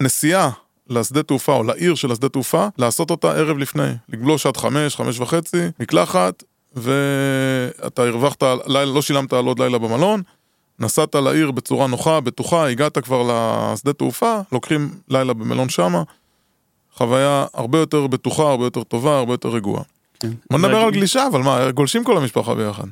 הנסיעה 0.00 0.50
לשדה 0.92 1.22
תעופה 1.22 1.52
או 1.52 1.62
לעיר 1.62 1.94
של 1.94 2.12
השדה 2.12 2.28
תעופה, 2.28 2.66
לעשות 2.78 3.10
אותה 3.10 3.32
ערב 3.32 3.58
לפני. 3.58 3.92
לגלוש 4.08 4.46
עד 4.46 4.56
חמש, 4.56 4.96
חמש 4.96 5.20
וחצי, 5.20 5.66
מקלחת, 5.80 6.42
ואתה 6.74 8.02
הרווחת, 8.02 8.42
לילה, 8.66 8.92
לא 8.92 9.02
שילמת 9.02 9.32
על 9.32 9.44
עוד 9.44 9.58
לילה 9.58 9.78
במלון, 9.78 10.22
נסעת 10.78 11.14
לעיר 11.14 11.50
בצורה 11.50 11.86
נוחה, 11.86 12.20
בטוחה, 12.20 12.68
הגעת 12.68 12.98
כבר 12.98 13.22
לשדה 13.72 13.92
תעופה, 13.92 14.40
לוקחים 14.52 14.90
לילה 15.08 15.32
במלון 15.32 15.68
שמה, 15.68 16.02
חוויה 16.94 17.46
הרבה 17.54 17.78
יותר 17.78 18.06
בטוחה, 18.06 18.50
הרבה 18.50 18.64
יותר 18.64 18.82
טובה, 18.82 19.18
הרבה 19.18 19.32
יותר 19.32 19.48
רגועה. 19.48 19.82
כן. 20.20 20.30
בוא 20.50 20.58
נדבר 20.58 20.76
על 20.76 20.90
גלישה, 20.90 21.26
אבל 21.26 21.40
מה, 21.40 21.70
גולשים 21.70 22.04
כל 22.04 22.16
המשפחה 22.16 22.54
ביחד. 22.54 22.84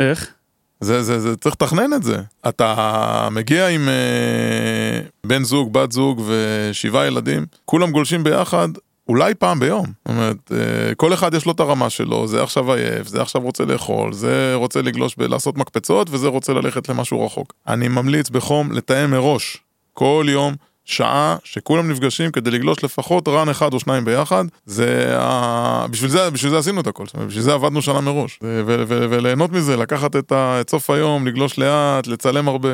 איך? 0.00 0.34
זה, 0.80 1.02
זה, 1.02 1.20
זה, 1.20 1.36
צריך 1.36 1.54
לתכנן 1.54 1.92
את 1.92 2.02
זה. 2.02 2.18
אתה 2.48 3.28
מגיע 3.30 3.68
עם 3.68 3.88
אה, 3.88 5.00
בן 5.26 5.44
זוג, 5.44 5.72
בת 5.72 5.92
זוג 5.92 6.22
ושבעה 6.26 7.06
ילדים, 7.06 7.46
כולם 7.64 7.90
גולשים 7.90 8.24
ביחד. 8.24 8.68
אולי 9.08 9.34
פעם 9.34 9.60
ביום, 9.60 9.86
זאת 9.86 10.16
אומרת, 10.16 10.52
אה, 10.52 10.94
כל 10.94 11.14
אחד 11.14 11.34
יש 11.34 11.46
לו 11.46 11.52
את 11.52 11.60
הרמה 11.60 11.90
שלו, 11.90 12.26
זה 12.26 12.42
עכשיו 12.42 12.72
עייף, 12.72 13.06
זה 13.06 13.22
עכשיו 13.22 13.42
רוצה 13.42 13.64
לאכול, 13.64 14.12
זה 14.12 14.52
רוצה 14.54 14.82
לגלוש 14.82 15.14
ולעשות 15.18 15.58
מקפצות, 15.58 16.10
וזה 16.10 16.28
רוצה 16.28 16.52
ללכת 16.52 16.88
למשהו 16.88 17.26
רחוק. 17.26 17.52
אני 17.68 17.88
ממליץ 17.88 18.30
בחום 18.30 18.72
לתאם 18.72 19.10
מראש, 19.10 19.56
כל 19.94 20.26
יום, 20.28 20.54
שעה 20.90 21.36
שכולם 21.44 21.90
נפגשים 21.90 22.32
כדי 22.32 22.50
לגלוש 22.50 22.84
לפחות 22.84 23.28
רן 23.28 23.48
אחד 23.48 23.74
או 23.74 23.80
שניים 23.80 24.04
ביחד, 24.04 24.44
זה 24.66 25.16
ה... 25.18 25.86
בשביל 25.90 26.10
זה, 26.10 26.30
בשביל 26.30 26.50
זה 26.50 26.58
עשינו 26.58 26.80
את 26.80 26.86
הכל, 26.86 27.04
בשביל 27.26 27.42
זה 27.42 27.52
עבדנו 27.54 27.82
שנה 27.82 28.00
מראש. 28.00 28.38
ו- 28.42 28.62
ו- 28.66 28.82
ו- 28.88 29.06
וליהנות 29.10 29.52
מזה, 29.52 29.76
לקחת 29.76 30.16
את, 30.16 30.32
ה- 30.32 30.60
את 30.60 30.70
סוף 30.70 30.90
היום, 30.90 31.26
לגלוש 31.26 31.58
לאט, 31.58 32.06
לצלם 32.06 32.48
הרבה, 32.48 32.70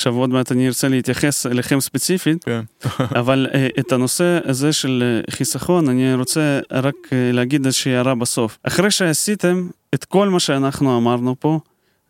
עכשיו 0.00 0.14
עוד 0.14 0.30
מעט 0.30 0.52
אני 0.52 0.66
ארצה 0.66 0.88
להתייחס 0.88 1.46
אליכם 1.46 1.80
ספציפית, 1.80 2.44
כן. 2.44 2.60
אבל 3.20 3.46
אה, 3.54 3.68
את 3.78 3.92
הנושא 3.92 4.38
הזה 4.44 4.72
של 4.72 5.02
אה, 5.06 5.34
חיסכון, 5.34 5.88
אני 5.88 6.14
רוצה 6.14 6.60
רק 6.72 6.94
אה, 7.12 7.32
להגיד 7.32 7.66
איזושהי 7.66 7.96
הערה 7.96 8.14
בסוף. 8.14 8.58
אחרי 8.62 8.90
שעשיתם 8.90 9.68
את 9.94 10.04
כל 10.04 10.28
מה 10.28 10.40
שאנחנו 10.40 10.98
אמרנו 10.98 11.36
פה, 11.38 11.60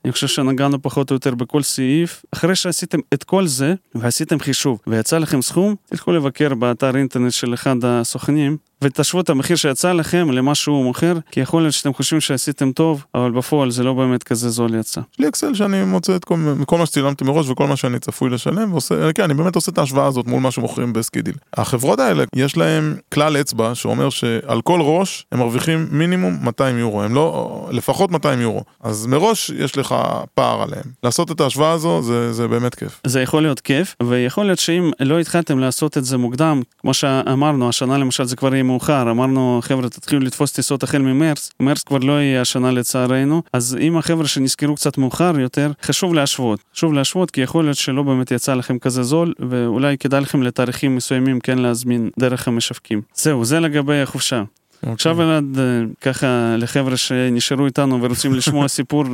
אני 0.05 0.13
חושב 0.13 0.27
שנגענו 0.27 0.83
פחות 0.83 1.11
או 1.11 1.15
יותר 1.15 1.35
בכל 1.35 1.63
סעיף, 1.63 2.25
אחרי 2.35 2.57
שעשיתם 2.57 2.99
את 3.15 3.25
כל 3.25 3.47
זה, 3.47 3.75
ועשיתם 3.95 4.41
חישוב, 4.41 4.81
ויצא 4.87 5.19
לכם 5.19 5.43
סכום, 5.43 5.75
תלכו 5.87 6.13
לבקר 6.13 6.55
באתר 6.55 6.97
אינטרנט 6.97 7.33
של 7.33 7.55
אחד 7.55 7.77
הסוכנים, 7.85 8.57
ותשוו 8.85 9.21
את 9.21 9.31
המחיר 9.31 9.57
שיצא 9.57 9.93
לכם 9.93 10.31
למה 10.31 10.55
שהוא 10.55 10.85
מוכר, 10.85 11.19
כי 11.31 11.40
יכול 11.40 11.62
להיות 11.62 11.75
שאתם 11.75 11.95
חושבים 11.95 12.21
שעשיתם 12.21 12.73
טוב, 12.73 13.05
אבל 13.14 13.31
בפועל 13.31 13.71
זה 13.71 13.85
לא 13.85 13.95
באמת 13.95 14.23
כזה 14.23 14.49
זול 14.49 14.75
יצא. 14.75 15.01
יש 15.12 15.19
לי 15.19 15.29
אקסל 15.29 15.55
שאני 15.55 15.85
מוצא 15.85 16.16
את 16.16 16.25
כל, 16.25 16.37
כל 16.66 16.79
מה 16.79 16.87
שצילמתי 16.87 17.25
מראש 17.25 17.49
וכל 17.49 17.66
מה 17.66 17.77
שאני 17.77 17.99
צפוי 17.99 18.31
לשלם, 18.31 18.73
ועושה, 18.73 19.12
כן, 19.12 19.23
אני 19.23 19.35
באמת 19.35 19.55
עושה 19.55 19.73
את 19.73 19.79
ההשוואה 19.79 20.07
הזאת 20.07 20.27
מול 20.27 20.40
מה 20.40 20.51
שמוכרים 20.51 20.93
בסקידיל. 20.93 21.35
החברות 21.55 21.99
האלה, 21.99 22.25
יש 22.37 22.57
להם 22.57 22.97
כלל 23.14 23.37
אצבע 23.37 23.75
שאומר 23.75 24.11
שעל 24.11 24.61
כל 24.61 24.81
ראש 24.81 25.27
הם 25.33 25.38
מרוויחים 25.38 25.87
מינימום 25.90 26.38
200 26.43 26.79
יורו, 26.79 27.03
הם 27.03 27.14
לא, 27.14 27.69
לפחות 27.73 28.11
200 28.11 28.40
יורו. 28.40 28.64
אז 28.81 29.07
מראש 29.07 29.51
יש 29.51 29.79
לך 29.79 29.95
פער 30.35 30.62
עליהם. 30.62 30.85
לעשות 31.03 31.31
את 31.31 31.40
ההשוואה 31.40 31.71
הזו 31.71 32.03
זה, 32.03 32.33
זה 32.33 32.49
באמת 32.49 32.75
כיף. 32.75 33.01
זה 33.07 33.23
יכול 33.23 33.43
להיות 33.43 33.61
כיף, 33.61 33.97
ויכול 34.03 34.45
להיות 34.47 34.59
שאם 34.59 34.90
לא 35.01 35.19
התחלתם 35.21 35.59
לעשות 35.59 35.99
את 35.99 36.05
זה 36.05 36.16
מוקדם, 36.16 36.62
כמו 36.79 36.95
שאמרנו, 36.95 37.69
השנה 37.69 37.99
למשל 37.99 38.25
זה 38.25 38.37
כבר 38.37 38.55
יהיה 38.55 38.62
מאוחר, 38.70 39.11
אמרנו 39.11 39.61
חבר'ה 39.62 39.88
תתחילו 39.88 40.20
לתפוס 40.20 40.52
טיסות 40.52 40.83
החל 40.83 40.98
ממרץ, 40.98 41.50
מרץ 41.61 41.83
כבר 41.83 41.98
לא 41.98 42.12
יהיה 42.12 42.40
השנה 42.40 42.70
לצערנו, 42.70 43.42
אז 43.52 43.76
אם 43.80 43.96
החבר'ה 43.96 44.26
שנזכרו 44.26 44.74
קצת 44.74 44.98
מאוחר 44.98 45.40
יותר, 45.40 45.72
חשוב 45.83 46.14
להשוות, 46.14 46.61
חשוב 46.74 46.92
להשוות 46.92 47.30
כי 47.30 47.40
יכול 47.40 47.64
להיות 47.64 47.76
שלא 47.76 48.02
באמת 48.02 48.30
יצא 48.30 48.54
לכם 48.54 48.78
כזה 48.78 49.02
זול, 49.02 49.35
ואולי 49.38 49.98
כדאי 49.98 50.20
לכם 50.20 50.42
לתאריכים 50.42 50.96
מסוימים 50.96 51.40
כן 51.40 51.59
להזמין 51.59 52.11
דרך 52.18 52.48
המשווקים. 52.48 53.00
זהו, 53.14 53.44
זה 53.44 53.61
לגבי 53.61 54.02
החופשה. 54.02 54.42
עכשיו 54.87 55.22
אלעד, 55.22 55.59
אה, 55.59 55.83
ככה 56.00 56.56
לחבר'ה 56.59 56.96
שנשארו 56.96 57.66
איתנו 57.66 58.02
ורוצים 58.02 58.35
לשמוע 58.35 58.68
סיפור 58.78 59.04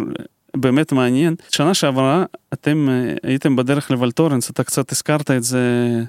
באמת 0.61 0.93
מעניין. 0.93 1.35
שנה 1.51 1.75
שעברה 1.75 2.25
אתם 2.53 2.89
אה, 2.91 3.15
הייתם 3.23 3.57
בדרך 3.57 3.91
לוולטורנס, 3.91 4.51
אתה 4.51 4.65
קצת 4.65 4.93
הזכרת 4.93 5.31
את 5.31 5.43
זה. 5.43 5.61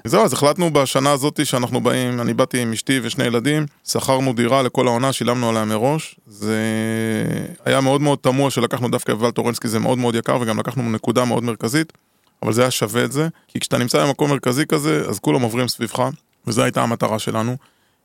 זהו, 0.04 0.24
אז 0.24 0.32
החלטנו 0.32 0.72
בשנה 0.72 1.12
הזאת 1.12 1.46
שאנחנו 1.46 1.80
באים, 1.80 2.20
אני 2.20 2.34
באתי 2.34 2.58
עם 2.62 2.72
אשתי 2.72 3.00
ושני 3.02 3.24
ילדים, 3.24 3.66
שכרנו 3.88 4.32
דירה 4.32 4.62
לכל 4.62 4.88
העונה, 4.88 5.12
שילמנו 5.12 5.48
עליה 5.48 5.64
מראש. 5.64 6.16
זה 6.26 6.62
היה 7.64 7.80
מאוד 7.80 8.00
מאוד 8.00 8.18
תמוה 8.18 8.50
שלקחנו 8.50 8.88
דווקא 8.88 9.12
את 9.12 9.16
ולטורנס, 9.20 9.58
כי 9.58 9.68
זה 9.68 9.78
מאוד 9.78 9.98
מאוד 9.98 10.14
יקר, 10.14 10.38
וגם 10.40 10.58
לקחנו 10.58 10.90
נקודה 10.90 11.24
מאוד 11.24 11.44
מרכזית, 11.44 11.92
אבל 12.42 12.52
זה 12.52 12.60
היה 12.60 12.70
שווה 12.70 13.04
את 13.04 13.12
זה, 13.12 13.28
כי 13.48 13.60
כשאתה 13.60 13.78
נמצא 13.78 14.06
במקום 14.06 14.30
מרכזי 14.30 14.66
כזה, 14.66 15.02
אז 15.08 15.18
כולם 15.18 15.42
עוברים 15.42 15.68
סביבך, 15.68 16.08
וזו 16.46 16.62
הייתה 16.62 16.82
המטרה 16.82 17.18
שלנו. 17.18 17.56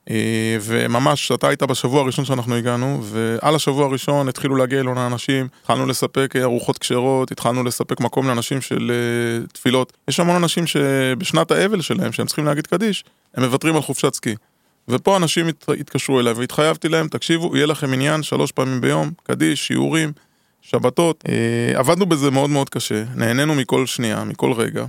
אה, 0.10 0.16
וממש, 0.62 1.32
אתה 1.32 1.48
היית 1.48 1.63
בשבוע 1.63 2.02
הראשון 2.02 2.26
שאנחנו 2.26 2.56
הגענו, 2.56 3.00
ועל 3.04 3.56
השבוע 3.56 3.86
הראשון 3.86 4.30
התחילו 4.30 4.56
להגיע 4.56 4.80
אלינו 4.80 5.08
אנשים, 5.08 5.48
התחלנו 5.62 5.86
לספק 5.86 6.34
ארוחות 6.42 6.77
כשרות, 6.77 7.32
התחלנו 7.32 7.63
לספק 7.63 8.00
מקום 8.00 8.27
לאנשים 8.27 8.62
של 8.62 8.92
אה, 8.92 9.48
תפילות. 9.54 9.94
יש 10.08 10.19
המון 10.19 10.36
אנשים 10.36 10.67
שבשנת 10.67 11.52
האבל 11.52 11.82
שלהם, 11.82 12.12
שהם 12.12 12.25
צריכים 12.25 12.46
להגיד 12.46 12.67
קדיש, 12.67 13.04
הם 13.36 13.44
מוותרים 13.44 13.75
על 13.75 13.82
חופשת 13.82 14.13
סקי. 14.13 14.36
ופה 14.88 15.17
אנשים 15.17 15.48
הת- 15.48 15.69
התקשרו 15.80 16.19
אליי 16.19 16.34
והתחייבתי 16.34 16.90
להם, 16.90 17.08
תקשיבו, 17.08 17.56
יהיה 17.56 17.65
לכם 17.65 17.94
מניין 17.94 18.23
שלוש 18.23 18.52
פעמים 18.52 18.82
ביום, 18.82 19.12
קדיש, 19.23 19.67
שיעורים, 19.67 20.12
שבתות. 20.62 21.23
אה, 21.30 21.80
עבדנו 21.80 22.06
בזה 22.06 22.32
מאוד 22.32 22.50
מאוד 22.50 22.69
קשה, 22.69 23.04
נהנינו 23.15 23.56
מכל 23.56 23.86
שנייה, 23.86 24.23
מכל 24.23 24.52
רגע. 24.54 24.86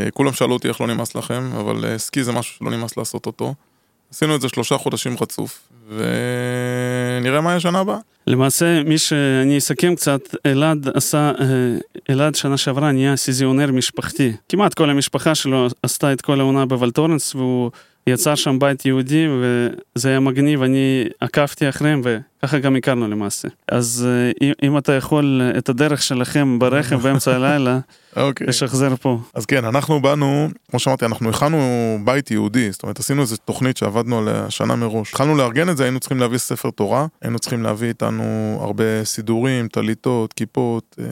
אה, 0.00 0.10
כולם 0.10 0.32
שאלו 0.32 0.54
אותי 0.54 0.68
איך 0.68 0.80
לא 0.80 0.86
נמאס 0.86 1.14
לכם, 1.14 1.50
אבל 1.60 1.84
אה, 1.84 1.98
סקי 1.98 2.24
זה 2.24 2.32
משהו 2.32 2.54
שלא 2.58 2.70
נמאס 2.70 2.96
לעשות 2.96 3.26
אותו. 3.26 3.54
עשינו 4.14 4.36
את 4.36 4.40
זה 4.40 4.48
שלושה 4.48 4.78
חודשים 4.78 5.16
רצוף, 5.20 5.68
ונראה 5.88 7.40
מה 7.40 7.50
יהיה 7.50 7.60
שנה 7.60 7.78
הבאה. 7.78 7.98
למעשה, 8.26 8.82
מי 8.82 8.98
שאני 8.98 9.58
אסכם 9.58 9.94
קצת, 9.94 10.20
אלעד 10.46 10.88
עשה, 10.94 11.32
אה, 11.40 11.44
אלעד 12.10 12.34
שנה 12.34 12.56
שעברה 12.56 12.92
נהיה 12.92 13.16
seasonnaire 13.16 13.72
משפחתי. 13.72 14.32
כמעט 14.48 14.74
כל 14.74 14.90
המשפחה 14.90 15.34
שלו 15.34 15.66
עשתה 15.82 16.12
את 16.12 16.20
כל 16.20 16.40
העונה 16.40 16.66
בוולטורנס, 16.66 17.34
והוא 17.34 17.70
יצר 18.06 18.34
שם 18.34 18.58
בית 18.58 18.86
יהודי, 18.86 19.26
וזה 19.28 20.08
היה 20.08 20.20
מגניב, 20.20 20.62
אני 20.62 21.04
עקבתי 21.20 21.68
אחריהם, 21.68 22.00
וככה 22.44 22.58
גם 22.58 22.76
הכרנו 22.76 23.08
למעשה. 23.08 23.48
אז 23.68 24.06
אה, 24.08 24.30
אם- 24.46 24.52
אם 24.62 24.78
אתה 24.78 24.92
יכול, 24.92 25.40
אה, 25.42 25.58
את 25.58 25.68
הדרך 25.68 26.02
שלכם 26.02 26.58
ברכב 26.58 27.00
באמצע 27.02 27.34
הלילה, 27.34 27.78
אוקיי. 28.16 28.46
לשחזר 28.46 28.96
פה. 28.96 29.18
אז 29.34 29.46
כן, 29.46 29.64
אנחנו 29.64 30.02
באנו, 30.02 30.48
כמו 30.70 30.78
שאמרתי, 30.80 31.04
אנחנו 31.04 31.30
הכנו 31.30 31.58
בית 32.04 32.30
יהודי, 32.30 32.72
זאת 32.72 32.82
אומרת, 32.82 32.98
עשינו 32.98 33.20
איזו 33.22 33.36
תוכנית 33.44 33.76
שעבדנו 33.76 34.18
עליה 34.18 34.50
שנה 34.50 34.76
מראש. 34.76 35.08
התחלנו 35.08 35.34
לארגן 35.36 35.68
את 35.68 35.76
זה, 35.76 35.82
היינו 35.84 36.00
צריכים 36.00 36.18
להביא 36.20 36.38
ספר 36.38 36.70
תורה, 36.70 37.06
היינו 37.22 37.38
צריכים 37.38 37.62
להביא 37.62 37.88
איתנו 37.88 38.22
הרבה 38.60 38.84
סידורים, 39.04 39.68
טליתות, 39.68 40.32
כיפות, 40.32 40.96
אה, 41.00 41.04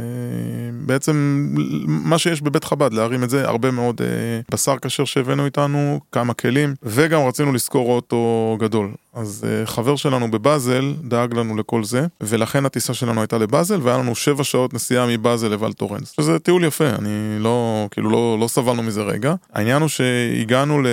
בעצם 0.72 1.46
מה 1.86 2.18
שיש 2.18 2.42
בבית 2.42 2.64
חב"ד, 2.64 2.92
להרים 2.92 3.24
את 3.24 3.30
זה, 3.30 3.48
הרבה 3.48 3.70
מאוד 3.70 4.00
אה, 4.02 4.06
בשר 4.52 4.76
כשר 4.82 5.04
שהבאנו 5.04 5.44
איתנו, 5.44 6.00
כמה 6.12 6.34
כלים, 6.34 6.74
וגם 6.82 7.20
רצינו 7.26 7.52
לשכור 7.52 7.92
אוטו 7.92 8.56
גדול. 8.60 8.88
אז 9.14 9.46
אה, 9.48 9.66
חבר 9.66 9.96
שלנו 9.96 10.30
בבאזל 10.30 10.94
דאג 11.04 11.34
לנו 11.34 11.56
לכל 11.56 11.84
זה, 11.84 12.06
ולכן 12.20 12.66
הטיסה 12.66 12.94
שלנו 12.94 13.20
הייתה 13.20 13.38
לבאזל, 13.38 13.80
והיה 13.82 13.98
לנו 13.98 14.14
שבע 14.14 14.44
שעות 14.44 14.74
נסיעה 14.74 15.06
מבאזל 15.06 15.48
לוולטורנס. 15.48 16.12
שזה 16.16 16.38
טיול 16.38 16.64
יפה, 16.64 16.88
אני 16.88 17.36
לא, 17.38 17.88
כאילו 17.90 18.10
לא, 18.10 18.36
לא 18.40 18.48
סבלנו 18.48 18.82
מזה 18.82 19.02
רגע. 19.02 19.34
העניין 19.52 19.82
הוא 19.82 19.88
שהגענו 19.88 20.82
ל... 20.82 20.86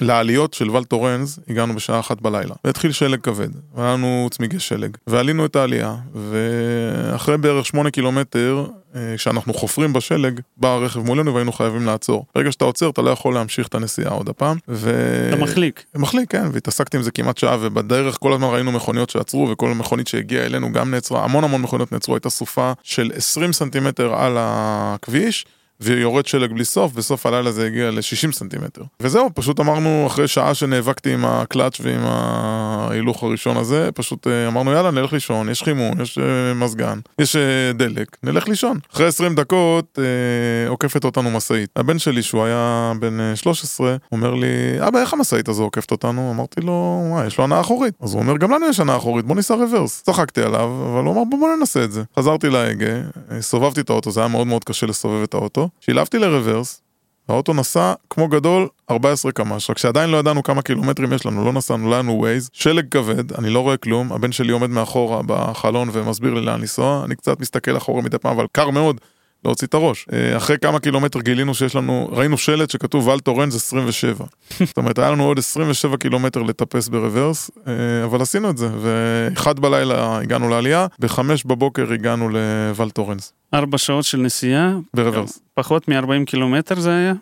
לעליות 0.00 0.54
של 0.54 0.70
ולטורנס, 0.70 1.38
הגענו 1.48 1.74
בשעה 1.74 2.00
אחת 2.00 2.20
בלילה, 2.20 2.54
והתחיל 2.64 2.92
שלג 2.92 3.20
כבד, 3.20 3.48
והיה 3.74 3.94
לנו 3.94 4.28
צמיגי 4.30 4.58
שלג, 4.58 4.96
ועלינו 5.06 5.44
את 5.44 5.56
העלייה, 5.56 5.94
ואחרי 6.14 7.38
בערך 7.38 7.66
שמונה 7.66 7.90
קילומטר, 7.90 8.66
כשאנחנו 9.16 9.54
חופרים 9.54 9.92
בשלג, 9.92 10.40
בא 10.56 10.68
הרכב 10.68 11.00
מולנו 11.00 11.34
והיינו 11.34 11.52
חייבים 11.52 11.86
לעצור. 11.86 12.24
ברגע 12.34 12.52
שאתה 12.52 12.64
עוצר, 12.64 12.90
אתה 12.90 13.02
לא 13.02 13.10
יכול 13.10 13.34
להמשיך 13.34 13.68
את 13.68 13.74
הנסיעה 13.74 14.10
עוד 14.10 14.28
הפעם, 14.28 14.56
ו... 14.68 14.92
אתה 15.28 15.36
מחליק. 15.36 15.84
מחליק, 15.94 16.30
כן, 16.30 16.44
והתעסקתי 16.52 16.96
עם 16.96 17.02
זה 17.02 17.10
כמעט 17.10 17.38
שעה, 17.38 17.56
ובדרך 17.60 18.16
כל 18.20 18.32
הזמן 18.32 18.48
ראינו 18.48 18.72
מכוניות 18.72 19.10
שעצרו, 19.10 19.48
וכל 19.50 19.74
מכונית 19.74 20.08
שהגיעה 20.08 20.46
אלינו 20.46 20.72
גם 20.72 20.90
נעצרה, 20.90 21.24
המון 21.24 21.44
המון 21.44 21.62
מכוניות 21.62 21.92
נעצרו, 21.92 22.14
הייתה 22.14 22.30
סופה 22.30 22.72
של 22.82 23.10
20 23.14 23.52
סנטימטר 23.52 24.14
על 24.14 24.36
הכביש. 24.38 25.46
ויורד 25.80 26.26
שלג 26.26 26.52
בלי 26.52 26.64
סוף, 26.64 26.92
בסוף 26.92 27.26
הלילה 27.26 27.52
זה 27.52 27.66
הגיע 27.66 27.90
ל-60 27.90 28.32
סנטימטר. 28.32 28.82
וזהו, 29.00 29.30
פשוט 29.34 29.60
אמרנו, 29.60 30.04
אחרי 30.06 30.28
שעה 30.28 30.54
שנאבקתי 30.54 31.14
עם 31.14 31.24
הקלאץ' 31.24 31.80
ועם 31.80 32.00
ההילוך 32.02 33.22
הראשון 33.22 33.56
הזה, 33.56 33.88
פשוט 33.94 34.26
אה, 34.26 34.48
אמרנו, 34.48 34.72
יאללה, 34.72 34.90
נלך 34.90 35.12
לישון, 35.12 35.48
יש 35.48 35.62
חימום, 35.62 36.00
יש 36.00 36.18
אה, 36.18 36.54
מזגן, 36.54 36.98
יש 37.18 37.36
אה, 37.36 37.72
דלק, 37.74 38.16
נלך 38.22 38.48
לישון. 38.48 38.78
אחרי 38.94 39.06
20 39.06 39.34
דקות 39.34 39.98
אה, 39.98 40.68
עוקפת 40.68 41.04
אותנו 41.04 41.30
משאית. 41.30 41.70
הבן 41.76 41.98
שלי, 41.98 42.22
שהוא 42.22 42.44
היה 42.44 42.92
בן 43.00 43.20
אה, 43.20 43.36
13, 43.36 43.96
אומר 44.12 44.34
לי, 44.34 44.46
אבא, 44.88 45.00
איך 45.00 45.12
המשאית 45.12 45.48
הזו 45.48 45.62
עוקפת 45.62 45.90
אותנו? 45.90 46.30
אמרתי 46.34 46.60
לו, 46.60 47.08
מה, 47.14 47.26
יש 47.26 47.38
לו 47.38 47.44
הנעה 47.44 47.60
אחורית. 47.60 47.94
אז 48.00 48.12
הוא 48.14 48.22
אומר, 48.22 48.36
גם 48.36 48.50
לנו 48.50 48.66
יש 48.66 48.80
הנעה 48.80 48.96
אחורית, 48.96 49.24
בוא 49.24 49.36
ניסע 49.36 49.54
רוורס. 49.54 50.02
צחקתי 50.02 50.42
עליו, 50.42 50.70
אבל 50.92 51.04
הוא 51.04 51.12
אמר, 51.14 51.24
בוא, 51.24 51.38
בוא 51.38 51.56
ננסה 51.56 51.84
את 51.84 51.92
זה. 51.92 52.02
חזרתי 52.18 52.48
להגה, 52.48 53.00
סובבתי 53.40 53.80
את 53.80 53.90
האוטו, 53.90 54.10
זה 54.10 54.20
היה 54.20 54.28
מאוד 54.28 54.46
מאוד 54.46 54.64
קשה 54.64 54.86
לסובב 54.86 55.22
את 55.22 55.34
האוטו. 55.34 55.69
שילבתי 55.80 56.18
לרוורס, 56.18 56.82
האוטו 57.28 57.54
נסע 57.54 57.92
כמו 58.10 58.28
גדול 58.28 58.68
14 58.90 59.32
קמ"ש, 59.32 59.70
רק 59.70 59.78
שעדיין 59.78 60.10
לא 60.10 60.16
ידענו 60.16 60.42
כמה 60.42 60.62
קילומטרים 60.62 61.12
יש 61.12 61.26
לנו, 61.26 61.44
לא 61.44 61.52
נסענו, 61.52 61.90
לא 61.90 61.98
לנו 61.98 62.12
ווייז, 62.12 62.50
שלג 62.52 62.88
כבד, 62.90 63.32
אני 63.32 63.50
לא 63.50 63.60
רואה 63.60 63.76
כלום, 63.76 64.12
הבן 64.12 64.32
שלי 64.32 64.52
עומד 64.52 64.70
מאחורה 64.70 65.20
בחלון 65.26 65.88
ומסביר 65.92 66.34
לי 66.34 66.40
לאן 66.40 66.60
לנסוע, 66.60 67.04
אני 67.04 67.16
קצת 67.16 67.40
מסתכל 67.40 67.76
אחורה 67.76 68.02
מדי 68.02 68.18
פעם, 68.18 68.32
אבל 68.32 68.46
קר 68.52 68.70
מאוד. 68.70 69.00
להוציא 69.44 69.66
את 69.66 69.74
הראש. 69.74 70.06
אה, 70.12 70.36
אחרי 70.36 70.58
כמה 70.58 70.78
קילומטר 70.78 71.20
גילינו 71.20 71.54
שיש 71.54 71.74
לנו, 71.74 72.08
ראינו 72.12 72.38
שלט 72.38 72.70
שכתוב 72.70 73.06
ולטורנז 73.06 73.56
27. 73.56 74.24
זאת 74.68 74.76
אומרת, 74.76 74.98
היה 74.98 75.10
לנו 75.10 75.24
עוד 75.24 75.38
27 75.38 75.96
קילומטר 75.96 76.42
לטפס 76.42 76.88
ברוורס, 76.88 77.50
אה, 77.66 78.04
אבל 78.04 78.22
עשינו 78.22 78.50
את 78.50 78.56
זה, 78.58 78.68
ואחד 78.80 79.60
בלילה 79.60 80.18
הגענו 80.18 80.48
לעלייה, 80.48 80.86
בחמש 80.98 81.44
בבוקר 81.44 81.92
הגענו 81.92 82.28
לוולטורנז, 82.28 83.32
ארבע 83.54 83.78
שעות 83.78 84.04
של 84.04 84.18
נסיעה, 84.18 84.76
ברוורס. 84.94 85.38
פחות 85.54 85.88
מ-40 85.88 86.24
קילומטר 86.26 86.80
זה 86.80 86.96
היה. 86.96 87.12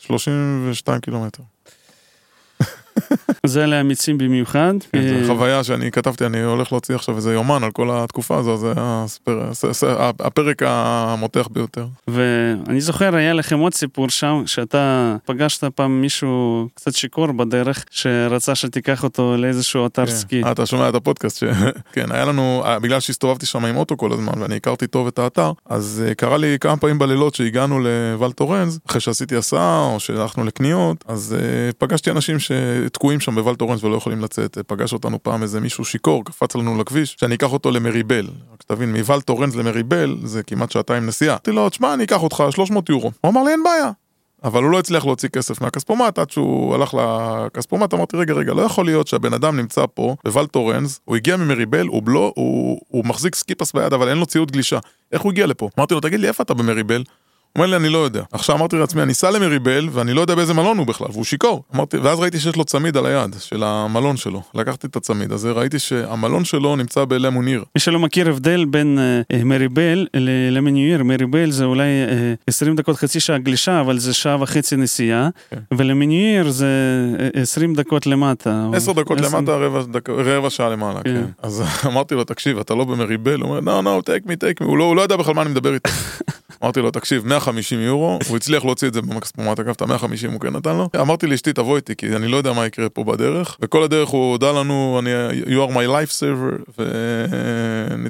32 0.00 1.00
קילומטר. 1.00 1.42
זה 3.46 3.66
לאמיצים 3.66 4.18
במיוחד. 4.18 4.74
כן, 4.92 4.98
אה, 4.98 5.24
זו 5.24 5.34
חוויה 5.34 5.64
שאני 5.64 5.90
כתבתי, 5.90 6.26
אני 6.26 6.42
הולך 6.42 6.72
להוציא 6.72 6.94
עכשיו 6.94 7.16
איזה 7.16 7.32
יומן 7.32 7.64
על 7.64 7.70
כל 7.70 7.88
התקופה 7.92 8.38
הזו, 8.38 8.56
זה 8.56 8.72
הפרק 10.20 10.62
המותח 10.66 11.48
ביותר. 11.52 11.86
ואני 12.08 12.80
זוכר, 12.80 13.16
היה 13.16 13.32
לכם 13.32 13.58
עוד 13.58 13.74
סיפור 13.74 14.08
שם, 14.08 14.42
שאתה 14.46 15.16
פגשת 15.24 15.64
פעם 15.64 16.00
מישהו 16.00 16.68
קצת 16.74 16.94
שיכור 16.94 17.32
בדרך, 17.32 17.84
שרצה 17.90 18.54
שתיקח 18.54 19.04
אותו 19.04 19.36
לאיזשהו 19.36 19.86
אתר 19.86 20.06
כן. 20.06 20.12
סקי. 20.12 20.42
אה, 20.44 20.52
אתה 20.52 20.66
שומע 20.66 20.88
את 20.88 20.94
הפודקאסט, 20.94 21.38
ש... 21.38 21.44
כן, 21.94 22.12
היה 22.12 22.24
לנו, 22.24 22.62
אה, 22.64 22.78
בגלל 22.78 23.00
שהסתובבתי 23.00 23.46
שם 23.46 23.64
עם 23.64 23.76
אוטו 23.76 23.96
כל 23.96 24.12
הזמן, 24.12 24.32
ואני 24.40 24.56
הכרתי 24.56 24.86
טוב 24.86 25.06
את 25.06 25.18
האתר, 25.18 25.52
אז 25.66 26.04
קרה 26.16 26.36
לי 26.36 26.56
כמה 26.60 26.76
פעמים 26.76 26.98
בלילות 26.98 27.34
שהגענו 27.34 27.80
לוולטורנז, 27.80 28.80
אחרי 28.86 29.00
שעשיתי 29.00 29.36
הסעה, 29.36 29.86
או 29.94 30.00
שהלכנו 30.00 30.44
לקניות, 30.44 31.04
אז 31.08 31.36
פגשתי 31.78 32.10
אנשים 32.10 32.36
שתקועים 32.92 33.20
שם 33.20 33.34
בוולטורנז 33.34 33.84
ולא 33.84 33.96
יכולים 33.96 34.20
לצאת. 34.20 34.58
אה, 34.58 34.62
פגש 34.62 34.92
אותנו 34.92 35.22
פעם 35.22 35.42
איזה 35.42 35.60
מישהו 35.60 35.84
שיכור, 35.84 36.24
קפץ 36.24 36.54
לנו 36.54 36.78
לכביש, 36.78 37.16
שאני 37.20 37.34
אקח 37.34 37.52
אותו 37.52 37.70
למריבל. 37.70 38.26
רק 38.52 38.62
תבין, 38.66 38.92
מוולטורנז 38.92 39.56
למריבל 39.56 40.16
זה 40.24 40.42
כמעט 40.42 40.70
שעתיים 40.70 41.06
נסיעה. 41.06 41.32
אמרתי 41.32 41.52
לו, 41.52 41.68
תשמע, 41.68 41.94
אני 41.94 42.04
אקח 42.04 42.22
אותך 42.22 42.44
300 42.50 42.88
יורו. 42.88 43.12
הוא 43.20 43.30
אמר 43.30 43.42
לי, 43.42 43.50
אין 43.50 43.62
בעיה. 43.62 43.90
אבל 44.44 44.62
הוא 44.62 44.70
לא 44.70 44.78
הצליח 44.78 45.06
להוציא 45.06 45.28
כסף 45.28 45.60
מהכספומט 45.60 46.18
עד 46.18 46.30
שהוא 46.30 46.74
הלך 46.74 46.94
לכספומט, 46.94 47.94
אמרתי 47.94 48.16
רגע 48.16 48.34
רגע 48.34 48.54
לא 48.54 48.62
יכול 48.62 48.84
להיות 48.84 49.06
שהבן 49.06 49.34
אדם 49.34 49.56
נמצא 49.56 49.84
פה 49.94 50.16
בוולטורנז, 50.24 51.00
הוא 51.04 51.16
הגיע 51.16 51.36
ממריבל, 51.36 51.86
הוא 51.86 52.02
בלו, 52.02 52.32
הוא, 52.36 52.80
הוא 52.88 53.04
מחזיק 53.04 53.34
ski 53.34 53.50
pass 53.50 53.72
ביד 53.72 53.92
אבל 53.92 54.08
אין 54.08 54.18
לו 54.18 54.26
ציוד 54.26 54.50
גלישה, 54.50 54.78
איך 55.12 55.22
הוא 55.22 55.32
הגיע 55.32 55.46
לפה? 55.46 55.68
אמרתי 55.78 55.94
לו 55.94 56.00
תגיד 56.00 56.20
לי 56.20 56.28
איפה 56.28 56.42
אתה 56.42 56.54
במריבל? 56.54 57.02
אומר 57.56 57.66
לי 57.66 57.76
אני 57.76 57.88
לא 57.88 57.98
יודע. 57.98 58.22
עכשיו 58.32 58.56
אמרתי 58.56 58.76
לעצמי 58.76 59.02
אני 59.02 59.12
אסע 59.12 59.30
למריבל 59.30 59.88
ואני 59.92 60.12
לא 60.14 60.20
יודע 60.20 60.34
באיזה 60.34 60.54
מלון 60.54 60.78
הוא 60.78 60.86
בכלל 60.86 61.06
והוא 61.12 61.24
שיכור. 61.24 61.62
אמרתי, 61.74 61.96
ואז 61.96 62.18
ראיתי 62.20 62.40
שיש 62.40 62.56
לו 62.56 62.64
צמיד 62.64 62.96
על 62.96 63.06
היד 63.06 63.36
של 63.38 63.62
המלון 63.62 64.16
שלו. 64.16 64.42
לקחתי 64.54 64.86
את 64.86 64.96
הצמיד 64.96 65.32
הזה, 65.32 65.52
ראיתי 65.52 65.78
שהמלון 65.78 66.44
שלו 66.44 66.76
נמצא 66.76 67.04
בלמוניר. 67.04 67.64
מי 67.74 67.80
שלא 67.80 67.98
מכיר 67.98 68.28
הבדל 68.28 68.64
בין 68.64 68.98
אה, 68.98 69.20
אה, 69.38 69.44
מריבל 69.44 70.06
ל- 70.14 70.56
למניואר, 70.56 71.02
מריבל 71.02 71.50
זה 71.50 71.64
אולי 71.64 71.82
אה, 72.08 72.34
20 72.46 72.76
דקות 72.76 72.96
חצי 72.96 73.20
שעה 73.20 73.38
גלישה, 73.38 73.80
אבל 73.80 73.98
זה 73.98 74.14
שעה 74.14 74.42
וחצי 74.42 74.76
נסיעה, 74.76 75.28
כן. 75.50 75.58
ולמניואר 75.74 76.50
זה 76.50 76.66
אה, 77.36 77.42
20 77.42 77.74
דקות 77.74 78.06
למטה. 78.06 78.64
או 78.70 78.74
עשר 78.76 78.92
דקות 78.92 79.20
עשר- 79.20 79.36
למטה, 79.38 79.56
רבע, 79.56 79.82
דק... 79.92 80.10
רבע 80.10 80.50
שעה 80.50 80.68
למעלה, 80.68 81.02
כן. 81.02 81.14
כן. 81.14 81.24
אז 81.42 81.62
אמרתי 81.86 82.14
לו, 82.14 82.24
תקשיב, 82.24 82.58
אתה 82.58 82.74
לא 82.74 82.84
במריבל? 82.84 83.40
הוא 83.40 83.56
אומר, 83.56 83.80
no, 83.80 84.04
no, 84.04 84.10
take 84.10 84.28
me, 84.28 84.32
take 84.32 84.62
me, 84.62 84.66
הוא 84.66 84.78
לא, 84.78 84.84
הוא 84.84 84.96
לא 84.96 85.02
יודע 85.02 85.16
בכלל 85.16 85.34
מה 85.34 85.42
אני 85.42 85.50
מדבר 85.50 85.74
איתו. 85.74 85.90
אמרתי 86.62 86.80
לו, 86.80 86.90
תקשיב, 86.90 87.26
150 87.26 87.80
יורו, 87.80 88.18
הוא 88.28 88.36
הצליח 88.36 88.64
להוציא 88.64 88.88
את 88.88 88.94
זה 88.94 89.02
במקספומט, 89.02 89.60
אגב, 89.60 89.68
את 89.68 89.82
ה-150 89.82 90.32
הוא 90.32 90.40
כן 90.40 90.56
נתן 90.56 90.76
לו. 90.76 90.88
אמרתי 91.00 91.26
לאשתי, 91.26 91.52
תבוא 91.52 91.76
איתי, 91.76 91.96
כי 91.96 92.16
אני 92.16 92.28
לא 92.28 92.36
יודע 92.36 92.52
מה 92.52 92.66
יקרה 92.66 92.88
פה 92.88 93.04
בדרך. 93.04 93.56
וכל 93.60 93.82
הדרך 93.82 94.08
הוא 94.08 94.30
הודה 94.30 94.52
לנו, 94.52 95.00
אני, 95.02 95.10
you 95.44 95.70
are 95.70 95.72
my 95.72 95.88
life 95.88 96.20
saver, 96.20 96.82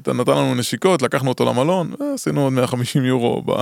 ונתן 0.08 0.16
לנו 0.16 0.54
נשיקות, 0.54 1.02
לקחנו 1.02 1.28
אותו 1.28 1.44
למלון, 1.44 1.92
ועשינו 2.00 2.44
עוד 2.44 2.52
150 2.52 3.04
יורו 3.04 3.42
ב... 3.46 3.52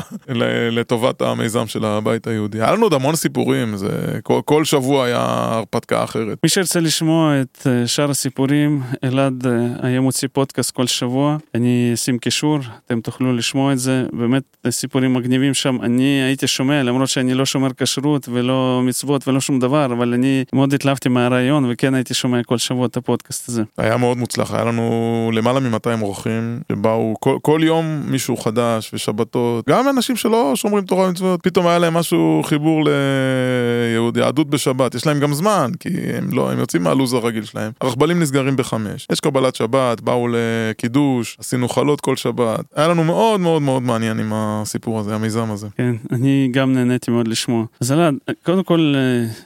לטובת 0.70 1.22
המיזם 1.22 1.66
של 1.66 1.84
הבית 1.84 2.26
היהודי. 2.26 2.62
היה 2.62 2.72
לנו 2.72 2.82
עוד 2.82 2.94
המון 2.94 3.16
סיפורים, 3.16 3.76
זה... 3.76 3.88
כל, 4.22 4.40
כל 4.44 4.64
שבוע 4.64 5.04
היה 5.04 5.24
הרפתקה 5.28 6.04
אחרת. 6.04 6.38
מי 6.42 6.48
שירצה 6.48 6.80
לשמוע 6.80 7.40
את 7.40 7.66
אה, 7.66 7.86
שאר 7.86 8.10
הסיפורים, 8.10 8.82
אלעד 9.04 9.46
אה, 9.46 9.52
היה 9.82 10.00
מוציא 10.00 10.28
פודקאסט 10.32 10.70
כל 10.70 10.86
שבוע, 10.86 11.36
אני 11.54 11.90
אשים 11.94 12.18
קישור, 12.18 12.58
אתם 12.86 13.00
תוכלו 13.00 13.36
לשמוע 13.36 13.72
את 13.72 13.78
זה, 13.78 14.04
באמת 14.12 14.42
אה, 14.66 14.70
סיפורים 14.80 15.14
מגניבים 15.14 15.54
שם. 15.54 15.78
אני 15.82 16.22
הייתי 16.22 16.46
שומע, 16.46 16.82
למרות 16.82 17.08
שאני 17.08 17.34
לא 17.34 17.46
שומר 17.46 17.68
כשרות 17.76 18.28
ולא 18.32 18.80
מצוות 18.84 19.28
ולא 19.28 19.40
שום 19.40 19.58
דבר, 19.58 19.84
אבל 19.84 20.12
אני 20.14 20.44
מאוד 20.52 20.74
התלהבתי 20.74 21.08
מהרעיון, 21.08 21.66
וכן 21.70 21.94
הייתי 21.94 22.14
שומע 22.14 22.42
כל 22.42 22.58
שבוע 22.58 22.86
את 22.86 22.96
הפודקאסט 22.96 23.48
הזה. 23.48 23.62
היה 23.78 23.96
מאוד 23.96 24.18
מוצלח, 24.18 24.54
היה 24.54 24.64
לנו 24.64 25.30
למעלה 25.34 25.60
מ-200 25.60 26.02
אורחים 26.02 26.60
שבאו 26.72 27.14
כל, 27.20 27.38
כל 27.42 27.60
יום 27.64 28.02
מישהו 28.06 28.36
חדש 28.36 28.90
ושבתות, 28.94 29.68
גם 29.68 29.88
אנשים 29.88 30.16
שלא 30.16 30.52
שומרים 30.54 30.84
תורה 30.84 31.08
ומצוות, 31.08 31.40
פתאום 31.42 31.66
היה 31.66 31.78
להם 31.78 31.94
משהו 31.94 32.42
חיבור 32.44 32.84
ליהוד, 32.84 34.16
יהדות 34.16 34.50
בשבת, 34.50 34.94
יש 34.94 35.06
להם 35.06 35.20
גם 35.20 35.34
זמן, 35.34 35.70
כי 35.80 35.88
הם 36.14 36.28
לא, 36.32 36.52
הם 36.52 36.58
יוצאים 36.58 36.82
מהלו"ז 36.82 37.12
הרגיל 37.12 37.44
שלהם. 37.44 37.72
הרכבלים 37.80 38.20
נסגרים 38.20 38.56
בחמש, 38.56 39.06
יש 39.12 39.20
קבלת 39.20 39.54
שבת, 39.54 40.00
באו 40.00 40.28
לקידוש, 40.32 41.36
עשינו 41.40 41.68
חלות 41.68 42.00
כל 42.00 42.16
שבת, 42.16 42.64
היה 42.76 42.88
לנו 42.88 43.04
מאוד 43.04 43.40
מאוד 43.40 43.62
מאוד 43.62 43.82
מעניין 43.82 44.18
עם 44.18 44.32
הסיפור 44.70 44.98
הזה, 44.98 45.14
המיזם 45.14 45.50
הזה. 45.50 45.68
כן, 45.76 45.94
אני 46.12 46.48
גם 46.52 46.72
נהניתי 46.72 47.10
מאוד 47.10 47.28
לשמוע. 47.28 47.64
אז 47.80 47.92
אלעד, 47.92 48.14
קודם 48.42 48.62
כל 48.62 48.94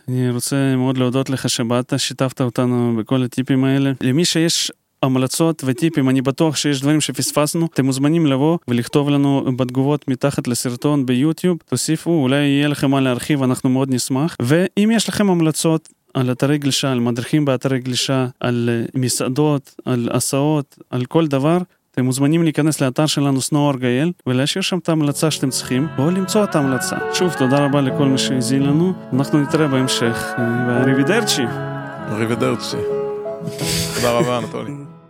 אני 0.08 0.30
רוצה 0.30 0.76
מאוד 0.76 0.98
להודות 0.98 1.30
לך 1.30 1.48
שבאת, 1.48 1.92
שיתפת 1.96 2.40
אותנו 2.40 2.96
בכל 2.98 3.22
הטיפים 3.22 3.64
האלה. 3.64 3.92
למי 4.00 4.24
שיש 4.24 4.72
המלצות 5.02 5.62
וטיפים, 5.66 6.08
אני 6.08 6.22
בטוח 6.22 6.56
שיש 6.56 6.80
דברים 6.80 7.00
שפספסנו, 7.00 7.66
אתם 7.66 7.84
מוזמנים 7.84 8.26
לבוא 8.26 8.58
ולכתוב 8.68 9.10
לנו 9.10 9.44
בתגובות 9.56 10.08
מתחת 10.08 10.48
לסרטון 10.48 11.06
ביוטיוב, 11.06 11.58
תוסיפו, 11.66 12.10
אולי 12.10 12.36
יהיה 12.36 12.68
לכם 12.68 12.90
מה 12.90 13.00
להרחיב, 13.00 13.42
אנחנו 13.42 13.70
מאוד 13.70 13.94
נשמח. 13.94 14.36
ואם 14.42 14.90
יש 14.94 15.08
לכם 15.08 15.30
המלצות 15.30 15.88
על 16.14 16.32
אתרי 16.32 16.58
גלישה, 16.58 16.92
על 16.92 17.00
מדריכים 17.00 17.44
באתרי 17.44 17.78
גלישה, 17.78 18.26
על 18.40 18.70
מסעדות, 18.94 19.74
על 19.84 20.08
הסעות, 20.12 20.78
על 20.90 21.04
כל 21.04 21.26
דבר, 21.26 21.58
אתם 21.94 22.04
מוזמנים 22.04 22.42
להיכנס 22.42 22.80
לאתר 22.80 23.06
שלנו 23.06 23.40
גייל 23.76 24.12
ולהשאיר 24.26 24.62
שם 24.62 24.78
את 24.78 24.88
ההמלצה 24.88 25.30
שאתם 25.30 25.50
צריכים 25.50 25.86
או 25.98 26.10
למצוא 26.10 26.44
את 26.44 26.56
ההמלצה. 26.56 26.96
שוב, 27.12 27.34
תודה 27.38 27.64
רבה 27.64 27.80
לכל 27.80 28.06
מי 28.06 28.18
שהזין 28.18 28.62
לנו, 28.62 28.92
אנחנו 29.12 29.42
נתראה 29.42 29.68
בהמשך. 29.68 30.32
אריבידרצ'י. 30.82 31.42
אריבידרצ'י. 32.08 32.76
תודה 33.94 34.10
רבה, 34.10 34.38
אנטולי. 34.38 34.93